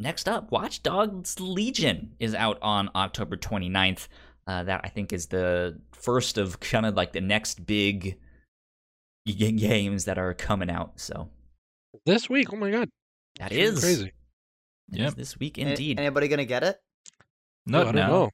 [0.00, 4.06] Next up, Watch Dogs Legion is out on October 29th.
[4.48, 8.18] Uh, that I think is the first of kind of like the next big
[9.26, 10.98] g- games that are coming out.
[10.98, 11.28] So
[12.06, 12.88] This week, oh my god,
[13.38, 14.12] that it's is crazy.
[14.90, 16.00] Yeah, this week Any- indeed.
[16.00, 16.80] Anybody gonna get it?
[17.66, 18.30] No, Oh, I don't know.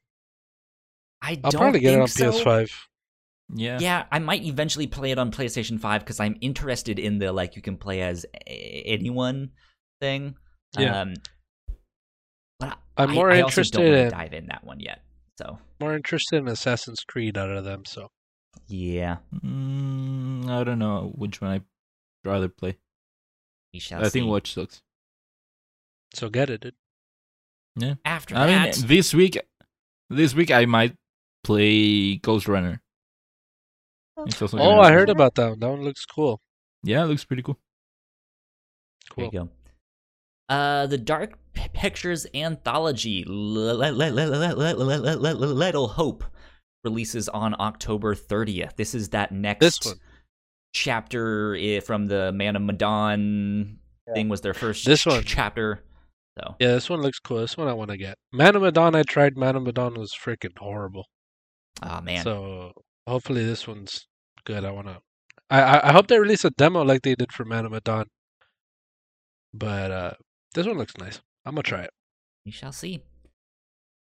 [1.20, 2.30] I I'll don't probably get it on so.
[2.30, 2.70] PS5.
[3.52, 3.78] Yeah.
[3.80, 7.56] Yeah, I might eventually play it on PlayStation 5 because I'm interested in the like
[7.56, 9.50] you can play as a- anyone
[10.00, 10.36] thing.
[10.78, 11.00] Yeah.
[11.00, 11.14] Um,
[12.60, 15.00] but I'm I- more I also interested don't wanna in- dive in that one yet.
[15.38, 17.84] So More interested in Assassin's Creed out of them.
[17.84, 18.08] So
[18.68, 21.64] yeah, Mm, I don't know which one I'd
[22.24, 22.78] rather play.
[23.72, 24.26] we shall I think.
[24.28, 24.80] Watch Dogs.
[26.14, 26.60] so get it.
[26.60, 27.98] Dude.
[28.04, 29.36] After I that, mean, this week,
[30.08, 30.94] this week I might
[31.42, 32.80] play Ghost Runner.
[34.18, 35.58] It's Oh, I heard about that one.
[35.58, 36.40] That one looks cool.
[36.84, 37.58] Yeah, it looks pretty cool.
[39.16, 39.34] there Cool.
[39.34, 39.48] you go.
[40.48, 43.88] Uh, the Dark Pictures Anthology, Little
[45.88, 46.24] Hope,
[46.84, 48.76] releases on October 30th.
[48.76, 49.94] This is that next
[50.74, 53.78] chapter from the Man of Medan
[54.12, 55.22] thing was their first this one.
[55.24, 55.82] chapter.
[56.38, 56.56] So.
[56.58, 57.38] Yeah, this one looks cool.
[57.38, 58.18] This one I want to get.
[58.32, 59.36] Man of Medan, I tried.
[59.36, 61.06] Man of Medan was freaking horrible.
[61.82, 62.22] Oh man.
[62.24, 62.72] So
[63.06, 64.06] hopefully this one's
[64.44, 64.64] good.
[64.64, 64.98] I wanna.
[65.48, 68.06] I I, I hope they release a demo like they did for Man of Medan.
[69.52, 70.12] But uh,
[70.54, 71.20] this one looks nice.
[71.44, 71.90] I'm gonna try it.
[72.46, 73.02] we shall see.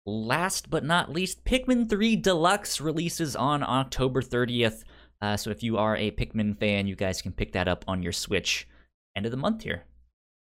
[0.06, 4.84] Last but not least, Pikmin 3 Deluxe releases on October 30th.
[5.20, 8.03] Uh, so if you are a Pikmin fan, you guys can pick that up on
[8.03, 8.68] your Switch
[9.16, 9.86] end of the month here.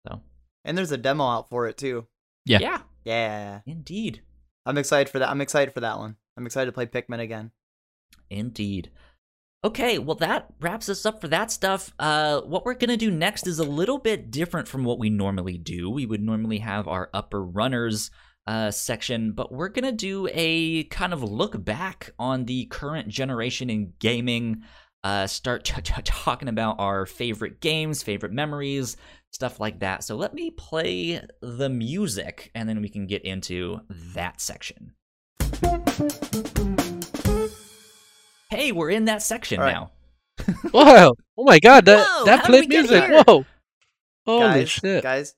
[0.07, 0.23] So
[0.65, 2.07] And there's a demo out for it too.
[2.47, 2.61] Yeah.
[2.61, 4.23] yeah Yeah, indeed.
[4.65, 5.29] I'm excited for that.
[5.29, 6.17] I'm excited for that one.
[6.37, 7.51] I'm excited to play Pikmin again.
[8.31, 8.91] Indeed.
[9.63, 11.93] Okay, well that wraps us up for that stuff.
[11.99, 15.59] Uh, what we're gonna do next is a little bit different from what we normally
[15.59, 15.91] do.
[15.91, 18.11] We would normally have our upper runners
[18.47, 23.69] uh, section, but we're gonna do a kind of look back on the current generation
[23.69, 24.63] in gaming.
[25.05, 28.97] Uh, start t- t- talking about our favorite games, favorite memories,
[29.31, 30.05] stuff like that.
[30.05, 33.81] So let me play the music, and then we can get into
[34.15, 34.95] that section.
[38.51, 39.73] Hey, we're in that section All right.
[39.75, 39.91] now.
[40.75, 41.15] Wow!
[41.39, 41.85] Oh my God!
[41.85, 43.25] That Whoa, that how did we played music.
[43.27, 43.45] Whoa!
[44.27, 45.03] Holy guys, shit!
[45.03, 45.35] guys,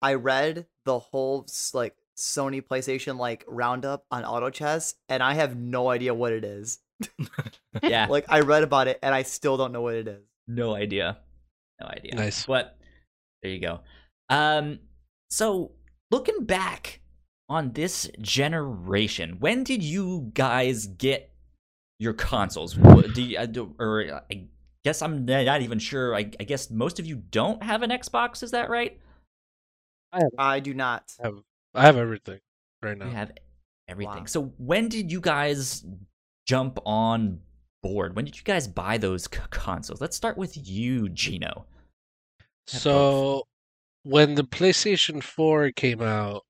[0.00, 5.56] I read the whole like Sony PlayStation like roundup on Auto Chess, and I have
[5.56, 6.80] no idea what it is.
[7.82, 10.22] Yeah, Like I read about it, and I still don't know what it is.
[10.46, 11.18] no idea,
[11.80, 12.14] no idea.
[12.14, 12.46] Nice.
[12.46, 12.78] But
[13.42, 13.80] there you go.
[14.30, 14.78] Um,
[15.28, 15.72] so
[16.12, 17.00] looking back
[17.48, 21.33] on this generation, when did you guys get
[21.98, 22.76] your consoles?
[22.76, 24.46] What- Do you, do- or uh, I
[24.84, 26.14] guess I'm not even sure.
[26.14, 28.42] I, I guess most of you don't have an Xbox.
[28.42, 28.98] Is that right?
[30.12, 31.12] I I do not.
[31.74, 32.40] I have everything
[32.82, 33.06] right now.
[33.06, 33.32] You have
[33.88, 34.14] everything.
[34.20, 34.24] Wow.
[34.26, 35.84] So when did you guys
[36.46, 37.40] jump on
[37.82, 38.14] board?
[38.14, 40.00] When did you guys buy those c- consoles?
[40.00, 41.66] Let's start with you, Gino.
[42.70, 43.42] Have So
[44.04, 46.44] when the PlayStation 4 came out,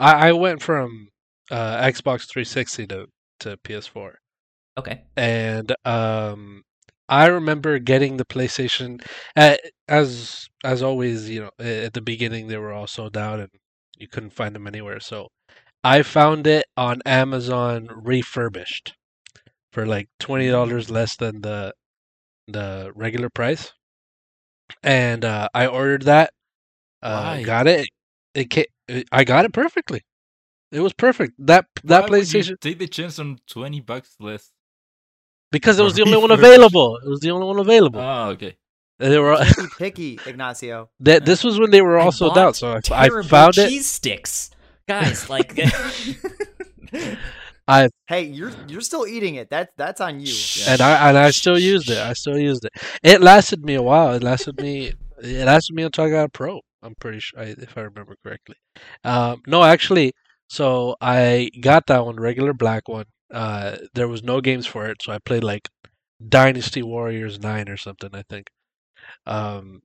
[0.00, 1.08] I, I went from
[1.50, 3.06] uh, Xbox 360 to,
[3.40, 4.12] to PS4.
[4.78, 5.02] Okay.
[5.16, 6.62] And um,
[7.08, 9.04] I remember getting the PlayStation
[9.36, 9.56] uh,
[9.88, 13.50] as as always, you know, at the beginning they were all sold out and
[13.98, 15.00] you couldn't find them anywhere.
[15.00, 15.28] So
[15.84, 18.94] I found it on Amazon refurbished
[19.72, 21.74] for like twenty dollars less than the
[22.48, 23.72] the regular price.
[24.82, 26.32] And uh, I ordered that.
[27.02, 27.42] Uh, Why?
[27.42, 27.88] got it.
[28.34, 30.02] It ca- I got it perfectly.
[30.70, 31.34] It was perfect.
[31.38, 34.51] That that Why PlayStation take the chance on twenty bucks less.
[35.52, 36.96] Because it was the only one available.
[37.04, 38.00] It was the only one available.
[38.00, 38.56] Oh, okay.
[38.98, 40.90] they were Picky, picky, Ignacio.
[41.00, 42.56] that this was when they were I all sold out.
[42.56, 43.68] So I, I Terrible found it.
[43.68, 44.50] cheese sticks,
[44.88, 45.30] guys.
[45.30, 45.58] Like,
[47.68, 49.48] I Hey, you're you're still eating it.
[49.50, 50.34] That's that's on you.
[50.68, 51.98] and I and I still used it.
[51.98, 52.72] I still used it.
[53.02, 54.12] It lasted me a while.
[54.14, 54.92] It lasted me.
[55.22, 56.60] It lasted me until I got a pro.
[56.82, 58.56] I'm pretty sure, I, if I remember correctly.
[59.04, 60.14] Um, no, actually,
[60.48, 63.04] so I got that one, regular black one.
[63.32, 65.68] Uh, there was no games for it, so I played like
[66.28, 68.10] Dynasty Warriors Nine or something.
[68.12, 68.48] I think.
[69.26, 69.82] Um,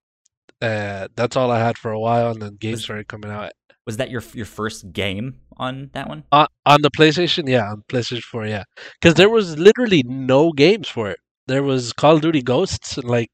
[0.62, 3.52] uh, that's all I had for a while, and then games Was- started coming out
[3.86, 6.26] was that your your first game on that one?
[6.32, 7.48] on on the PlayStation.
[7.48, 8.46] Yeah, on PlayStation Four.
[8.46, 8.64] Yeah,
[9.00, 11.20] because there was literally no games for it.
[11.48, 13.30] There was Call of Duty Ghosts and like,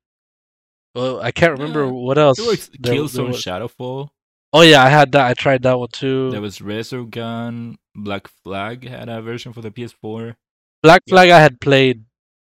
[0.94, 2.38] well, I can't remember Yeah, what else.
[2.38, 4.10] There was there- there Killzone was- Shadowfall.
[4.56, 5.26] Oh yeah, I had that.
[5.26, 6.30] I tried that one too.
[6.30, 7.78] There was Resogun.
[7.96, 10.36] Black Flag had a version for the PS4.
[10.82, 12.06] Black Flag I had played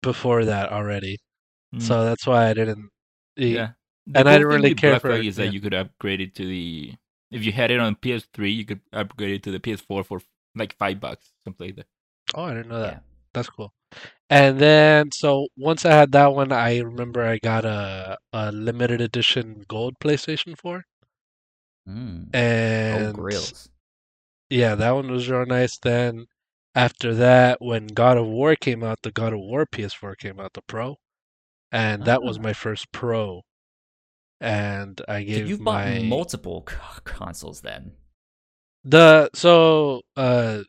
[0.02, 1.18] before that already,
[1.74, 2.90] Mm, so that's why I didn't.
[3.36, 3.72] yeah.
[4.14, 6.34] and I didn't really care Black for Flag it, is that you could upgrade it
[6.36, 6.94] to the.
[7.30, 10.20] If you had it on PS3, you could upgrade it to the PS4 for
[10.56, 11.86] like five bucks, something like that.
[12.34, 12.92] Oh, I didn't know that.
[12.94, 12.98] Yeah.
[13.34, 13.72] That's cool.
[14.28, 19.00] And then, so once I had that one, I remember I got a, a limited
[19.00, 20.84] edition gold PlayStation 4.
[21.88, 22.26] Mm.
[22.34, 23.68] Oh, And grills.
[24.50, 25.78] Yeah, that one was real nice.
[25.78, 26.26] Then
[26.74, 30.52] after that, when God of War came out, the God of War PS4 came out,
[30.54, 30.96] the Pro.
[31.72, 32.42] And that was Ah.
[32.42, 33.42] my first Pro.
[34.40, 37.92] And I So gave you've bought multiple c- consoles then.
[38.84, 40.62] The so uh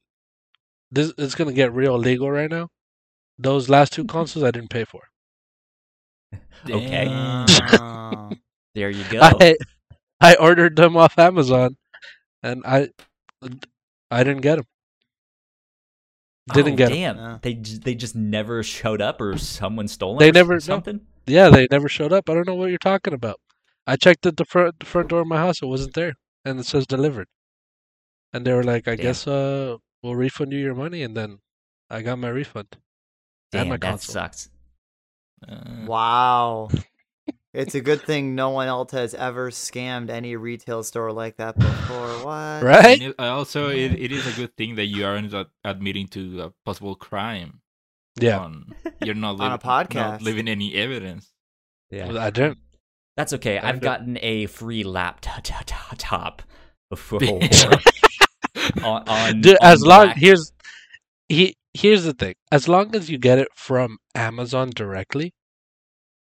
[0.91, 2.69] this it's gonna get real legal right now.
[3.39, 5.01] Those last two consoles I didn't pay for.
[6.69, 7.05] Okay.
[8.75, 9.19] There you go.
[9.21, 9.55] I
[10.21, 11.77] I ordered them off Amazon
[12.43, 12.89] and I
[14.11, 14.65] I didn't get them.
[16.53, 16.95] Didn't oh, get 'em.
[16.97, 17.17] damn.
[17.17, 17.37] Yeah.
[17.41, 20.19] They they just never showed up, or someone stole them.
[20.19, 20.59] They or never- no.
[20.59, 21.01] something.
[21.27, 22.29] Yeah, they never showed up.
[22.29, 23.39] I don't know what you're talking about.
[23.85, 26.15] I checked at the front the front door of my house, it wasn't there.
[26.43, 27.27] And it says delivered.
[28.33, 29.03] And they were like, I Damn.
[29.05, 31.39] guess uh we'll refund you your money and then
[31.89, 32.67] I got my refund.
[33.51, 34.13] Damn, and my that console.
[34.13, 34.49] sucks.
[35.47, 36.69] Uh, Wow.
[37.53, 41.57] It's a good thing no one else has ever scammed any retail store like that
[41.59, 42.07] before.
[42.25, 42.63] What?
[42.63, 43.01] Right?
[43.01, 46.41] and it- also, it, it is a good thing that you aren't ad- admitting to
[46.43, 47.59] a possible crime.
[48.19, 48.39] Yeah.
[48.39, 48.73] On,
[49.03, 49.95] you're not, On a leaving, podcast.
[49.95, 51.29] not leaving any evidence.
[51.89, 52.57] Yeah, I don't.
[53.17, 53.57] that's okay.
[53.57, 56.41] I I've gotten a free laptop
[56.89, 57.19] before.
[58.83, 60.51] On, on, Dude, as long Black- here's
[61.29, 62.35] he here's the thing.
[62.51, 65.33] As long as you get it from Amazon directly,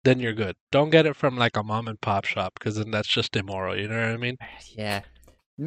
[0.04, 0.56] then you're good.
[0.70, 3.78] Don't get it from like a mom and pop shop because then that's just immoral.
[3.78, 4.36] You know what I mean?
[4.76, 5.02] yeah.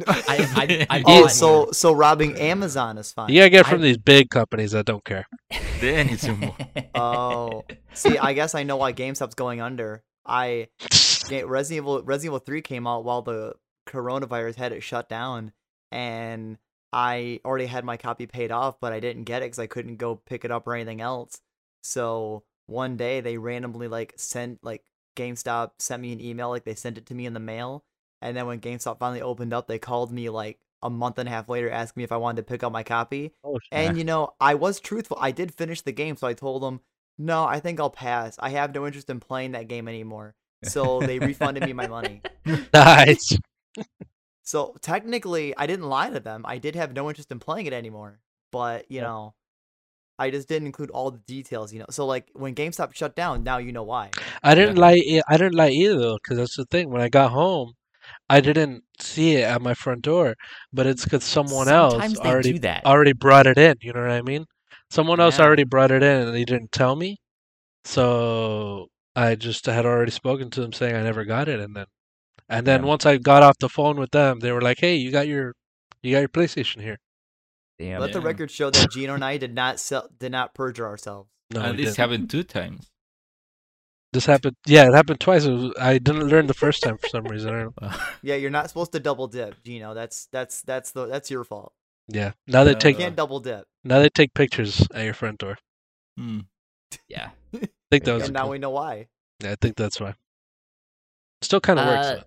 [0.06, 3.30] I, I, I oh, bought- so so robbing Amazon is fine.
[3.30, 5.26] You gotta get it from I- these big companies that don't care.
[5.80, 6.56] then it's immoral.
[6.94, 7.64] Oh,
[7.94, 10.02] see, I guess I know why GameStop's going under.
[10.26, 10.68] I
[11.28, 13.54] Ga- Resident Evil Resident Evil 3 came out while the
[13.88, 15.52] coronavirus had it shut down,
[15.92, 16.58] and
[16.92, 19.96] I already had my copy paid off, but I didn't get it because I couldn't
[19.96, 21.40] go pick it up or anything else.
[21.82, 24.84] So one day they randomly like sent like
[25.16, 27.84] GameStop sent me an email, like they sent it to me in the mail,
[28.22, 31.32] and then when GameStop finally opened up, they called me like a month and a
[31.32, 33.32] half later asking me if I wanted to pick up my copy.
[33.42, 35.16] Oh, And you know, I was truthful.
[35.20, 36.80] I did finish the game, so I told them,
[37.18, 38.36] "No, I think I'll pass.
[38.38, 42.24] I have no interest in playing that game anymore." So they refunded me my money.
[42.72, 43.36] nice.
[44.42, 46.44] So technically, I didn't lie to them.
[46.46, 48.20] I did have no interest in playing it anymore.
[48.52, 49.08] But you Yeah.
[49.08, 49.34] know,
[50.18, 51.72] I just didn't include all the details.
[51.72, 54.10] You know, so like when GameStop shut down, now you know why.
[54.42, 54.80] I didn't Yeah.
[54.80, 54.94] lie.
[54.94, 56.90] e- I didn't lie either though, because that's the thing.
[56.90, 57.72] When I got home,
[58.30, 60.36] I didn't see it at my front door,
[60.72, 62.84] but it's because someone Sometimes else already that.
[62.86, 63.76] already brought it in.
[63.82, 64.46] You know what I mean?
[64.90, 65.46] Someone else Yeah.
[65.46, 67.18] already brought it in, and they didn't tell me.
[67.84, 71.86] So I just had already spoken to them saying I never got it, and then
[72.48, 72.88] and then Yeah.
[72.88, 75.54] once I got off the phone with them, they were like, "Hey, you got your
[76.02, 76.98] you got your PlayStation here."
[77.78, 78.00] Damn.
[78.00, 81.28] Let the record show that Gino and I did not sell, did not perjure ourselves.
[81.52, 82.10] No, and we this didn't.
[82.10, 82.90] happened two times.
[84.12, 84.56] This happened.
[84.66, 85.44] Yeah, it happened twice.
[85.44, 87.54] It was, I didn't learn the first time for some reason.
[87.54, 87.90] I don't know.
[88.22, 89.92] Yeah, you're not supposed to double dip, Gino.
[89.92, 91.74] That's that's that's the that's your fault.
[92.08, 92.32] Yeah.
[92.46, 93.66] Now they Uh, take You can't double dip.
[93.84, 95.58] now they take pictures at your front door.
[96.16, 96.40] Hmm.
[97.08, 97.30] yeah.
[97.54, 99.08] I think that was And now cool- we know why.
[99.42, 100.14] Yeah, I think that's why.
[101.42, 102.06] Still kind of works.
[102.06, 102.22] Uh, though.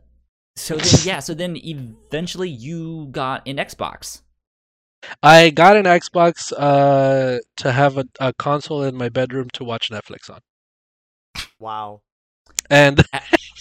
[0.57, 1.19] so then, yeah.
[1.19, 4.21] So then, eventually, you got an Xbox.
[5.23, 9.89] I got an Xbox uh, to have a, a console in my bedroom to watch
[9.89, 10.39] Netflix on,
[11.59, 12.01] Wow.
[12.69, 13.03] and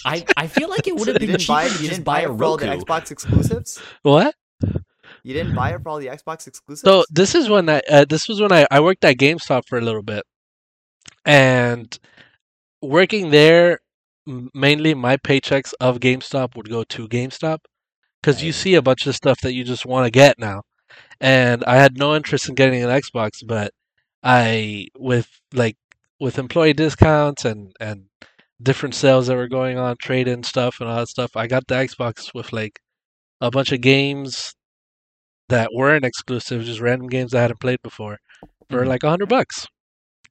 [0.05, 1.89] I, I feel like it would have You been didn't cheaper buy to you just
[1.91, 3.81] didn't buy buy a it for all the Xbox exclusives.
[4.03, 4.35] what?
[5.23, 6.81] You didn't buy it for all the Xbox exclusives.
[6.81, 9.77] So this is when I uh, this was when I, I worked at GameStop for
[9.77, 10.23] a little bit,
[11.25, 11.97] and
[12.81, 13.79] working there,
[14.53, 17.59] mainly my paychecks of GameStop would go to GameStop
[18.21, 20.63] because you see a bunch of stuff that you just want to get now,
[21.21, 23.73] and I had no interest in getting an Xbox, but
[24.23, 25.77] I with like
[26.19, 28.05] with employee discounts and and
[28.61, 31.67] different sales that were going on, trade in stuff and all that stuff, I got
[31.67, 32.79] the Xbox with like
[33.41, 34.53] a bunch of games
[35.49, 38.19] that weren't exclusive, just random games I hadn't played before,
[38.69, 38.87] for Mhm.
[38.87, 39.67] like a hundred bucks.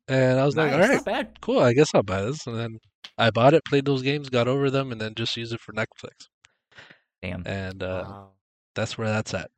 [0.08, 1.02] And I was like, all right,
[1.40, 1.60] cool.
[1.60, 2.46] I guess I'll buy this.
[2.46, 2.78] And then
[3.18, 5.72] I bought it, played those games, got over them, and then just used it for
[5.72, 6.28] Netflix.
[7.22, 7.42] Damn.
[7.46, 8.30] And uh, Wow.
[8.74, 9.50] that's where that's at.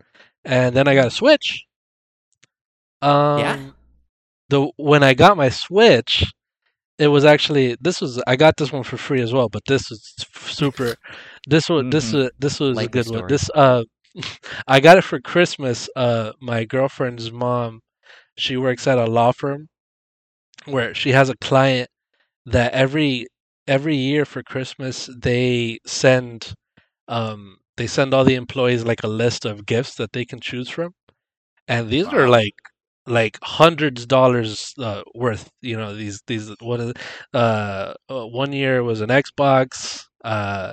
[0.44, 1.64] And then I got a Switch.
[3.02, 3.58] Um, Yeah?
[4.48, 6.24] The when I got my Switch,
[6.98, 9.90] it was actually this was I got this one for free as well, but this
[9.90, 10.96] was super.
[11.48, 12.12] This was this Mhm.
[12.12, 13.24] was this was a Like the good one.
[13.26, 13.84] This uh,
[14.68, 15.88] I got it for Christmas.
[15.96, 17.80] Uh, my girlfriend's mom,
[18.36, 19.68] she works at a law firm,
[20.66, 21.88] where she has a client
[22.46, 23.26] that every
[23.68, 26.54] every year for Christmas they send
[27.08, 30.68] um they send all the employees like a list of gifts that they can choose
[30.68, 30.92] from.
[31.66, 32.52] And these are like
[33.06, 35.48] like hundreds of dollars uh, worth.
[35.62, 36.92] You know these these what is
[37.32, 40.02] uh uh, one year was an Xbox.
[40.22, 40.72] Uh,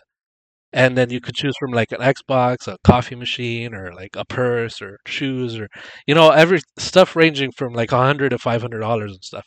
[0.73, 4.25] and then you could choose from like an Xbox, a coffee machine, or like a
[4.25, 5.69] purse, or shoes, or
[6.07, 9.45] you know every stuff ranging from like a hundred to five hundred dollars and stuff.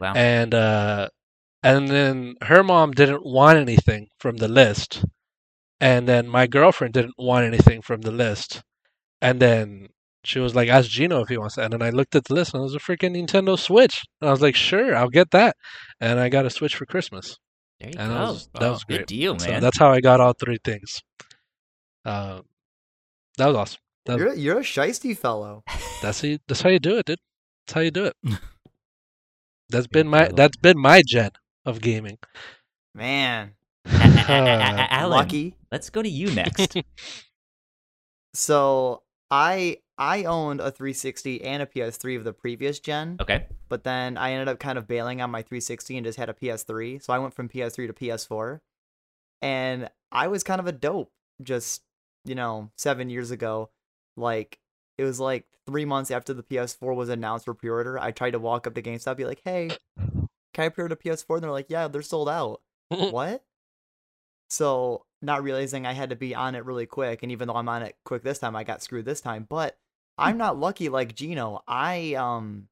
[0.00, 0.14] Wow.
[0.16, 1.10] And uh,
[1.62, 5.04] and then her mom didn't want anything from the list,
[5.80, 8.62] and then my girlfriend didn't want anything from the list,
[9.20, 9.88] and then
[10.24, 12.34] she was like, "Ask Gino if he wants that." And then I looked at the
[12.34, 15.30] list, and it was a freaking Nintendo Switch, and I was like, "Sure, I'll get
[15.32, 15.56] that,"
[16.00, 17.36] and I got a Switch for Christmas.
[17.80, 18.14] there you and go.
[18.14, 19.06] that was that was Good great.
[19.06, 19.60] deal, So man.
[19.62, 21.00] that's how I got all three things.
[22.04, 22.42] Um,
[23.36, 23.80] that was awesome.
[24.06, 25.62] That- You're you're a shisty fellow.
[26.02, 27.18] That's how you, that's how you do it, dude.
[27.66, 28.16] That's how you do it.
[29.70, 31.32] That's been my that's been my gen
[31.66, 32.16] of gaming.
[32.94, 33.52] Man,
[33.90, 34.26] Uh,
[34.90, 35.54] Alan, lucky.
[35.72, 36.76] let's go to you next.
[38.34, 43.46] So I I owned a 360 and a PS3 of the previous gen, okay.
[43.68, 46.34] but then I ended up kind of bailing on my 360 and just had a
[46.34, 47.02] PS3.
[47.02, 48.60] So I went from PS3 to PS4,
[49.42, 51.10] and I was kind of a dope
[51.42, 51.82] just
[52.24, 53.70] you know seven years ago.
[54.16, 54.60] Like
[54.98, 57.98] it was like three months after the PS4 was announced for pre-order.
[57.98, 59.70] I tried to walk up to GameStop, and be like, "Hey,
[60.54, 63.42] can I pre-order a PS4?" And they're like, "Yeah, they're sold out." what?
[64.50, 67.68] So not realizing I had to be on it really quick, and even though I'm
[67.68, 69.46] on it quick this time, I got screwed this time.
[69.48, 69.76] But
[70.16, 71.62] I'm not lucky like Gino.
[71.68, 72.68] I um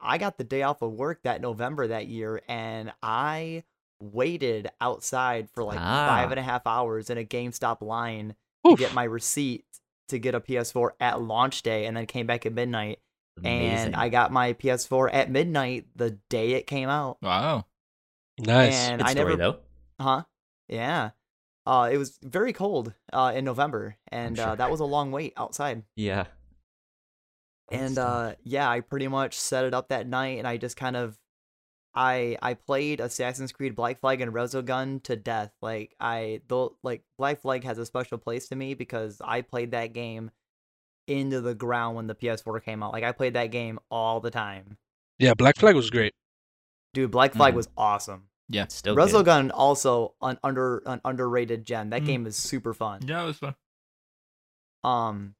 [0.00, 3.64] I got the day off of work that November that year, and I
[4.00, 6.06] waited outside for like Ah.
[6.08, 8.34] five and a half hours in a GameStop line
[8.64, 9.64] to get my receipt
[10.08, 13.00] to get a PS4 at launch day, and then came back at midnight,
[13.38, 13.86] Amazing.
[13.86, 17.16] and I got my PS4 at midnight the day it came out.
[17.22, 17.64] Wow.
[18.38, 18.74] nice.
[18.74, 19.58] and Good I story never though.
[20.00, 20.22] Huh?
[20.68, 21.10] Yeah.
[21.66, 25.32] Uh, it was very cold uh, in November, and uh, that was a long wait
[25.36, 25.82] outside.
[25.96, 26.26] Yeah.
[27.70, 30.96] And uh, yeah, I pretty much set it up that night, and I just kind
[30.96, 31.18] of,
[31.94, 35.50] I I played Assassin's Creed Black Flag and Resogun to death.
[35.60, 39.72] Like I though like Black Flag has a special place to me because I played
[39.72, 40.30] that game
[41.08, 42.92] into the ground when the PS4 came out.
[42.92, 44.76] Like I played that game all the time.
[45.18, 46.12] yeah, Black Flag was great.
[46.94, 47.56] Dude, Black Flag Mhm.
[47.56, 48.28] was awesome.
[48.48, 49.08] Yeah, still good.
[49.10, 51.90] Resogun also an under an underrated gem.
[51.90, 52.06] That Mm.
[52.06, 53.00] game is super fun.
[53.06, 53.54] Yeah, it was fun.
[54.84, 55.34] Um,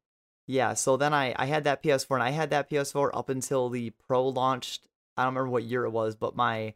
[0.47, 0.75] yeah.
[0.75, 3.91] So then I I had that PS4 and I had that PS4 up until the
[3.91, 4.87] Pro launched.
[5.17, 6.75] I don't remember what year it was, but my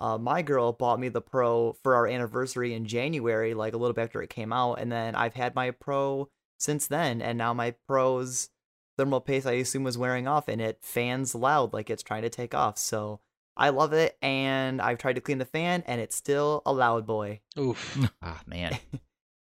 [0.00, 3.94] uh my girl bought me the Pro for our anniversary in January, like a little
[3.94, 6.28] bit after it came out, and then I've had my Pro
[6.58, 8.50] since then, and now my Pro's
[8.96, 12.30] thermal paste I assume was wearing off, and it fans loud like it's trying to
[12.30, 12.78] take off.
[12.78, 13.20] So
[13.56, 17.06] I love it, and I've tried to clean the fan, and it's still a loud
[17.06, 17.98] boy Oof.
[18.22, 18.76] Ah man.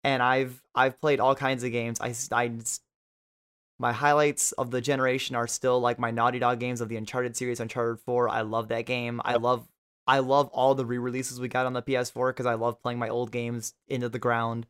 [0.04, 2.00] and I've I've played all kinds of games.
[2.00, 2.52] I, I
[3.78, 7.36] my highlights of the generation are still like my Naughty Dog games of the Uncharted
[7.36, 8.30] series, Uncharted 4.
[8.30, 9.22] I love that game.
[9.26, 9.68] I love
[10.08, 13.10] I love all the re-releases we got on the PS4 because I love playing my
[13.10, 14.68] old games into the ground.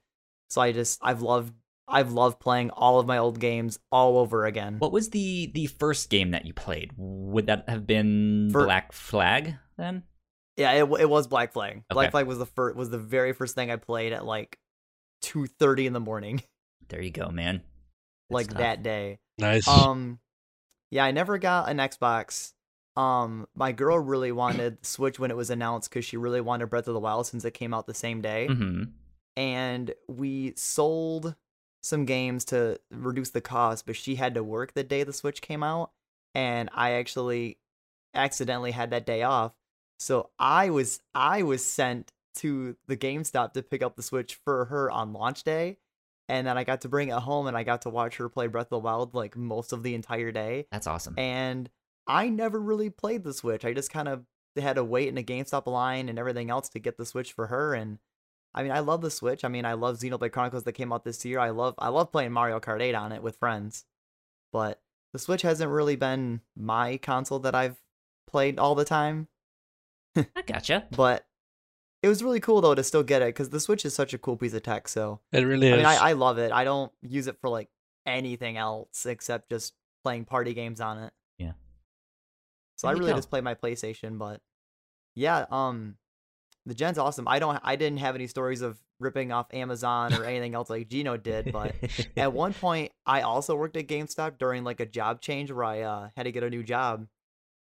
[0.49, 1.53] So I just I've loved
[1.88, 4.78] I've loved playing all of my old games all over again.
[4.80, 6.91] What was the the first game that you played?
[6.98, 10.03] Would that have been For- Black Flag then?
[10.57, 11.84] Yeah, it, it was Black Flag.
[11.90, 14.57] Black Flag was the first was the very first thing I played at like
[15.24, 16.41] 2:30 in the morning,
[16.90, 17.57] There you go, man.
[18.30, 18.57] Good like stuff.
[18.60, 19.20] that day.
[19.38, 19.68] Nice.
[19.68, 20.20] Um,
[20.91, 22.53] yeah, I never got an Xbox.
[22.95, 26.68] Um, my girl really wanted the Switch when it was announced because she really wanted
[26.70, 28.48] Breath of the Wild since it came out the same day.
[28.48, 28.84] hmm
[29.36, 31.36] And we sold
[31.86, 35.41] some games to reduce the cost, but she had to work the day the Switch
[35.41, 35.91] came out,
[36.34, 37.60] and I actually
[38.14, 39.53] accidentally had that day off.
[39.99, 44.66] So I was I was sent to the GameStop to pick up the Switch for
[44.66, 45.78] her on launch day.
[46.28, 48.48] And then I got to bring it home and I got to watch her play
[48.48, 50.66] Breath of the Wild like most of the entire day.
[50.72, 51.14] That's awesome.
[51.18, 51.70] And
[52.07, 53.64] I never really played the Switch.
[53.64, 54.26] I just kind of
[54.57, 57.48] had to wait in a GameStop line and everything else to get the Switch for
[57.48, 57.76] her.
[57.76, 57.99] And
[58.57, 59.44] I mean, I love the Switch.
[59.44, 61.40] I mean, I love Xenoblade Chronicles that came out this year.
[61.40, 63.84] I love I love playing Mario Kart 8 on it with friends.
[64.53, 67.76] But the Switch hasn't really been my console that I've
[68.32, 69.27] played all the time.
[70.15, 70.86] I gotcha.
[70.95, 71.26] But
[72.02, 74.18] it was really cool though to still get it because the Switch is such a
[74.18, 74.88] cool piece of tech.
[74.88, 75.73] So it really is.
[75.73, 76.52] I mean, I, I love it.
[76.53, 77.69] I don't use it for like
[78.06, 79.73] anything else except just
[80.03, 81.11] playing party games on it.
[81.40, 81.53] Yeah.
[82.77, 83.18] So There I really go.
[83.18, 84.40] just play my PlayStation, but
[85.15, 85.95] yeah, um,
[86.66, 87.28] the gen's awesome.
[87.28, 90.88] I don't, I didn't have any stories of ripping off Amazon or anything else like
[90.88, 91.76] Gino did, but
[92.18, 95.82] at one point I also worked at GameStop during like a job change where I
[95.82, 97.08] uh, had to get a new job,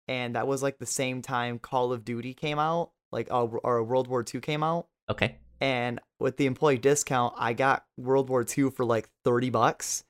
[0.09, 3.83] and that was like the same time Call of Duty came out, like uh, or
[3.83, 5.37] World War II came out okay.
[5.61, 10.05] and with the employee discount, I got World War II for like thirty bucks,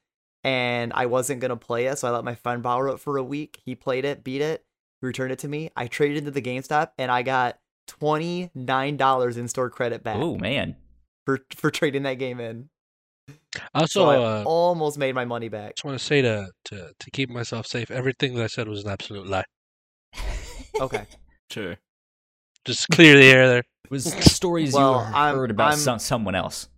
[0.44, 3.24] and I wasn't gonna play it, so I let my friend borrow it for a
[3.24, 3.60] week.
[3.64, 4.64] He played it, beat it,
[5.02, 5.70] returned it to me.
[5.74, 10.16] I traded into the GameStop, and I got twenty nine dollars in store credit back
[10.18, 10.76] Oh man.
[11.24, 12.68] for for trading that game in.
[13.74, 15.76] Also, So I uh, almost made my money back.
[15.76, 18.84] just want to say to, to to keep myself safe, everything that I said was
[18.84, 19.44] an absolute lie.
[20.80, 21.04] Okay.
[21.48, 21.76] Sure.
[22.64, 23.58] Just clear the air there.
[23.84, 24.04] It was
[24.34, 26.68] stories Well, you I'm- heard about I'm- some, someone else.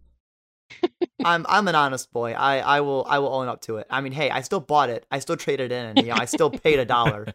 [1.25, 2.35] I'm I'm an honest boy.
[2.35, 3.87] I, I will I will own up to it.
[3.89, 5.07] I mean, hey, I still bought it.
[5.11, 7.29] I still traded in, and you know, I still paid a dollar.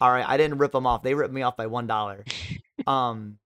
[0.00, 1.02] All right, I didn't rip them off.
[1.02, 2.24] They ripped me off by one dollar.
[2.86, 3.38] Um,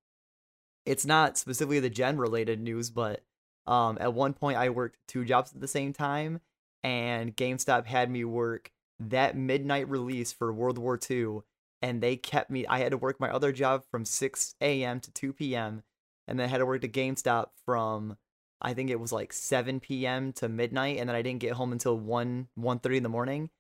[0.86, 3.24] it's not specifically the gen related news, but
[3.66, 6.40] um, at one point I worked two jobs at the same time,
[6.82, 8.70] and GameStop had me work
[9.00, 11.40] that midnight release for World War II,
[11.82, 12.66] and they kept me.
[12.66, 15.00] I had to work my other job from 6 a.m.
[15.00, 15.82] to 2 p.m.,
[16.28, 18.16] and then I had to work at GameStop from
[18.60, 20.32] I think it was like 7 p.m.
[20.34, 23.50] to midnight, and then I didn't get home until 1 1:30 in the morning,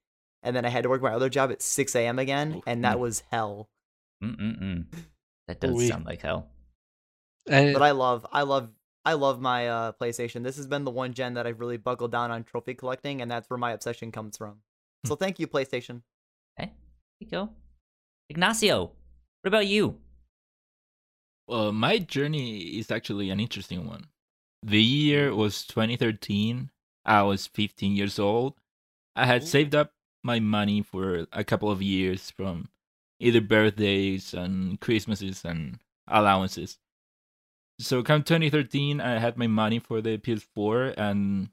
[0.44, 2.18] and then I had to work my other job at 6 a.m.
[2.18, 3.00] again, and that mm.
[3.00, 3.68] was hell.
[4.22, 4.84] Mm-mm-mm.
[5.48, 5.88] That does Ooh-wee.
[5.88, 6.48] sound like hell.
[7.48, 8.68] And But I love, I love,
[9.04, 10.42] I love my uh, PlayStation.
[10.42, 13.30] This has been the one gen that I've really buckled down on trophy collecting, and
[13.30, 14.60] that's where my obsession comes from.
[15.04, 15.08] Hmm.
[15.08, 16.02] So thank you, PlayStation.
[16.58, 16.72] Okay.
[17.20, 17.50] You go.
[18.28, 18.92] Ignacio,
[19.42, 19.98] what about you?
[21.46, 24.06] Well, my journey is actually an interesting one.
[24.62, 26.70] The year was 2013.
[27.04, 28.54] I was 15 years old.
[29.14, 29.46] I had Ooh.
[29.46, 29.93] saved up
[30.24, 32.68] my money for a couple of years from
[33.20, 35.78] either birthdays and Christmases and
[36.08, 36.78] allowances.
[37.78, 41.50] So come 2013, I had my money for the PS4 and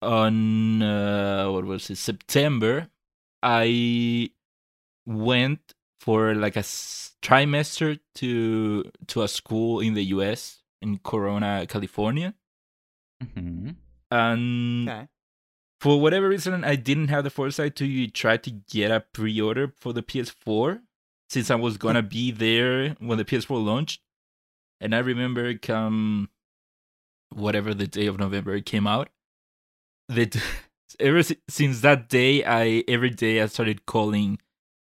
[0.00, 2.88] on uh, what was it September,
[3.42, 4.30] I
[5.06, 6.60] went for like a
[7.22, 10.62] trimester to to a school in the U.S.
[10.80, 12.34] in Corona, California,
[13.22, 13.70] Mm-hmm.
[14.12, 15.08] and Okay.
[15.80, 19.92] For whatever reason, I didn't have the foresight to try to get a pre-order for
[19.92, 20.80] the PS4
[21.28, 24.00] since I was gonna be there when the PS4 launched.
[24.80, 26.30] And I remember come
[27.30, 29.10] whatever the day of November it came out.
[30.08, 30.36] That
[31.00, 34.38] ever since that day, I every day I started calling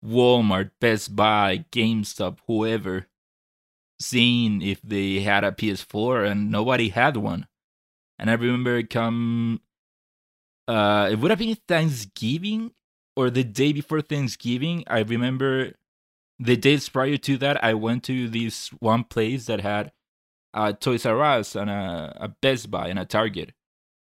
[0.05, 3.07] Walmart, Best Buy, GameStop, whoever,
[3.99, 7.47] seeing if they had a PS4, and nobody had one.
[8.19, 9.61] And I remember come
[10.71, 12.73] uh it would have been Thanksgiving
[13.17, 14.85] or the day before Thanksgiving.
[14.87, 15.75] I remember
[16.39, 19.93] the days prior to that I went to this one place that had
[20.55, 23.53] a Toys R Us and a, a Best Buy and a Target.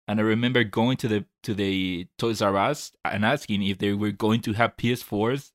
[0.07, 3.93] And I remember going to the to the Toys R Us and asking if they
[3.93, 5.51] were going to have PS4s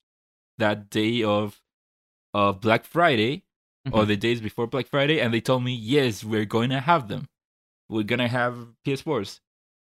[0.58, 1.60] that day of
[2.34, 3.44] of Black Friday
[3.92, 7.08] or the days before Black Friday, and they told me yes, we're going to have
[7.08, 7.28] them.
[7.88, 8.54] We're gonna have
[8.84, 9.40] PS4s.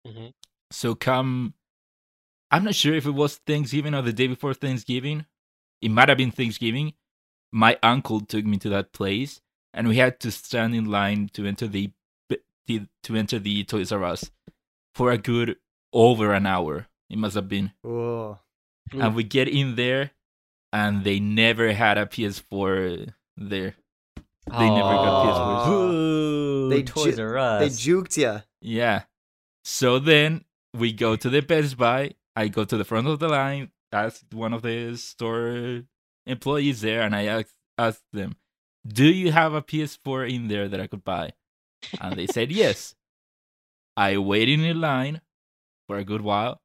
[0.05, 0.33] Mhm.
[0.73, 1.53] So come,
[2.49, 5.25] I'm not sure if it was Thanksgiving or the day before Thanksgiving.
[5.81, 6.93] It might have been Thanksgiving.
[7.51, 9.39] My uncle took me to that place,
[9.73, 11.91] and we had to stand in line to enter the,
[12.65, 14.31] the to enter the Toys R Us
[14.95, 15.57] for a good
[15.93, 16.87] over an hour.
[17.07, 18.39] It must have been, Whoa.
[18.91, 20.11] and we get in there,
[20.71, 23.75] and they never had a PS4 there.
[24.15, 25.65] They never got PS4s.
[25.67, 26.69] Boo!
[26.69, 27.61] They Toys ju- R Us.
[27.61, 28.41] They juked you.
[28.61, 29.03] Yeah.
[29.63, 30.43] So then
[30.73, 32.11] we go to the Best Buy.
[32.35, 35.83] I go to the front of the line, ask one of the store
[36.25, 37.47] employees there, and I ask,
[37.77, 38.35] ask them,
[38.85, 41.33] Do you have a PS4 in there that I could buy?
[42.01, 42.95] And they said yes.
[43.95, 45.21] I waited in line
[45.87, 46.61] for a good while.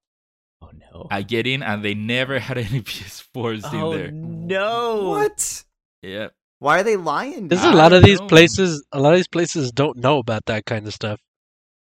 [0.63, 1.07] oh no!
[1.11, 4.11] I get in, and they never had any PS4s oh in there.
[4.11, 5.11] no!
[5.11, 5.65] What?
[6.03, 6.29] Yeah.
[6.61, 7.49] Why are they lying?
[7.49, 8.27] There's a lot of these know.
[8.27, 8.85] places.
[8.91, 11.21] A lot of these places don't know about that kind of stuff.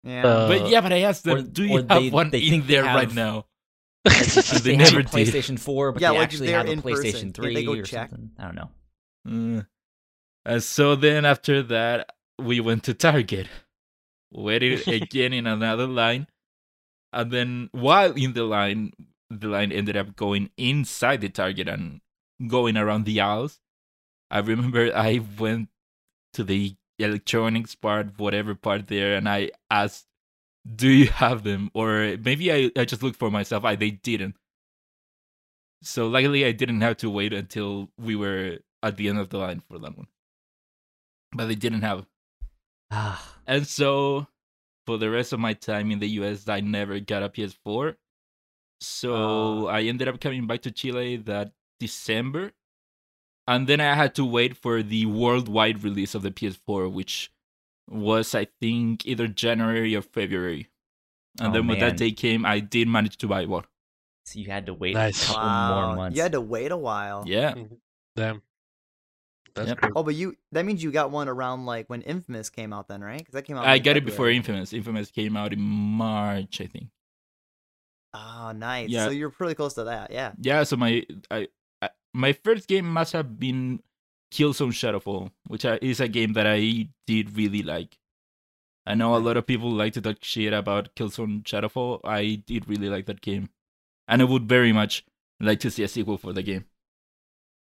[0.05, 0.27] Yeah.
[0.27, 2.51] Uh, But yeah, but I asked them, or- Do you have they- one they in
[2.51, 3.47] think they there right now?
[4.05, 5.13] Like, And they they have never a did.
[5.13, 7.05] PlayStation 4, but Yeah, they like, actually they're have a in person.
[7.05, 8.11] PlayStation Can't 3 they go or check?
[8.11, 8.31] something.
[8.39, 8.71] I don't know.
[9.29, 9.67] Mm.
[10.47, 13.49] Uh, so then after that, we went to Target,
[14.33, 16.29] waited again in another line,
[17.13, 18.93] and then while in the line,
[19.29, 22.01] the line ended up going inside the Target and
[22.49, 23.61] going around the aisles.
[24.31, 25.69] I remember I went
[26.33, 30.07] to the electronics part, whatever part there, and I asked,
[30.77, 33.65] "Do you have them?" Or maybe I, I just looked for myself.
[33.65, 34.37] I they didn't.
[35.83, 39.39] So luckily, I didn't have to wait until we were at the end of the
[39.39, 40.09] line for that one.
[41.33, 42.07] But they didn't have.
[42.91, 44.27] Ah, And so
[44.87, 47.99] for the rest of my time in the US, I never got a PS4.
[48.81, 52.53] So I ended up coming back to Chile that December.
[53.49, 57.33] And then I had to wait for the worldwide release of the PS4, which
[57.89, 60.69] was, I think, either January or February.
[61.41, 61.89] And Oh, then when man.
[61.91, 63.65] that day came, I did manage to buy one.
[64.25, 65.25] So you had to wait Nice.
[65.25, 65.87] a couple Wow.
[65.87, 66.17] more months.
[66.17, 67.25] You had to wait a while.
[67.27, 67.55] Yeah.
[67.55, 67.75] Mm-hmm.
[68.15, 68.43] Damn.
[69.55, 69.81] That's Yep.
[69.81, 69.91] cool.
[69.97, 73.01] Oh, but you that means you got one around like when Infamous came out then,
[73.03, 73.19] right?
[73.19, 73.67] Because that came out.
[73.67, 74.73] I in got it before Infamous.
[74.73, 76.89] Infamous came out in March, I think.
[78.15, 78.91] Oh, nice.
[78.91, 79.07] Yeah.
[79.07, 80.11] So you're pretty close to that.
[80.13, 80.33] Yeah.
[80.41, 81.49] Yeah, so my I, I
[82.13, 83.83] my first game must have been
[84.33, 87.97] Killzone Shadowfall, which is a game that I did really like.
[88.87, 92.01] I know a lot of people like to talk shit about Killzone Shadowfall.
[92.05, 93.51] I did really like that game,
[94.09, 95.05] and I would very much
[95.41, 96.65] like to see a sequel for the game.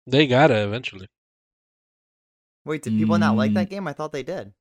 [0.06, 1.08] They got it eventually.
[2.66, 3.56] Wait, did people not like Mm.
[3.56, 3.88] that game?
[3.88, 4.54] I thought they did.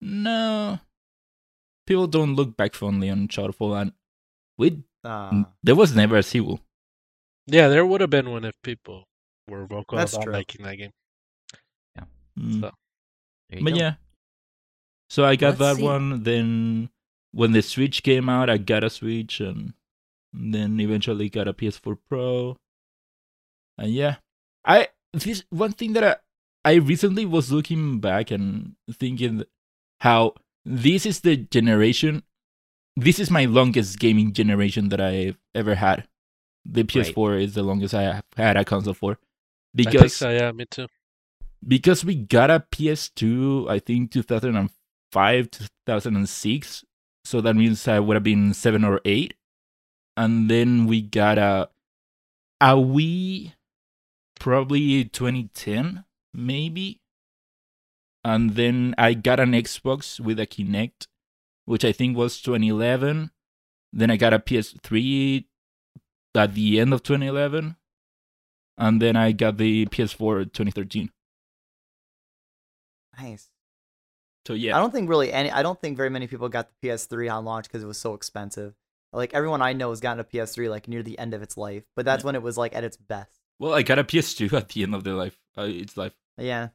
[0.00, 0.78] No,
[1.86, 3.92] people don't look back fondly on Shadowfall, and
[4.56, 6.60] we Uh, there was never a sequel.
[7.46, 9.07] Yeah, there would have been one if people
[9.48, 10.32] were vocal That's about true.
[10.32, 10.92] liking that game.
[12.38, 12.60] Mm.
[12.60, 12.72] So-
[13.62, 13.76] But go.
[13.76, 13.94] yeah.
[15.10, 15.82] So I got Let's that see.
[15.82, 16.22] one.
[16.22, 16.90] Then
[17.32, 19.72] when the Switch came out, I got a Switch, and
[20.32, 22.56] then eventually got a PS4 Pro.
[23.78, 24.16] And yeah,
[24.64, 26.16] I this one thing that I
[26.72, 29.44] I recently was looking back and thinking
[30.00, 30.34] how
[30.64, 32.22] this is the generation.
[32.96, 36.06] This is my longest gaming generation that I've ever had.
[36.64, 39.27] The PS4 is the longest I have had a console for, I think
[39.74, 40.86] because so, yeah, me too.
[41.66, 46.84] because we got a PS2, I think 2005, 2006.
[47.24, 49.34] So that means I would have been seven or eight.
[50.16, 51.68] And then we got a
[52.60, 53.52] a Wii,
[54.40, 56.04] probably 2010,
[56.34, 57.00] maybe.
[58.24, 61.06] And then I got an Xbox with a Kinect,
[61.66, 63.30] which I think was 2011.
[63.92, 65.44] Then I got a PS3
[66.34, 67.76] at the end of 2011.
[68.78, 71.10] And then I got the PS4 2013.
[73.18, 73.50] nice.
[74.46, 74.76] So yeah.
[74.76, 75.50] I don't think really any.
[75.50, 78.14] I don't think very many people got the PS3 on launch because it was so
[78.14, 78.74] expensive.
[79.12, 81.84] Like everyone I know has gotten a PS3 like near the end of its life,
[81.96, 82.26] but that's Yeah.
[82.26, 83.40] when it was like at its best.
[83.58, 85.38] Well, I got a PS2 at the end of the life.
[85.56, 86.14] Uh, its life.
[86.38, 86.68] Yeah.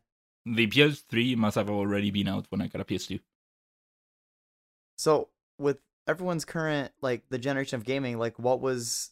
[0.46, 3.22] The PS3 must have already been out when I got a PS2.
[4.98, 5.78] So with
[6.08, 9.12] everyone's current like the generation of gaming, like what was,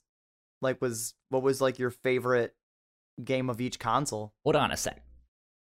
[0.62, 2.54] like was what was like your favorite
[3.26, 4.34] game of each console?
[4.44, 5.02] Hold on a sec.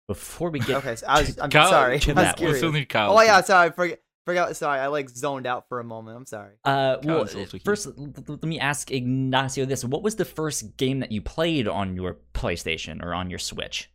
[0.09, 1.39] Before we get Okay, so I was.
[1.39, 1.93] I'm Kyle- sorry.
[1.95, 2.25] I was that one.
[2.49, 2.87] What's curious.
[2.89, 3.17] Kyle?
[3.19, 3.71] Oh yeah, sorry.
[3.71, 4.03] Forget.
[4.25, 4.57] Forgot.
[4.57, 6.17] Sorry, I like zoned out for a moment.
[6.17, 6.55] I'm sorry.
[6.65, 7.61] Uh, well, Kyle's also here.
[7.65, 11.21] first, l- l- let me ask Ignacio this: What was the first game that you
[11.21, 13.91] played on your PlayStation or on your Switch?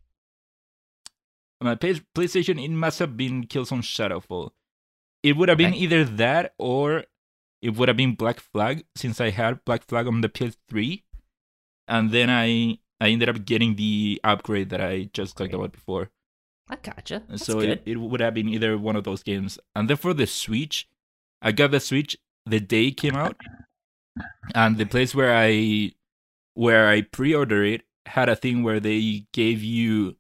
[1.61, 4.51] My PlayStation, it must have been Killzone Shadowfall.
[5.23, 7.05] It would have been either that or
[7.61, 11.03] it would have been Black Flag, since I had Black Flag on the PS3.
[11.87, 16.09] And then I I ended up getting the upgrade that I just talked about before.
[16.69, 17.23] I gotcha.
[17.29, 17.69] That's so good.
[17.69, 19.57] it, it would have been either one of those games.
[19.75, 20.87] And then for the Switch,
[21.41, 23.37] I got the Switch the day it came out,
[24.55, 25.91] and the place where I
[26.53, 30.15] where I pre-ordered it had a thing where they gave you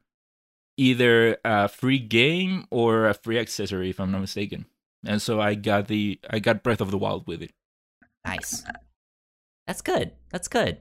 [0.77, 4.65] either a free game or a free accessory, if I'm not mistaken.
[5.05, 7.51] And so I got the I got Breath of the Wild with it.
[8.25, 8.63] Nice.
[9.65, 10.11] That's good.
[10.31, 10.77] That's good.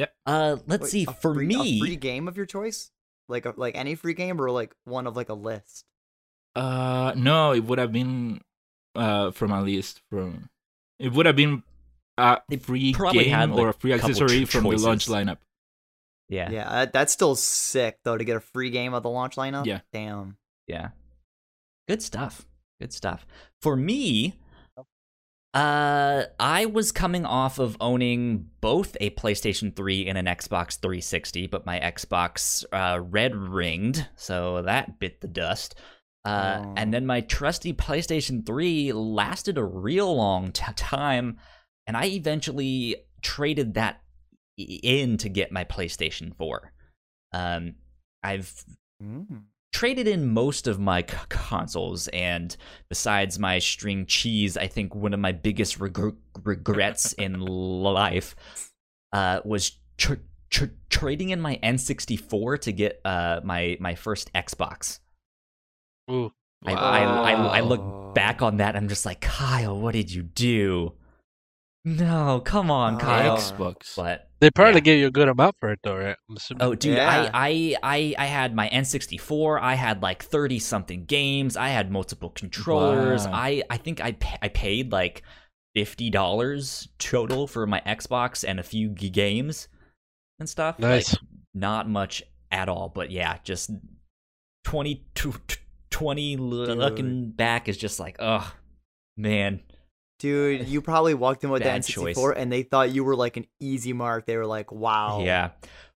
[0.00, 0.14] Yep.
[0.24, 1.04] Uh, let's Wait, see.
[1.06, 2.90] a For free, me, a free game of your choice,
[3.28, 5.84] like a, like any free game, or like one of like a list.
[6.56, 8.40] Uh, no, it would have been
[8.94, 10.48] uh from a list from.
[10.98, 11.62] It would have been
[12.18, 15.36] a They free game had, like, or a free accessory ch- from the launch lineup.
[16.28, 19.66] yeah, Yeah, that's still sick though to get a free game of the launch lineup.
[19.66, 19.80] Yeah.
[19.92, 20.36] Damn.
[20.66, 20.88] Yeah.
[21.88, 22.46] Good stuff.
[22.80, 23.26] Good stuff.
[23.60, 24.34] For me,
[25.54, 31.48] uh I was coming off of owning both a PlayStation 3 and an Xbox 360,
[31.48, 35.74] but my Xbox uh red ringed, so that bit the dust.
[36.24, 36.74] Uh Oh.
[36.76, 41.38] and then my trusty PlayStation 3 lasted a real long t- time
[41.86, 44.02] and I eventually traded that
[44.58, 46.72] in to get my PlayStation 4.
[47.32, 47.74] Um
[48.22, 48.64] I've
[49.02, 49.44] Mm.
[49.72, 52.56] Traded in most of my c- consoles, and
[52.88, 58.34] besides my string cheese, I think one of my biggest reg- regrets in life
[59.12, 60.14] uh, was tr-
[60.50, 65.00] tr- trading in my N64 to get uh, my my first Xbox.
[66.10, 66.32] Ooh.
[66.64, 70.22] I, I, I, I look back on that, I'm just like, Kyle, what did you
[70.22, 70.92] do?
[71.84, 72.98] No, come on.
[72.98, 73.36] Kyle.
[73.38, 73.96] Xbox.
[73.96, 74.80] But They probably Yeah.
[74.80, 76.16] gave you a good amount for it, though, right?
[76.28, 76.62] I'm assuming.
[76.62, 77.30] Oh, dude, Yeah.
[77.34, 79.60] I, I, I, I had my N64.
[79.60, 81.56] I had like thirty something games.
[81.56, 83.26] I had multiple controllers.
[83.26, 83.32] Wow.
[83.34, 85.22] I, I think I, I paid like
[85.74, 89.68] fifty dollars total for my Xbox and a few g- games
[90.38, 90.76] and stuff.
[90.78, 91.16] Like, Nice.
[91.54, 93.70] not much at all, but yeah, just
[94.64, 95.58] 20, tw- tw-
[95.90, 98.52] 20 looking back is just like, oh
[99.16, 99.60] man,
[100.20, 102.32] Dude, you probably walked in with the Bad N64 choice.
[102.36, 104.26] and they thought you were like an easy mark.
[104.26, 105.22] They were like, wow.
[105.24, 105.50] Yeah.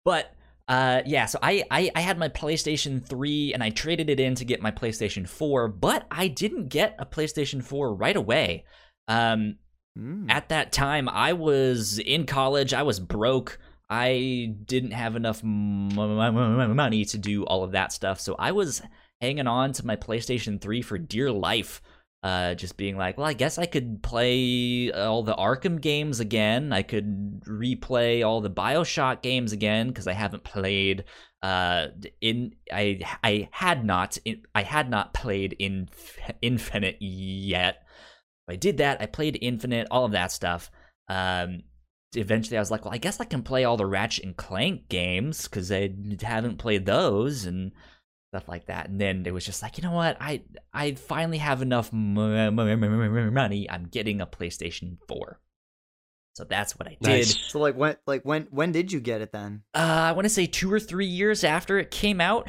[0.05, 0.33] But
[0.69, 4.37] uh yeah, so I, I I had my PlayStation 3 and I traded it in
[4.37, 8.65] to get my PlayStation 4, but I didn't get a PlayStation 4 right away.
[9.09, 9.57] Um
[9.99, 10.31] Mm.
[10.31, 13.59] at that time I was in college, I was broke.
[13.91, 18.21] I didn't have enough m- m- money to do all of that stuff.
[18.21, 18.83] So I was
[19.21, 21.83] hanging on to my PlayStation 3 for dear life.
[22.23, 26.71] Uh, just being like, well, I guess I could play all the Arkham games again.
[26.71, 31.05] I could replay all the Bioshock games again because I haven't played.
[31.43, 31.87] Uh,
[32.21, 34.19] in I I had not
[34.55, 35.89] I had not played in
[36.43, 37.85] Infinite yet.
[38.51, 39.01] I did that.
[39.01, 40.71] I played Infinite, all of that stuff.
[41.09, 41.63] Um,
[42.15, 44.89] eventually, I was like, well, I guess I can play all the Ratchet and Clank
[44.89, 45.91] games because I
[46.21, 47.73] haven't played those and
[48.31, 48.89] stuff like that.
[48.89, 50.17] And then it was just like, you know what?
[50.21, 50.43] I
[50.73, 53.71] I finally have enough mo- mo- mo- money.
[53.71, 55.41] I'm getting a PlayStation Four.
[56.37, 57.03] So that's what I did.
[57.03, 57.37] Nice.
[57.51, 59.63] So like when like when when did you get it then?
[59.75, 62.49] Uh, I want to say two or three years after it came out.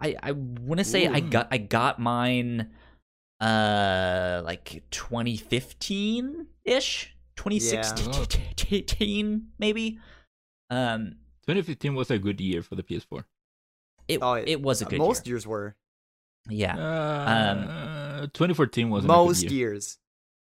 [0.00, 2.72] I I want to say I got I got mine,
[3.40, 10.00] uh, like 2015 ish, 2016 maybe.
[10.70, 11.16] Um,
[11.46, 13.24] 2015 was a good year for the PS4.
[14.08, 15.34] It Oh, it was a Uh, good Most year.
[15.34, 15.76] years were.
[16.48, 16.76] Yeah.
[16.76, 19.68] Uh, 2014 was Most a good year.
[19.70, 19.98] years.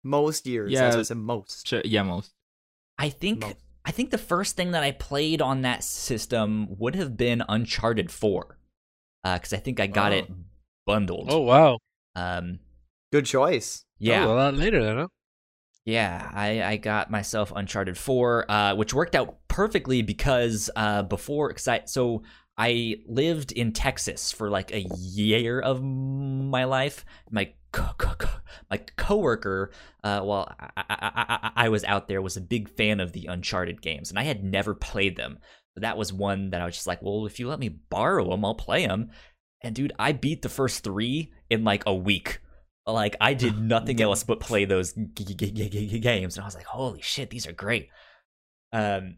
[0.03, 0.72] Most years.
[0.72, 0.86] Yeah.
[0.88, 1.68] As I said, most.
[1.68, 2.34] Sure, yeah, most.
[2.98, 3.56] I think Most.
[3.84, 8.11] I think the first thing that I played on that system would have been Uncharted
[8.11, 8.57] 4.
[9.23, 10.15] Uh, cuz I think I got Oh.
[10.18, 10.28] it
[10.86, 11.28] bundled.
[11.32, 11.78] Oh wow.
[12.15, 12.60] Um,
[13.11, 13.86] Good choice.
[13.98, 14.26] yeah.
[14.26, 15.07] Oh, a lot later then, huh?
[15.84, 21.52] Yeah, I, I got myself Uncharted 4, uh, which worked out perfectly because uh, before,
[21.52, 22.22] cause I, so
[22.61, 27.03] I lived in Texas for like a year of my life.
[27.31, 28.39] My co- co- co-
[28.69, 29.71] my coworker,
[30.03, 33.25] uh, while I, I, I, I was out there, was a big fan of the
[33.25, 35.39] Uncharted games, and I had never played them.
[35.73, 38.29] But that was one that I was just like, well, if you let me borrow
[38.29, 39.09] them, I'll play them.
[39.63, 42.41] And dude, I beat the first three in like a week.
[42.85, 46.55] Like I did nothing else but play those g- g- g- games, and I was
[46.55, 47.89] like, "Holy shit, these are great!"
[48.71, 49.17] Um,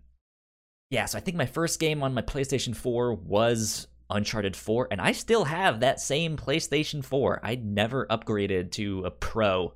[0.93, 1.05] yeah.
[1.05, 5.11] So I think my first game on my PlayStation 4 was Uncharted 4, and I
[5.11, 7.39] still have that same PlayStation 4.
[7.43, 9.73] I never upgraded to a Pro,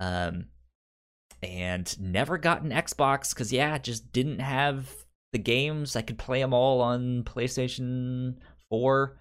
[0.00, 0.46] um,
[1.42, 4.90] and never got an Xbox because yeah, just didn't have
[5.32, 5.96] the games.
[5.96, 8.34] I could play them all on PlayStation
[8.68, 9.16] 4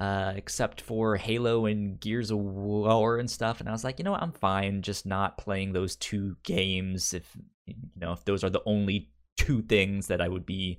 [0.00, 3.60] uh, except for Halo and Gears of War and stuff.
[3.60, 7.14] And I was like, you know what, I'm fine just not playing those two games
[7.14, 7.36] if
[7.66, 9.10] you know if those are the only
[9.44, 10.78] two things that I would be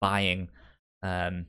[0.00, 0.48] buying.
[1.02, 1.46] Um,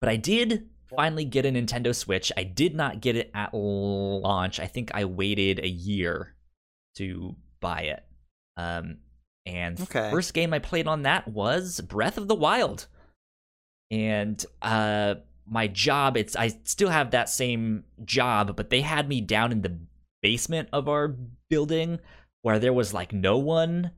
[0.00, 2.32] but I did finally get a Nintendo Switch.
[2.36, 4.60] I did not get it at launch.
[4.60, 6.34] I think I waited a year
[6.96, 8.04] to buy it.
[8.56, 8.98] Um,
[9.46, 10.10] and Okay.
[10.10, 12.86] first game I played on that was Breath of the Wild.
[13.90, 15.14] And uh
[15.50, 19.62] my job it's I still have that same job, but they had me down in
[19.62, 19.78] the
[20.22, 21.16] basement of our
[21.48, 21.98] building
[22.42, 23.92] where there was like no one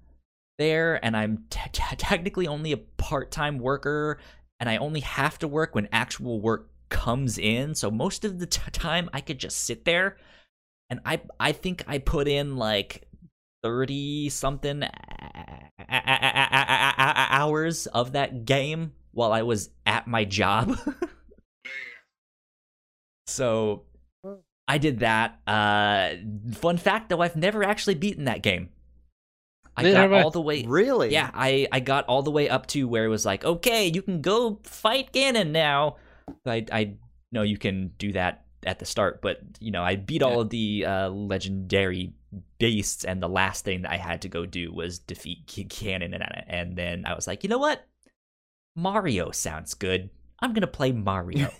[0.60, 4.18] there and I'm te- te- technically only a part-time worker
[4.60, 7.74] and I only have to work when actual work comes in.
[7.74, 10.18] So most of the t- time I could just sit there
[10.90, 13.08] and I I think I put in like
[13.62, 14.84] 30 something
[15.88, 20.76] hours of that game while I was at my job.
[23.26, 23.84] so
[24.68, 25.40] I did that.
[25.46, 26.10] Uh
[26.52, 28.68] fun fact though, I've never actually beaten that game.
[29.76, 31.12] I got all the way really.
[31.12, 34.02] Yeah, I I got all the way up to where it was like, okay, you
[34.02, 35.96] can go fight Ganon now.
[36.46, 36.94] I I
[37.32, 40.26] know you can do that at the start, but you know I beat yeah.
[40.26, 42.12] all of the uh, legendary
[42.58, 46.24] beasts, and the last thing that I had to go do was defeat Ganon, and
[46.46, 47.84] and then I was like, you know what,
[48.76, 50.10] Mario sounds good.
[50.40, 51.50] I'm gonna play Mario.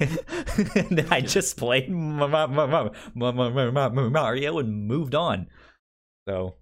[0.00, 0.18] and
[0.90, 2.92] then I just played Mario
[4.58, 5.46] and moved on.
[6.28, 6.56] So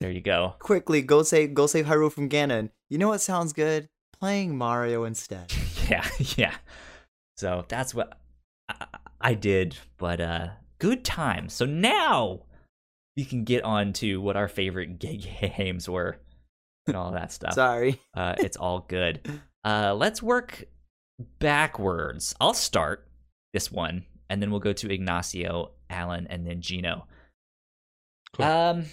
[0.00, 0.54] there you go.
[0.58, 2.70] Quickly, go save go save Hyrule from Ganon.
[2.88, 3.88] You know what sounds good?
[4.18, 5.52] Playing Mario instead.
[5.88, 6.06] yeah
[6.36, 6.54] yeah
[7.36, 8.18] so that's what
[8.68, 8.86] I,
[9.20, 10.48] I did but uh
[10.78, 12.42] good times so now
[13.16, 15.16] we can get on to what our favorite ga-
[15.56, 16.18] games were
[16.86, 17.98] and all that stuff Sorry.
[18.14, 19.26] uh it's all good
[19.64, 20.64] uh let's work
[21.40, 23.08] backwards i'll start
[23.52, 27.06] this one and then we'll go to ignacio alan and then gino
[28.34, 28.44] Cool.
[28.46, 28.84] um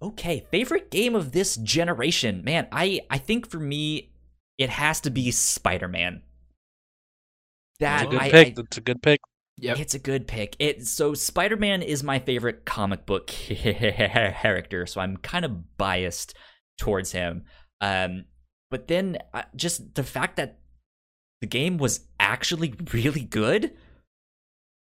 [0.00, 4.10] okay favorite game of this generation man i i think for me
[4.58, 6.22] it has to be spider-man
[7.80, 8.46] That's that a good I, pick.
[8.46, 9.20] I- That's a good pick.
[9.60, 9.78] Yep.
[9.80, 10.54] It's a good pick.
[10.60, 16.34] It so Spider-Man is my favorite comic book character, so I'm kind of biased
[16.78, 17.42] towards him.
[17.80, 18.26] Um,
[18.70, 20.60] but then uh, just the fact that
[21.40, 23.72] the game was actually really good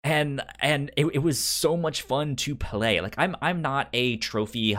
[0.07, 4.17] and and it, it was so much fun to play like i'm i'm not a
[4.19, 4.79] trophy h-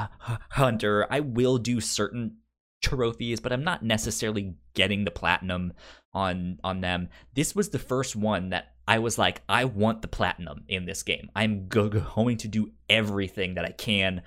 [0.52, 2.38] hunter i will do certain
[2.82, 5.74] trophies but i'm not necessarily getting the platinum
[6.14, 10.08] on on them this was the first one that i was like i want the
[10.08, 14.22] platinum in this game i'm go- going to do everything that i can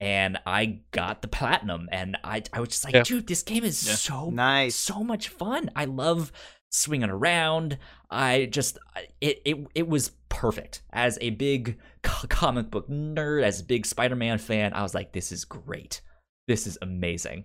[0.00, 3.02] and i got the platinum and i i was just like Yeah.
[3.02, 3.94] dude this game is Yeah.
[3.94, 4.74] so Nice.
[4.76, 5.70] so much fun.
[5.74, 6.32] I love
[6.70, 7.78] swinging around.
[8.10, 8.78] I just
[9.20, 10.82] it it it was perfect.
[10.92, 15.32] As a big comic book nerd, as a big Spider-Man fan, I was like this
[15.32, 16.00] is great.
[16.48, 17.44] This is amazing.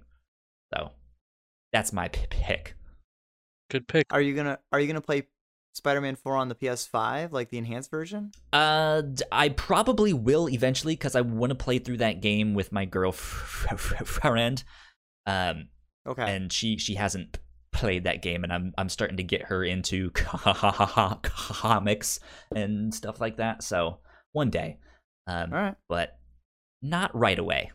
[0.74, 0.92] So,
[1.74, 2.76] that's my p- pick.
[3.70, 4.06] Good pick.
[4.12, 5.24] Are you gonna Are you gonna play
[5.74, 8.32] Spider-Man 4 on the PS5, like the enhanced version?
[8.52, 12.86] Uh I probably will eventually cuz I want to play through that game with my
[12.86, 14.64] girlfriend.
[15.26, 15.70] Um
[16.08, 16.36] Okay.
[16.36, 17.38] and she she hasn't
[17.82, 20.12] played that game and I'm I'm starting to get her into
[21.24, 22.20] comics
[22.56, 23.64] and stuff like that.
[23.64, 23.98] So
[24.34, 24.78] one day.
[25.28, 25.76] Um All right.
[25.90, 26.20] but
[26.82, 27.72] not right away.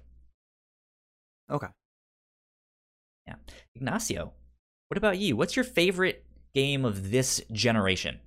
[1.51, 1.67] Okay.
[3.27, 3.35] Yeah.
[3.75, 4.33] Ignacio,
[4.89, 5.37] what about you?
[5.37, 6.25] What's your favorite
[6.55, 8.21] game of this generation?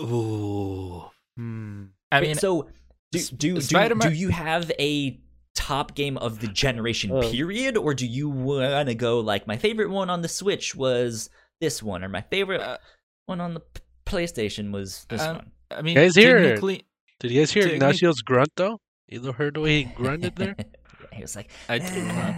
[0.00, 1.04] Ooh.
[1.36, 1.84] Hmm.
[2.10, 2.68] I mean, so
[3.12, 5.20] do do, do, do you have a
[5.54, 7.30] top game of the generation Oh.
[7.30, 11.28] period or do you want to go like my favorite one on the Switch was
[11.60, 12.78] this one or my favorite Uh,
[13.26, 15.50] one on the p- PlayStation was this Um, one?
[15.70, 16.86] I mean, Guys, here- technically,
[17.20, 18.80] Did you guys hear Technic- Ignacio's grunt though?
[19.08, 20.56] You heard the way he grunted there?
[21.12, 22.34] he was like I did not.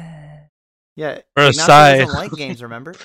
[0.96, 1.20] Yeah.
[1.36, 1.98] Or a Ignacio sigh.
[1.98, 2.94] doesn't like games, remember?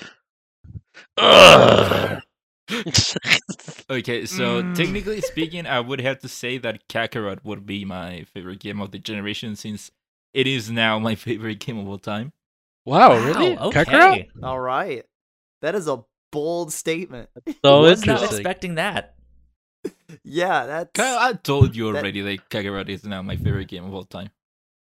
[3.90, 4.74] Okay, so Mm.
[4.76, 8.92] technically speaking, I would have to say that Kakarot would be my favorite game of
[8.92, 9.90] the generation since
[10.34, 12.32] it is now my favorite game of all time.
[12.84, 13.54] wow, really?
[13.56, 14.12] Wow, Kakarot?
[14.12, 14.28] okay.
[14.42, 15.04] All right.
[15.62, 17.28] That is a bold statement.
[17.64, 19.14] So was not expecting that.
[20.24, 23.94] yeah, that's Kyle, I told you already that Kakarot is now my favorite game of
[23.94, 24.30] all time.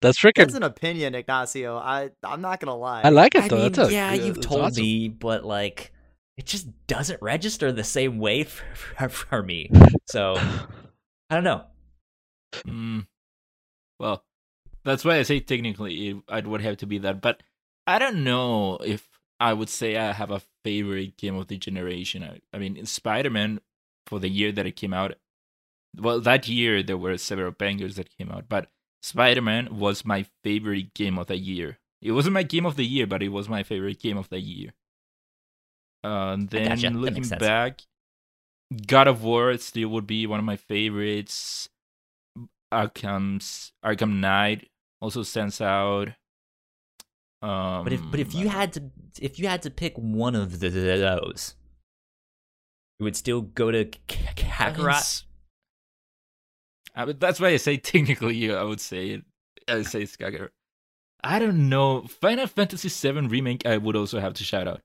[0.01, 0.33] That's freaking.
[0.37, 1.77] that's an opinion, Ignacio.
[1.77, 3.01] I I'm not gonna lie.
[3.03, 3.57] I like it I though.
[3.57, 4.81] mean, That's a, yeah, you've it's told awesome.
[4.81, 5.91] me, but like,
[6.37, 9.69] it just doesn't register the same way for, for, for me.
[10.07, 11.65] So I don't know.
[12.67, 13.05] Mm.
[13.99, 14.23] Well,
[14.83, 17.43] that's why I say technically it, it would have to be that, but
[17.87, 19.07] I don't know if
[19.39, 22.23] I would say I have a favorite game of the generation.
[22.23, 23.59] I, I mean, Spider Man
[24.07, 25.15] for the year that it came out.
[25.97, 28.69] Well, that year there were several bangers that came out, but
[29.03, 31.79] Spider Man was my favorite game of the year.
[32.01, 34.39] It wasn't my game of the year, but it was my favorite game of the
[34.39, 34.73] year.
[36.03, 36.89] Uh, then gotcha.
[36.89, 37.81] Looking back,
[38.87, 41.69] God of War still would be one of my favorites.
[42.73, 44.69] Arkham's Arkham Knight
[45.01, 46.09] also stands out.
[47.41, 48.83] Um, But if but if you had to
[49.19, 51.55] if you had to pick one of the, those,
[52.99, 53.99] you would still go to K-
[54.35, 54.89] K- I Kakarot.
[54.93, 55.25] s-
[56.95, 59.23] I mean, that's why I say technically, I would say it.
[59.67, 60.49] I would say it's Kakarot.
[61.23, 62.03] I don't know.
[62.07, 64.81] Final Fantasy VII remake, I would also have to shout out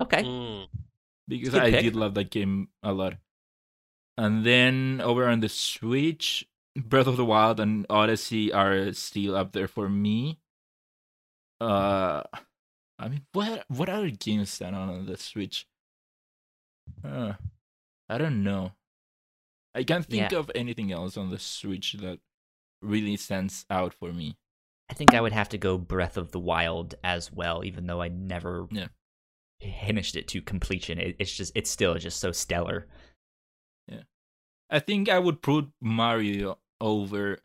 [0.00, 0.66] Okay, Mm.
[1.28, 1.82] because I pick.
[1.84, 3.14] did love that game a lot.
[4.18, 6.46] And then over on the Switch,
[6.76, 10.40] Breath of the Wild and Odyssey are still up there for me.
[11.60, 12.22] Uh,
[12.98, 15.66] I mean, what what other games stand out on the Switch?
[17.04, 17.34] Uh,
[18.08, 18.72] I don't know.
[19.74, 20.38] I can't think Yeah.
[20.38, 22.20] of anything else on the Switch that
[22.82, 24.36] really stands out for me.
[24.90, 28.02] I think I would have to go Breath of the Wild as well, even though
[28.02, 28.88] I never Yeah.
[29.60, 30.98] finished it to completion.
[30.98, 32.88] It, it's just it's still just so stellar.
[33.88, 34.02] Yeah,
[34.68, 37.38] I think I would put Mario over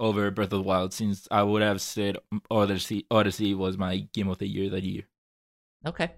[0.00, 2.16] over Breath of the Wild since I would have said
[2.50, 5.04] Odyssey Odyssey was my game of the year that year.
[5.86, 6.10] Okay,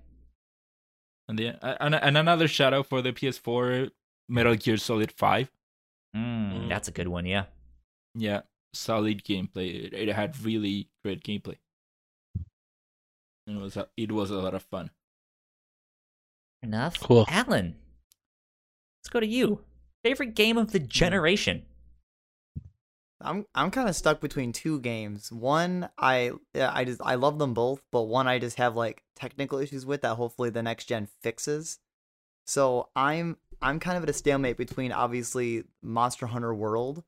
[1.29, 3.91] And then and, and another shout out for the PS4
[4.29, 5.51] Metal Gear Solid 5.
[6.17, 6.69] mm, Mm.
[6.69, 7.27] that's a good one.
[7.27, 7.45] Yeah.
[8.15, 9.87] Yeah, solid gameplay.
[9.87, 11.57] It, it had really great gameplay.
[13.47, 14.91] And it was a, it was a lot of fun.
[16.63, 17.01] Enough.
[17.01, 17.27] Cool.
[17.29, 17.75] Alan,
[19.01, 19.61] let's go to you.
[20.03, 21.65] Favorite game of the generation?
[23.25, 25.33] I'm I'm kind of stuck between two games.
[25.33, 29.59] One, I I just I love them both, but one I just have like technical
[29.59, 31.79] issues with that hopefully the next gen fixes.
[32.47, 37.03] So I'm I'm kind of at a stalemate between obviously Monster Hunter World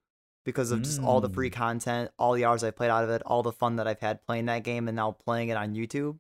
[0.45, 1.55] because of just all the free Mm.
[1.55, 4.25] content, all the hours I played out of it, all the fun that I've had
[4.25, 6.19] playing that game and now playing it on YouTube.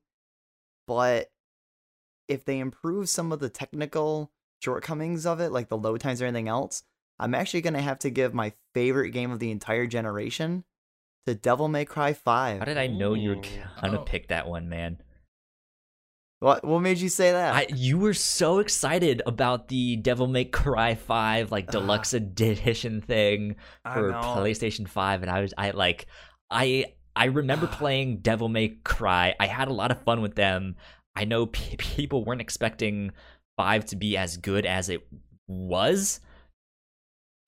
[0.86, 1.30] But
[2.28, 6.26] if they improve some of the technical shortcomings of it, like the load times or
[6.26, 6.82] anything else,
[7.18, 10.64] I'm actually gonna have to give my favorite game of the entire generation
[11.26, 12.58] to Devil May Cry Five.
[12.60, 13.42] How did I know you were
[13.82, 14.04] gonna Oh.
[14.04, 14.98] pick that one, man?
[16.40, 17.54] What what made you say that?
[17.54, 23.56] I you were so excited about the Devil May Cry 5 like deluxe edition thing
[23.84, 24.12] for.
[24.12, 26.06] PlayStation 5 and I was I like
[26.50, 26.86] I
[27.16, 29.34] I remember playing Devil May Cry.
[29.40, 30.76] I had a lot of fun with them.
[31.16, 33.12] I know p- people weren't expecting
[33.56, 35.00] 5 to be as good as it
[35.48, 36.20] was.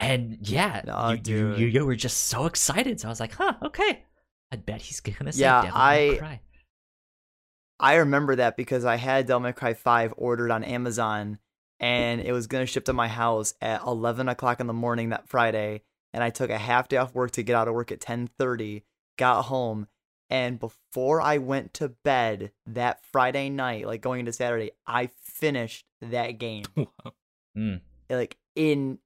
[0.00, 3.00] And yeah, Nah, you, you, you you were just so excited.
[3.00, 4.04] So I was like, "Huh, okay.
[4.52, 6.40] I bet he's to say Yeah, Devil I- Cry."
[7.80, 11.38] I remember that because I had Devil May Cry 5 ordered on Amazon
[11.78, 15.10] and it was going to ship to my house at 11 o'clock in the morning
[15.10, 15.82] that Friday.
[16.12, 18.84] And I took a half day off work to get out of work at 1030,
[19.16, 19.86] got home.
[20.28, 25.84] And before I went to bed that Friday night, like going into Saturday, I finished
[26.02, 26.64] that game.
[27.56, 27.80] Mm.
[28.10, 28.98] Like in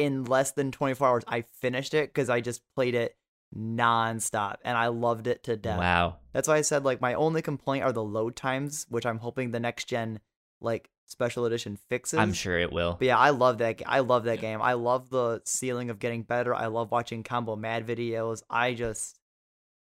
[0.00, 3.16] in less than 24 hours, I finished it because I just played it
[3.54, 5.78] nonstop and I loved it to death.
[5.78, 6.16] Wow.
[6.32, 9.50] That's why I said like my only complaint are the load times, which I'm hoping
[9.50, 10.20] the next gen
[10.60, 12.18] like special edition fixes.
[12.18, 12.96] I'm sure it will.
[12.98, 13.82] But yeah, I love that.
[13.86, 14.62] I love that game.
[14.62, 16.54] I love the ceiling of getting better.
[16.54, 18.42] I love watching combo mad videos.
[18.48, 19.20] I just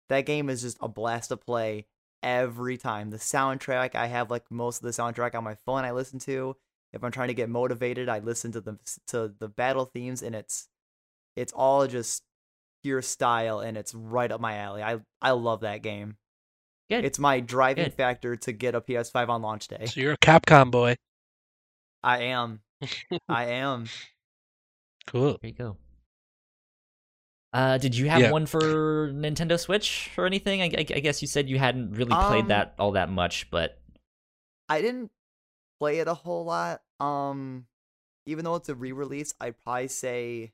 [0.08, 1.86] that game is just a blast to play
[2.22, 3.10] every time.
[3.10, 5.84] The soundtrack, I have like most of the soundtrack on my phone.
[5.84, 6.56] I listen to.
[6.92, 10.34] If I'm trying to get motivated, I listen to the to the battle themes, and
[10.34, 10.68] it's
[11.36, 12.22] it's all just
[12.82, 14.82] pure style, and it's right up my alley.
[14.82, 16.16] I I love that game.
[16.88, 17.04] Good.
[17.04, 17.94] It's my driving Good.
[17.94, 19.86] factor to get a PS5 on launch day.
[19.86, 20.96] So you're a Capcom boy.
[22.02, 22.60] I am.
[23.28, 23.86] I am.
[25.08, 25.38] Cool.
[25.42, 25.76] There you go.
[27.52, 28.30] Uh, did you have Yeah.
[28.30, 30.60] one for Nintendo Switch or anything?
[30.62, 33.50] I, I, I guess you said you hadn't really played Um, that all that much,
[33.50, 33.80] but
[34.68, 35.10] I didn't
[35.78, 36.82] play it a whole lot.
[37.00, 37.66] Um,
[38.26, 40.52] even though it's a re-release, I'd probably say,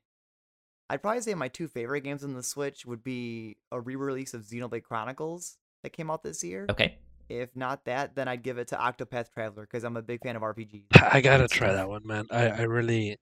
[0.91, 4.43] I'd probably say my two favorite games on the Switch would be a re-release of
[4.43, 6.67] Xenoblade Chronicles that came out this year.
[6.71, 6.97] okay.
[7.29, 10.37] If not that, then I'd give it to Octopath Traveler because I'm a big fan
[10.37, 10.85] of RPGs.
[11.13, 12.27] I gotta try that one, man.
[12.31, 13.17] I, I really,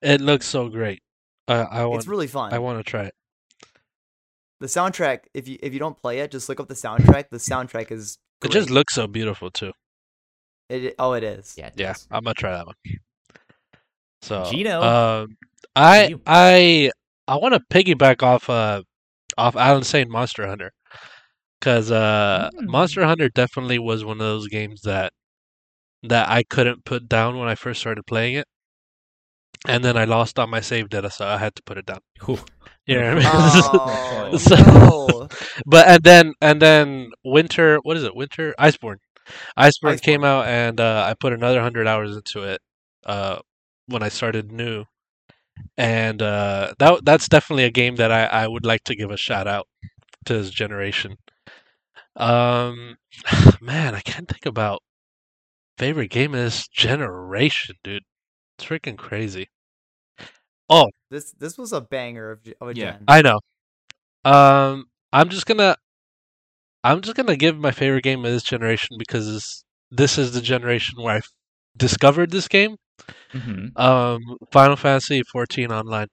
[0.00, 1.02] it looks so great.
[1.48, 2.52] I I want It's really fun.
[2.52, 3.14] I want to try it.
[4.60, 5.20] the soundtrack.
[5.34, 7.30] If you if you don't play it, just look up the soundtrack.
[7.30, 8.18] The soundtrack is.
[8.44, 9.72] It just looks so beautiful too.
[10.68, 11.54] It, oh, it is.
[11.56, 11.66] Yeah.
[11.68, 12.06] It Yeah, does.
[12.10, 12.74] I'm gonna try that one.
[14.22, 15.36] So, Gino, um,
[15.76, 16.20] I you.
[16.26, 16.90] I
[17.28, 18.82] I want to piggyback off uh
[19.38, 20.72] off Alan saying Monster Hunter,
[21.60, 22.66] because uh Mm.
[22.68, 25.12] Monster Hunter definitely was one of those games that
[26.02, 28.46] that I couldn't put down when I first started playing it,
[29.68, 32.00] and then I lost all my save data, so I had to put it down.
[32.28, 32.38] Ooh.
[32.86, 34.30] You know what I mean?
[34.32, 35.28] Oh, So- no.
[35.66, 38.16] but and then and then Winter, what is it?
[38.16, 38.98] Winter Iceborne.
[39.58, 42.60] Iceborne, came out, and uh, I put another hundred hours into it
[43.04, 43.38] uh,
[43.86, 44.84] when I started new,
[45.76, 49.16] and uh, that that's definitely a game that I, I would like to give a
[49.16, 49.66] shout out
[50.26, 51.18] to this generation.
[52.16, 52.96] Um,
[53.60, 54.82] man, I can't think about
[55.78, 58.02] favorite game of this generation, dude.
[58.58, 59.48] It's freaking crazy.
[60.68, 62.92] Oh, this this was a banger of, of a Yeah.
[62.92, 63.04] gen.
[63.08, 63.40] I know.
[64.24, 65.76] Um, I'm just gonna,
[66.86, 70.40] I'm just gonna give my favorite game of this generation because this, this is the
[70.40, 71.20] generation where I
[71.76, 72.76] discovered this game.
[73.32, 73.78] Mhm.
[73.78, 74.20] Um,
[74.52, 76.08] Final Fantasy 14 Online.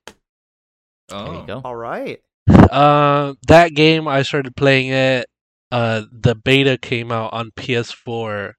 [1.11, 1.61] Oh, There you go.
[1.63, 2.19] All right.
[2.49, 5.27] Uh, that game I started playing it.
[5.71, 8.53] Uh, the beta came out on PS4.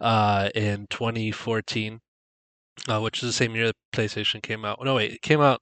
[0.00, 2.00] Uh, in 2014.
[2.88, 4.78] Uh, which is the same year the PlayStation came out.
[4.84, 5.60] No, wait, it came out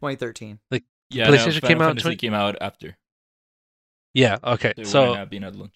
[0.00, 0.58] 2013.
[1.10, 2.96] Yeah, PlayStation no, Final came out Fantasy 20 came out after.
[4.14, 4.72] Yeah, okay.
[4.84, 5.72] So wouldn't have been at launch.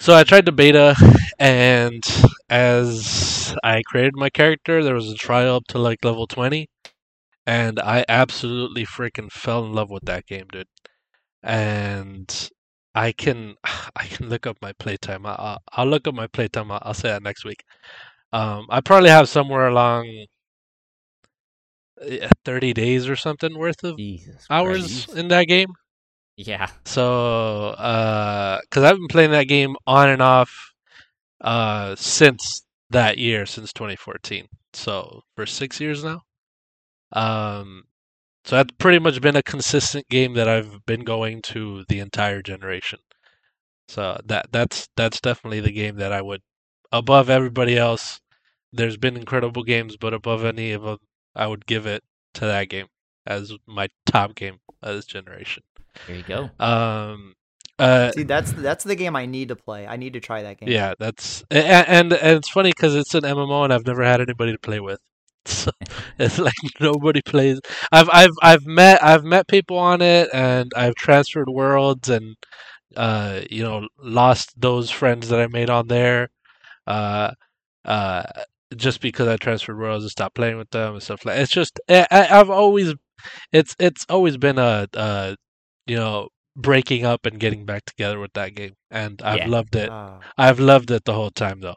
[0.00, 0.94] So I tried the beta,
[1.38, 2.04] and
[2.48, 6.68] as I created my character, there was a trial up to like level 20,
[7.46, 10.66] and I absolutely freaking fell in love with that game, dude.
[11.42, 12.50] And
[12.94, 13.54] I can
[13.96, 15.26] I can look up my playtime.
[15.26, 16.70] I- I'll, I'll look up my playtime.
[16.70, 17.62] I'll, I'll say that next week.
[18.32, 20.26] Um, I probably have somewhere along
[22.00, 25.18] uh, 30 days or something worth of Jesus hours Christ.
[25.18, 25.68] in that game.
[26.38, 26.70] Yeah.
[26.84, 30.72] So, uh, because I've been playing that game on and off,
[31.40, 34.46] uh, since that year, since 2014.
[34.72, 36.22] So for six years now.
[37.12, 37.84] Um,
[38.44, 42.42] so that's pretty much been a consistent game that I've been going to the entire
[42.42, 43.00] generation.
[43.88, 46.42] So that that's that's definitely the game that I would
[46.92, 48.20] above everybody else.
[48.72, 50.98] There's been incredible games, but above any of them,
[51.36, 52.04] I would give it
[52.34, 52.88] to that game
[53.26, 55.64] as my top game of this generation.
[56.06, 56.50] There you go.
[56.58, 57.34] Um,
[57.78, 59.86] uh, See, that's that's the game I need to play.
[59.86, 60.68] I need to try that game.
[60.68, 64.20] yeah, that's and and, and it's funny because it's an MMO and I've never had
[64.20, 65.00] anybody to play with.
[65.46, 65.70] So,
[66.18, 67.58] it's like nobody plays.
[67.90, 72.36] I've I've I've met I've met people on it, and I've transferred worlds, and
[72.96, 76.28] uh, you know, lost those friends that I made on there.
[76.86, 77.30] Uh,
[77.86, 78.24] uh,
[78.76, 81.38] just because I transferred worlds and stopped playing with them and stuff like.
[81.38, 82.92] It's just I, I- I've always
[83.50, 85.36] it's it's always been a, a
[85.88, 89.48] you know breaking up and getting back together with that game, and I've Yeah.
[89.48, 89.88] loved it.
[89.90, 90.20] Ah.
[90.36, 91.76] I've loved it the whole time though.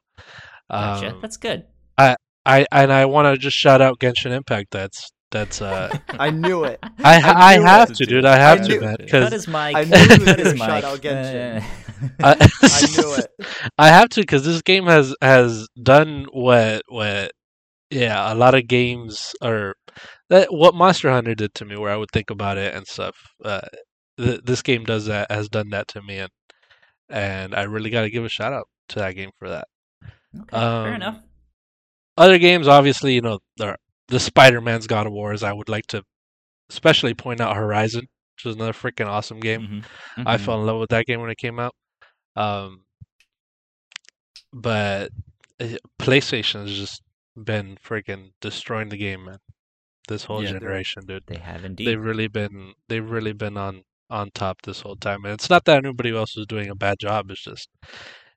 [0.71, 1.15] Gotcha.
[1.15, 1.65] Um, That's good.
[1.97, 2.15] I
[2.45, 4.67] I and I want to just shout out Genshin Impact.
[4.71, 6.79] That's that's uh I knew it.
[7.03, 7.95] I ha- I, I have it.
[7.97, 8.25] to, dude.
[8.25, 9.75] I have I to, knew- man, Cut Cut because his mic.
[9.75, 11.63] I knew he was Cut gonna shout out Genshin.
[12.23, 12.31] I,
[12.63, 13.47] I knew it.
[13.77, 17.31] I have to because this game has has done what what
[17.91, 19.75] yeah a lot of games are
[20.29, 23.15] that what Monster Hunter did to me where I would think about it and stuff.
[23.43, 23.61] Uh,
[24.17, 26.31] th- this game does that has done that to me and
[27.09, 29.67] and I really got to give a shout out to that game for that.
[30.35, 31.19] Okay, fair Um, enough.
[32.17, 33.75] Other games, obviously, you know, the
[34.07, 35.29] the Spider Man's God of War.
[35.29, 35.43] Wars.
[35.43, 36.03] I would like to
[36.69, 38.01] especially point out Horizon,
[38.35, 39.83] which is another freaking awesome game.
[40.17, 40.25] Mhm.
[40.27, 40.39] I Mhm.
[40.41, 41.75] fell in love with that game when it came out.
[42.35, 42.85] Um,
[44.53, 45.11] but
[45.59, 47.01] uh, PlayStation has just
[47.41, 49.39] been freaking destroying the game, man.
[50.07, 50.51] This whole Yeah.
[50.51, 51.25] generation, dude.
[51.27, 51.87] They have indeed.
[51.87, 55.65] They've really been they've really been on on top this whole time, and it's not
[55.65, 57.31] that anybody else is doing a bad job.
[57.31, 57.69] It's just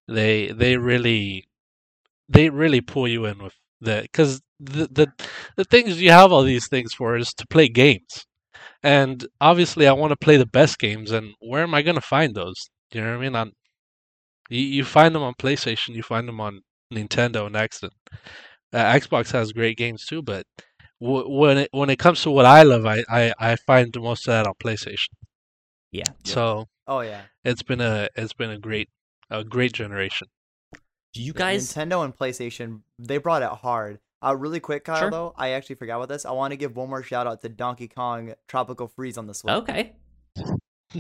[0.09, 1.47] they they really
[2.29, 5.13] they really pull you in with the because the the
[5.57, 8.27] the things you have all these things for is to play games,
[8.83, 12.35] and obviously I want to play the best games, and where am I gonna find
[12.35, 12.71] those?
[12.93, 13.37] You know what I mean?
[13.37, 13.53] On
[14.51, 16.61] you, you find them on PlayStation, you find them on
[16.93, 17.93] Nintendo and X, and
[18.73, 20.45] uh, Xbox has great games too, but
[21.01, 24.33] when it when it comes to what I love, I, I, I find most of
[24.33, 25.09] that on PlayStation.
[25.95, 26.03] Yeah.
[26.25, 27.23] So Oh yeah.
[27.45, 28.89] it's been a it's been a great
[29.31, 30.27] a great generation.
[31.15, 31.73] Do you guys?
[31.73, 34.01] Nintendo and PlayStation, they brought it hard.
[34.25, 34.99] Uh, really quick, Kyle.
[34.99, 35.11] Sure.
[35.11, 36.25] Though I actually forgot about this.
[36.27, 39.35] I want to give one more shout out to Donkey Kong Tropical Freeze on the
[39.35, 39.55] Switch.
[39.55, 39.93] Okay.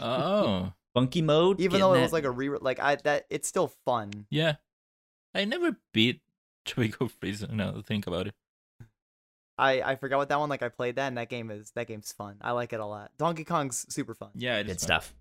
[0.00, 1.60] Oh, Funky mode.
[1.60, 4.26] Even though it that- was like a re like I that it's still fun.
[4.30, 4.54] yeah.
[5.34, 6.20] I never beat
[6.64, 7.44] Tropical Freeze.
[7.50, 8.34] Now that I think about it.
[9.58, 10.62] I I forgot what that one like.
[10.62, 12.36] I played that and that game is that game's fun.
[12.40, 13.10] I like it a lot.
[13.18, 14.30] Donkey Kong's super fun.
[14.34, 14.86] Yeah, it Good is fun.
[14.86, 15.14] stuff.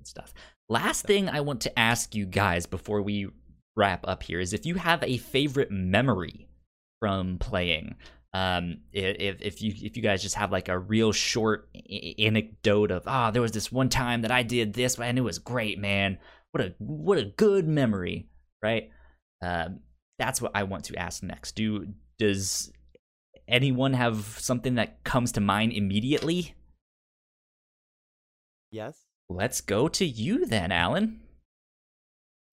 [0.00, 0.34] Good stuff.
[0.68, 3.28] Last thing I want to ask you guys before we
[3.76, 6.48] wrap up here is if you have a favorite memory
[7.00, 7.96] from playing.
[8.32, 12.90] Um, if if you if you guys just have like a real short a- anecdote
[12.90, 15.78] of ah, there was this one time that I did this and it was great,
[15.78, 16.18] man.
[16.50, 18.26] What a what a good memory,
[18.60, 18.90] right?
[19.40, 19.80] Um,
[20.18, 21.54] that's what I want to ask next.
[21.54, 21.86] Do
[22.18, 22.72] does
[23.48, 26.54] anyone have something that comes to mind immediately?
[28.70, 28.98] Yes.
[29.28, 31.20] Let's go to you then, Alan.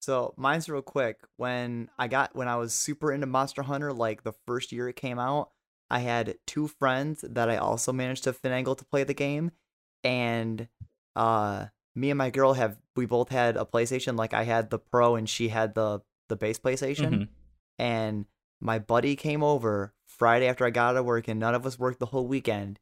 [0.00, 1.18] So mine's real quick.
[1.36, 4.96] When I got when I was super into Monster Hunter, like the first year it
[4.96, 5.50] came out,
[5.90, 9.52] I had two friends that I also managed to finagle to play the game,
[10.02, 10.66] and
[11.14, 14.16] uh, me and my girl have we both had a PlayStation.
[14.16, 17.28] Like I had the Pro and she had the the base PlayStation, Mhm.
[17.78, 18.26] and
[18.60, 21.78] my buddy came over Friday after I got out of work, and none of us
[21.78, 22.78] worked the whole weekend.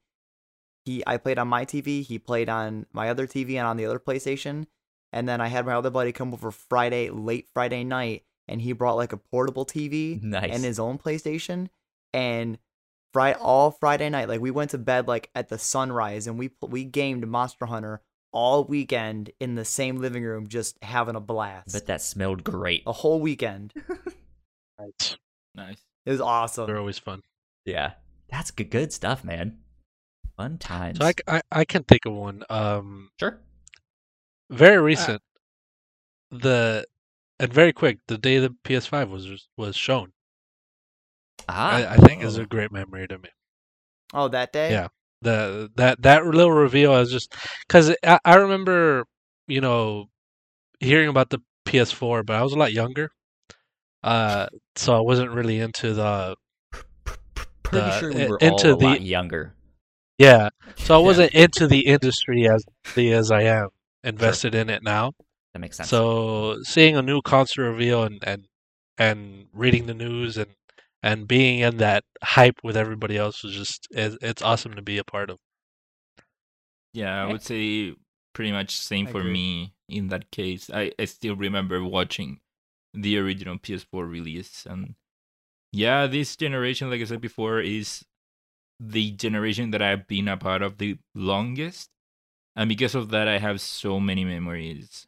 [0.85, 3.87] He I played on my TV, he played on my other TV and on the
[3.87, 4.67] other PlayStation.
[5.13, 8.73] And then I had my other buddy come over Friday, late Friday night, and he
[8.73, 10.51] brought like a portable TV Nice.
[10.53, 11.69] and his own PlayStation.
[12.15, 12.59] And
[13.13, 16.51] Friday, all Friday night, like we went to bed like at the sunrise, and we
[16.63, 18.01] we gamed Monster Hunter
[18.33, 21.73] all weekend in the same living room, just having a blast.
[21.73, 22.85] But that smelled great.
[22.87, 23.73] a whole weekend.
[24.79, 25.17] Right.
[25.53, 25.83] Nice.
[26.07, 26.67] It was awesome.
[26.67, 27.21] They're always fun.
[27.65, 27.93] Yeah.
[28.31, 29.59] That's good, good stuff, man.
[30.37, 30.99] Fun times.
[30.99, 31.13] So
[31.53, 32.43] I can think of one.
[32.49, 33.41] Um, sure.
[34.51, 35.21] very recent.
[36.31, 36.87] The
[37.39, 37.99] and very quick.
[38.07, 40.13] The day the PS5 was was shown.
[41.49, 41.73] Ah.
[41.77, 42.43] I, I think is Oh.
[42.43, 43.29] a great memory to me.
[44.15, 44.71] Oh, that day?
[44.71, 44.89] Yeah.
[45.23, 47.35] The that that little reveal I was just
[47.67, 49.05] because I, I remember
[49.49, 50.07] you know
[50.79, 53.11] hearing about the PS4, but I was a lot younger.
[54.03, 54.47] Uh,
[54.77, 56.37] so I wasn't really into the
[57.63, 59.55] Pretty the- sure we were into all a lot the- younger.
[60.19, 60.49] yeah.
[60.77, 62.65] So I wasn't into the industry as
[62.97, 63.69] as I am
[64.03, 65.13] invested in it now.
[65.53, 65.89] That makes sense.
[65.89, 68.47] So seeing a new concert reveal and and
[68.99, 70.55] and reading the news and
[71.03, 74.99] and being in that hype with everybody else was just it, it's awesome to be
[74.99, 75.39] a part of.
[76.93, 77.95] Yeah, I would say
[78.33, 79.33] pretty much same I for agree.
[79.33, 80.71] me in that case.
[80.73, 82.41] I, I still remember watching
[82.93, 84.95] the original PS4 release and
[85.73, 88.05] yeah, this generation, like I said before, is
[88.81, 91.91] the generation that I've been a part of the longest.
[92.57, 95.07] And because of that I have so many memories.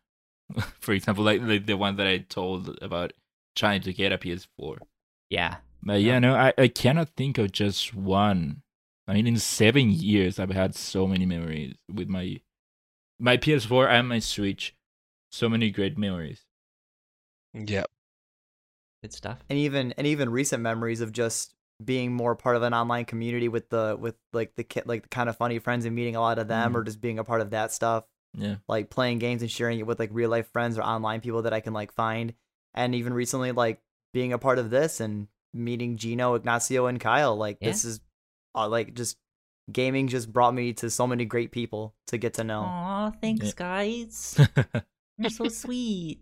[0.81, 3.13] for example, like, like the one that I told about
[3.57, 4.79] trying to get a PS4.
[5.29, 5.57] yeah.
[5.85, 8.63] But yeah, no, I, I cannot think of just one.
[9.09, 12.41] I mean, in seven years, I've had so many memories with my
[13.19, 14.77] my PS4 and my Switch.
[15.33, 16.45] So many great memories.
[17.55, 17.87] Yep.
[19.03, 19.43] Good stuff.
[19.51, 21.55] and even and even recent memories of just
[21.85, 25.09] being more part of an online community with the with like the kid like the
[25.09, 26.77] Kinda Funny friends and meeting a lot of them Mhm.
[26.77, 28.05] or just being a part of that stuff
[28.35, 28.57] Yeah.
[28.69, 31.53] like playing games and sharing it with like real life friends or online people that
[31.53, 32.35] I can like find
[32.75, 33.81] and even recently like
[34.13, 37.71] being a part of this and meeting Gino, Ignacio and Kyle like Yeah.
[37.71, 38.01] this is
[38.55, 39.17] uh, like just
[39.73, 42.61] gaming just brought me to so many great people to get to know.
[42.63, 43.53] Aw, thanks, Yeah.
[43.57, 44.39] guys.
[45.19, 46.21] You're so sweet.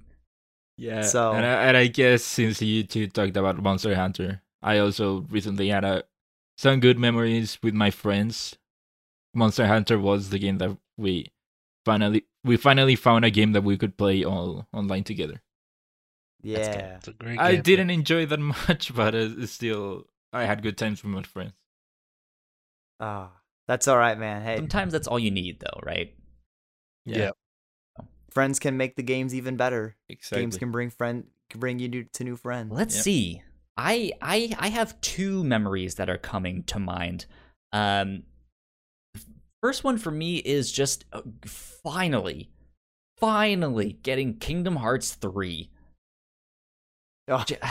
[0.80, 1.02] Yeah.
[1.02, 5.26] So- and I, and I guess since you two talked about Monster Hunter, I also
[5.30, 6.04] recently had a
[6.56, 8.56] some good memories with my friends.
[9.34, 11.32] Monster Hunter was the game that we
[11.84, 15.42] finally we finally found a game that we could play all online together.
[16.42, 16.96] Yeah.
[16.96, 17.62] It's a great I game.
[17.62, 21.52] didn't enjoy that much, but uh, still, I had good times with my friends.
[22.98, 23.30] Ah,
[23.68, 24.42] that's all right, man.
[24.42, 26.14] Hey, Sometimes that's all you need, though, right?
[27.04, 27.30] Yeah.
[28.30, 29.96] Friends can make the games even better.
[30.08, 30.42] exactly.
[30.42, 32.72] Games can bring friend can bring you new, to new friends.
[32.72, 33.04] Let's Yep.
[33.04, 33.42] see.
[33.76, 37.26] I I I have two memories that are coming to mind.
[37.72, 38.24] Um,
[39.62, 42.50] first one for me is just uh, finally,
[43.18, 45.70] finally getting Kingdom Hearts three.
[47.28, 47.44] Oh.
[47.46, 47.58] J-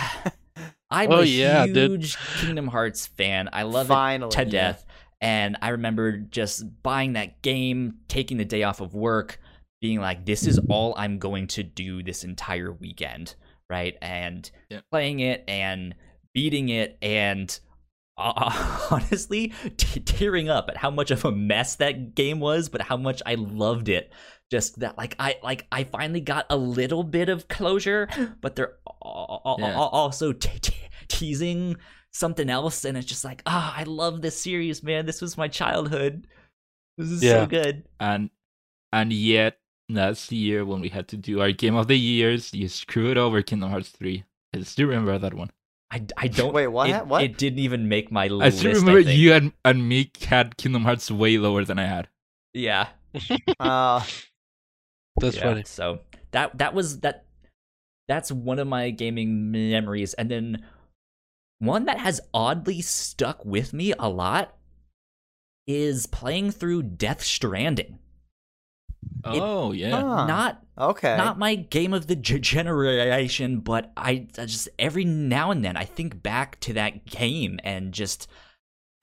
[0.92, 1.76] I'm Oh, a yeah, dude.
[2.02, 3.50] huge Kingdom Hearts fan.
[3.54, 4.50] I love it Finally, to yeah.
[4.50, 4.86] death.
[5.22, 9.40] And I remember just buying that game, taking the day off of work,
[9.82, 13.36] being like, this is all I'm going to do this entire weekend,
[13.70, 13.96] right?
[14.02, 14.84] And Yep.
[14.92, 15.96] playing it and
[16.34, 17.58] beating it and
[18.18, 22.82] uh, honestly t- tearing up at how much of a mess that game was, but
[22.82, 24.12] how much I loved it.
[24.52, 28.10] Just that, like I like I finally got a little bit of closure,
[28.42, 28.74] but they're
[29.06, 29.74] Yeah.
[29.76, 30.76] al- also te- te-
[31.08, 31.78] teasing
[32.12, 35.06] something else, and it's just like, ah, I love this series, man.
[35.06, 36.26] This was my childhood.
[36.98, 37.44] This is Yeah.
[37.44, 37.84] so good.
[38.00, 38.32] and
[38.92, 42.68] and yet last year when we had to do our game of the years, you
[42.68, 44.24] screwed over Kingdom Hearts three.
[44.56, 45.52] I still remember that one.
[45.92, 46.90] I, I don't Wait, what?
[46.90, 47.24] It, What?
[47.24, 48.58] It didn't even make my list.
[48.58, 49.18] I still remember think.
[49.20, 52.08] you and and me had Kingdom Hearts way lower than I had.
[52.54, 52.88] Yeah.
[53.60, 54.04] Uh,
[55.20, 55.64] That's yeah, funny.
[55.66, 56.00] So
[56.32, 57.26] that that was that.
[58.08, 60.64] That's one of my gaming memories, and then
[61.60, 64.56] one that has oddly stuck with me a lot
[65.68, 68.00] is playing through Death Stranding.
[69.26, 70.02] It- Oh yeah.
[70.02, 70.26] Huh.
[70.26, 71.16] Not okay.
[71.18, 75.86] not my game of the generation, but I, I just every now and then I
[75.86, 78.28] think back to that game and just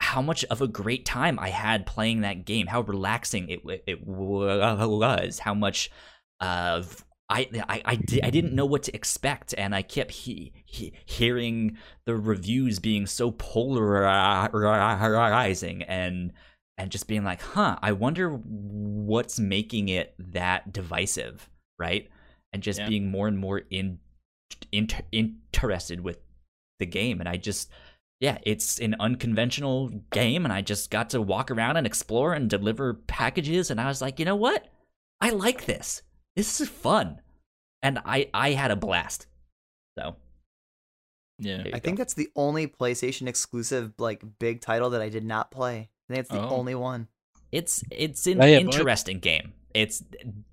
[0.01, 4.07] how much of a great time I had playing that game, how relaxing it it
[4.07, 5.91] was, how much
[6.41, 10.53] of I I I, di- I didn't know what to expect, and I kept he,
[10.65, 16.33] he, hearing the reviews being so polarizing and
[16.79, 21.49] and just being like, huh, I wonder what's making it that divisive,
[21.79, 22.09] right?
[22.53, 22.89] And just Yeah.
[22.89, 23.99] being more and more in,
[24.73, 26.19] inter, interested with
[26.79, 27.21] the game.
[27.21, 27.71] And I just,
[28.21, 30.45] yeah, it's an unconventional game.
[30.45, 33.71] And I just got to walk around and explore and deliver packages.
[33.71, 34.69] And I was like, you know what?
[35.21, 36.03] I like this.
[36.35, 37.21] This is fun.
[37.83, 39.27] And I, I had a blast.
[39.99, 40.17] So,
[41.39, 41.63] Yeah.
[41.67, 41.79] I go.
[41.79, 45.89] think that's the only PlayStation exclusive like big title that I did not play.
[46.09, 46.51] I think it's the Oh.
[46.51, 47.09] only one.
[47.53, 48.75] it's it's an Play it, bud.
[48.75, 49.53] interesting game.
[49.75, 50.03] It's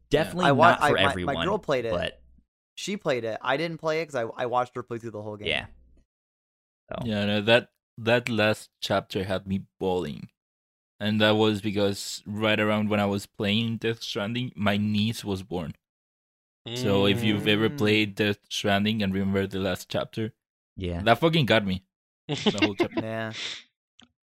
[0.09, 1.91] definitely I wa- not for I- my- my girl played it.
[1.91, 2.21] but
[2.75, 3.37] She played it.
[3.41, 5.47] I didn't play it because I I watched her play through the whole game.
[5.47, 5.65] yeah,
[6.89, 10.29] so, Yeah, no, that that last chapter had me bawling.
[10.99, 15.43] And that was because right around when I was playing Death Stranding, my niece was
[15.43, 15.73] born.
[16.75, 17.77] So if you've ever Mm.
[17.77, 20.31] played Death Stranding and remember the last chapter,
[20.77, 21.01] yeah.
[21.03, 21.83] that fucking got me.
[22.27, 23.01] The whole chapter.
[23.03, 23.33] Yeah.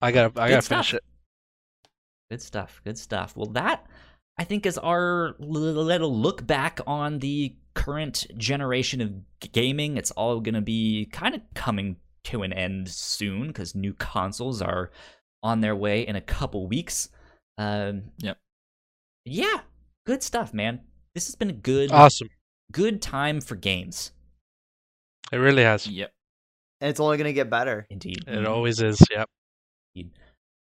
[0.00, 0.86] I gotta, I gotta stuff.
[0.86, 1.04] finish it.
[2.30, 2.80] Good stuff.
[2.84, 3.36] Good stuff.
[3.36, 3.86] Well, that
[4.38, 9.96] I think is our little look back on the current generation of gaming.
[9.96, 14.62] It's all going to be kind of coming to an end soon because new consoles
[14.62, 14.90] are
[15.42, 17.08] on their way in a couple weeks.
[17.58, 18.38] Um, Yep.
[19.24, 19.60] Yeah.
[20.06, 20.80] Good stuff, man.
[21.14, 22.28] This has been a good, Awesome.
[22.72, 24.12] good time for games.
[25.32, 25.86] It really has.
[25.86, 26.12] Yep.
[26.80, 27.86] And it's only gonna get better.
[27.90, 28.24] Indeed.
[28.26, 28.98] It always is.
[29.10, 29.28] Yep.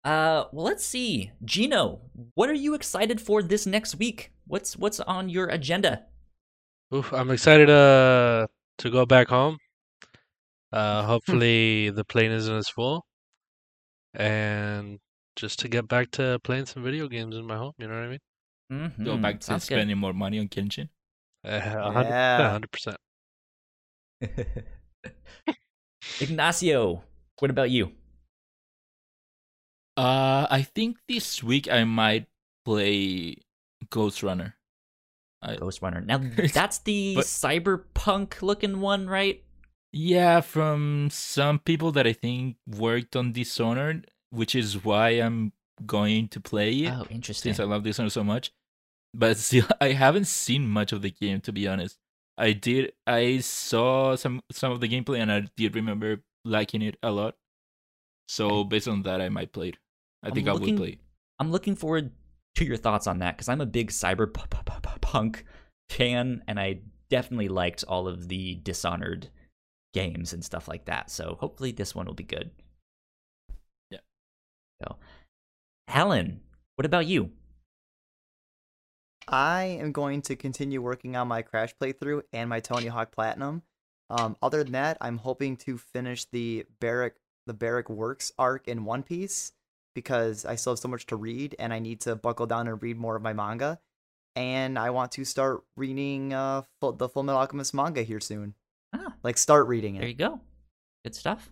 [0.08, 2.00] Uh, well, let's see, Gino.
[2.36, 4.32] What are you excited for this next week?
[4.48, 6.04] What's what's on your agenda?
[6.96, 8.48] Oof, I'm excited uh,
[8.78, 9.58] to go back home.
[10.72, 13.06] Uh, hopefully the plane isn't as full,
[14.14, 15.00] and
[15.36, 17.74] just to get back to playing some video games in my home.
[17.78, 18.20] You know what I mean?
[18.72, 19.04] Mm-hmm.
[19.04, 19.76] Go back to Sounds good.
[19.76, 20.88] spending more money on Genshin.
[21.46, 22.50] Uh, a hundred- Yeah.
[22.52, 22.98] hundred percent.
[26.22, 27.04] Ignacio,
[27.40, 27.92] What about you?
[29.98, 32.28] Uh, I think this week I might
[32.66, 33.38] play
[33.90, 34.54] Ghostrunner.
[35.42, 36.06] I, Ghostrunner.
[36.06, 36.18] Now
[36.54, 39.44] that's the But- cyberpunk looking one, right?
[39.94, 45.54] yeah, from some people that I think worked on Dishonored, which is why I'm
[45.86, 47.54] going to play it Oh, interesting.
[47.54, 48.52] since I love Dishonored so much.
[49.14, 51.98] But still, I haven't seen much of the game to be honest.
[52.38, 52.94] I did.
[53.08, 57.36] I saw some some of the gameplay, and I did remember liking it a lot.
[58.28, 59.78] So based on that, I might play it.
[60.28, 60.98] I I'm think I looking- play.
[61.40, 62.12] I'm looking forward
[62.56, 65.44] to your thoughts on that because I'm a big cyberpunk
[65.90, 66.80] fan, and I
[67.10, 69.30] definitely liked all of the Dishonored
[69.94, 71.10] games and stuff like that.
[71.10, 72.52] So hopefully this one will be good.
[73.92, 74.00] Yeah.
[74.82, 74.98] So,
[75.88, 76.42] Helen,
[76.76, 77.32] what about you?
[79.28, 83.62] I am going to continue working on my Crash playthrough and my Tony Hawk Platinum.
[84.10, 88.84] Um, other than that, I'm hoping to finish the Baroque the Baroque Works arc in
[88.84, 89.54] One Piece
[89.98, 92.80] because I still have so much to read and I need to buckle down and
[92.84, 93.80] read more of my manga.
[94.36, 98.54] And I want to start reading uh, full, the Fullmetal Alchemist manga here soon.
[98.94, 100.02] Ah, Like start reading it.
[100.02, 100.40] there you go.
[101.04, 101.52] Good stuff.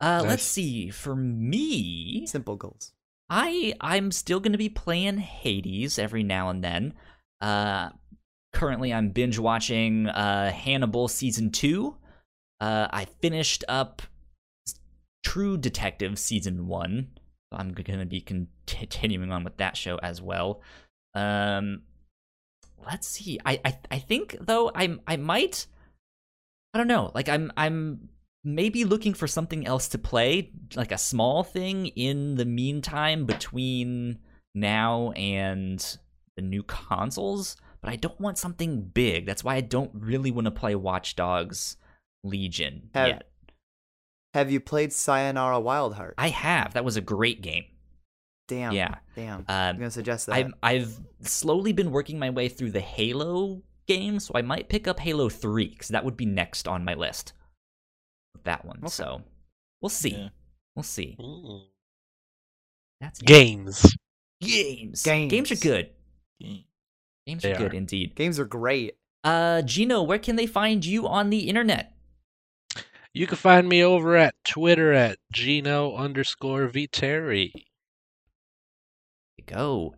[0.00, 0.90] Uh, let's see.
[0.90, 2.92] For me, Simple goals.
[3.30, 6.94] I I'm still gonna be playing Hades every now and then.
[7.40, 7.90] Uh,
[8.52, 11.94] currently I'm binge watching uh Hannibal season two.
[12.60, 14.02] Uh, I finished up
[15.24, 17.08] True Detective season one.
[17.52, 20.62] I'm gonna be continuing on with that show as well.
[21.14, 21.82] Um,
[22.84, 23.38] let's see.
[23.44, 25.66] I I I think though I I might.
[26.74, 27.10] I don't know.
[27.14, 28.08] Like I'm I'm
[28.44, 34.18] maybe looking for something else to play, like a small thing in the meantime between
[34.54, 35.98] now and
[36.36, 39.26] the new consoles, but I don't want something big.
[39.26, 41.76] That's why I don't really want to play Watch Dogs
[42.24, 43.30] Legion Have- yet.
[44.34, 46.14] Have you played Sayonara Wild Heart?
[46.18, 46.74] I have.
[46.74, 47.64] That was a great game.
[48.46, 48.72] Damn.
[48.72, 48.96] Yeah.
[49.14, 49.44] Damn.
[49.48, 50.34] I'm Um, gonna suggest that.
[50.36, 54.86] I've I've slowly been working my way through the Halo games, so I might pick
[54.88, 57.32] up Halo 3 cuz that would be next on my list.
[58.44, 58.78] That one.
[58.78, 58.88] Okay.
[58.88, 59.22] So,
[59.82, 60.10] we'll see.
[60.10, 60.28] Yeah.
[60.76, 61.16] We'll see.
[61.18, 61.64] Mm.
[63.00, 63.96] That's Games.
[64.40, 65.02] games.
[65.02, 65.52] Games Games.
[65.52, 65.90] are good.
[66.40, 67.76] Games They are good are.
[67.76, 68.14] indeed.
[68.14, 68.96] Games are great.
[69.24, 71.94] Uh, Gino, where can they find you on the internet?
[73.18, 77.50] You can find me over at Twitter at Gino underscore Viteri.
[79.36, 79.96] You go,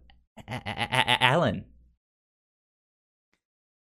[0.49, 1.67] Alan.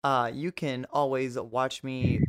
[0.04, 2.20] Uh, you can always watch me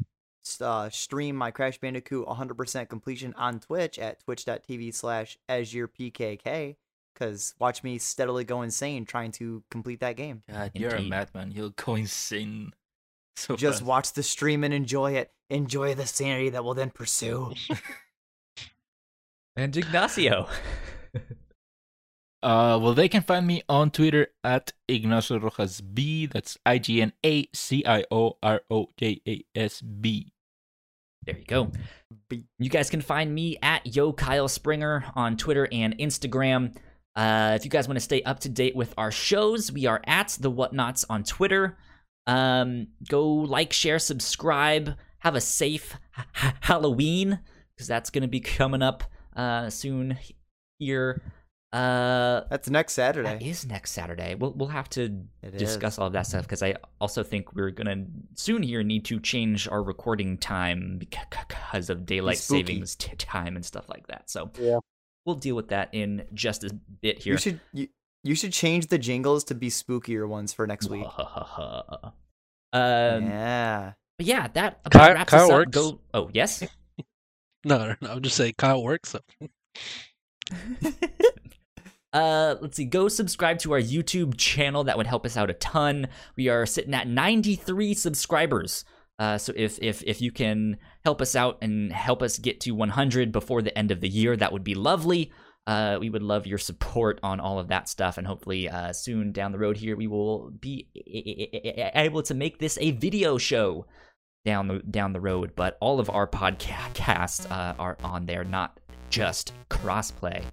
[0.62, 6.78] uh, stream my Crash Bandicoot 100% completion on Twitch at twitch.tv slash AzurePKK.
[7.14, 10.44] Because watch me steadily go insane trying to complete that game.
[10.50, 11.52] God, you're a madman.
[11.52, 12.72] You'll go insane.
[13.36, 13.86] So Just fast.
[13.86, 15.32] watch the stream and enjoy it.
[15.52, 17.54] Enjoy the sanity that we'll then pursue.
[19.56, 20.48] And Ignacio.
[22.44, 26.26] Uh, well, they can find me on Twitter at Ignacio Rojas B.
[26.26, 30.34] That's I G N A C I O R O J A S B.
[31.24, 31.72] There you go.
[32.30, 36.76] Be- You guys can find me at Yo Kyle Springer on Twitter and Instagram.
[37.16, 40.02] Uh, if you guys want to stay up to date with our shows, we are
[40.08, 41.78] at the Whatnots on Twitter.
[42.26, 44.96] Um, go like, share, subscribe.
[45.22, 47.40] Have a safe h- h- Halloween
[47.76, 49.04] because that's going to be coming up
[49.36, 50.18] uh, soon
[50.80, 51.22] here.
[51.74, 53.40] Uh, That's next Saturday.
[53.50, 54.36] is next Saturday.
[54.36, 56.00] We'll we'll have to It discuss is.
[56.00, 59.70] all of that stuff because I also think we're gonna soon here need to change
[59.70, 64.30] our recording time because of daylight savings t- time and stuff like that.
[64.30, 64.80] So Yeah.
[65.26, 67.36] we'll deal with that in just a bit here.
[67.36, 67.88] You should you,
[68.26, 71.06] you should change the jingles to be spookier ones for next week.
[71.18, 72.12] um,
[72.74, 73.94] yeah.
[74.22, 75.56] But yeah, that about Kyle- wraps Kyle us up.
[75.58, 75.72] works.
[75.72, 76.00] Go.
[76.14, 76.64] Oh yes.
[77.64, 78.12] No, no, no.
[78.14, 79.16] I'm just saying Kyle works.
[82.14, 82.84] Uh, let's see.
[82.84, 84.84] Go subscribe to our YouTube channel.
[84.84, 86.10] That would help us out a ton.
[86.36, 88.84] We are sitting at 93 subscribers.
[89.18, 90.76] Uh, so if if if you can
[91.06, 94.36] help us out and help us get to 100 before the end of the year,
[94.36, 95.32] that would be lovely.
[95.68, 99.32] Uh, we would love your support on all of that stuff, and hopefully, uh, soon
[99.32, 100.90] down the road here, we will be
[101.96, 103.86] able to make this a video show
[104.46, 105.54] down the down the road.
[105.56, 110.44] But all of our podcasts uh, are on there, not just crossplay.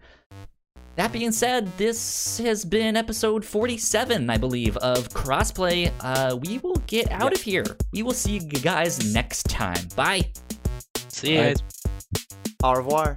[0.97, 5.93] That being said, this has been episode 47, I believe, of Crossplay.
[6.01, 7.65] Uh, we will get out of here.
[7.93, 9.87] We will see you guys next time.
[9.95, 10.29] Bye.
[11.07, 11.55] See you Bye.
[11.55, 11.63] guys.
[12.65, 13.17] Au revoir.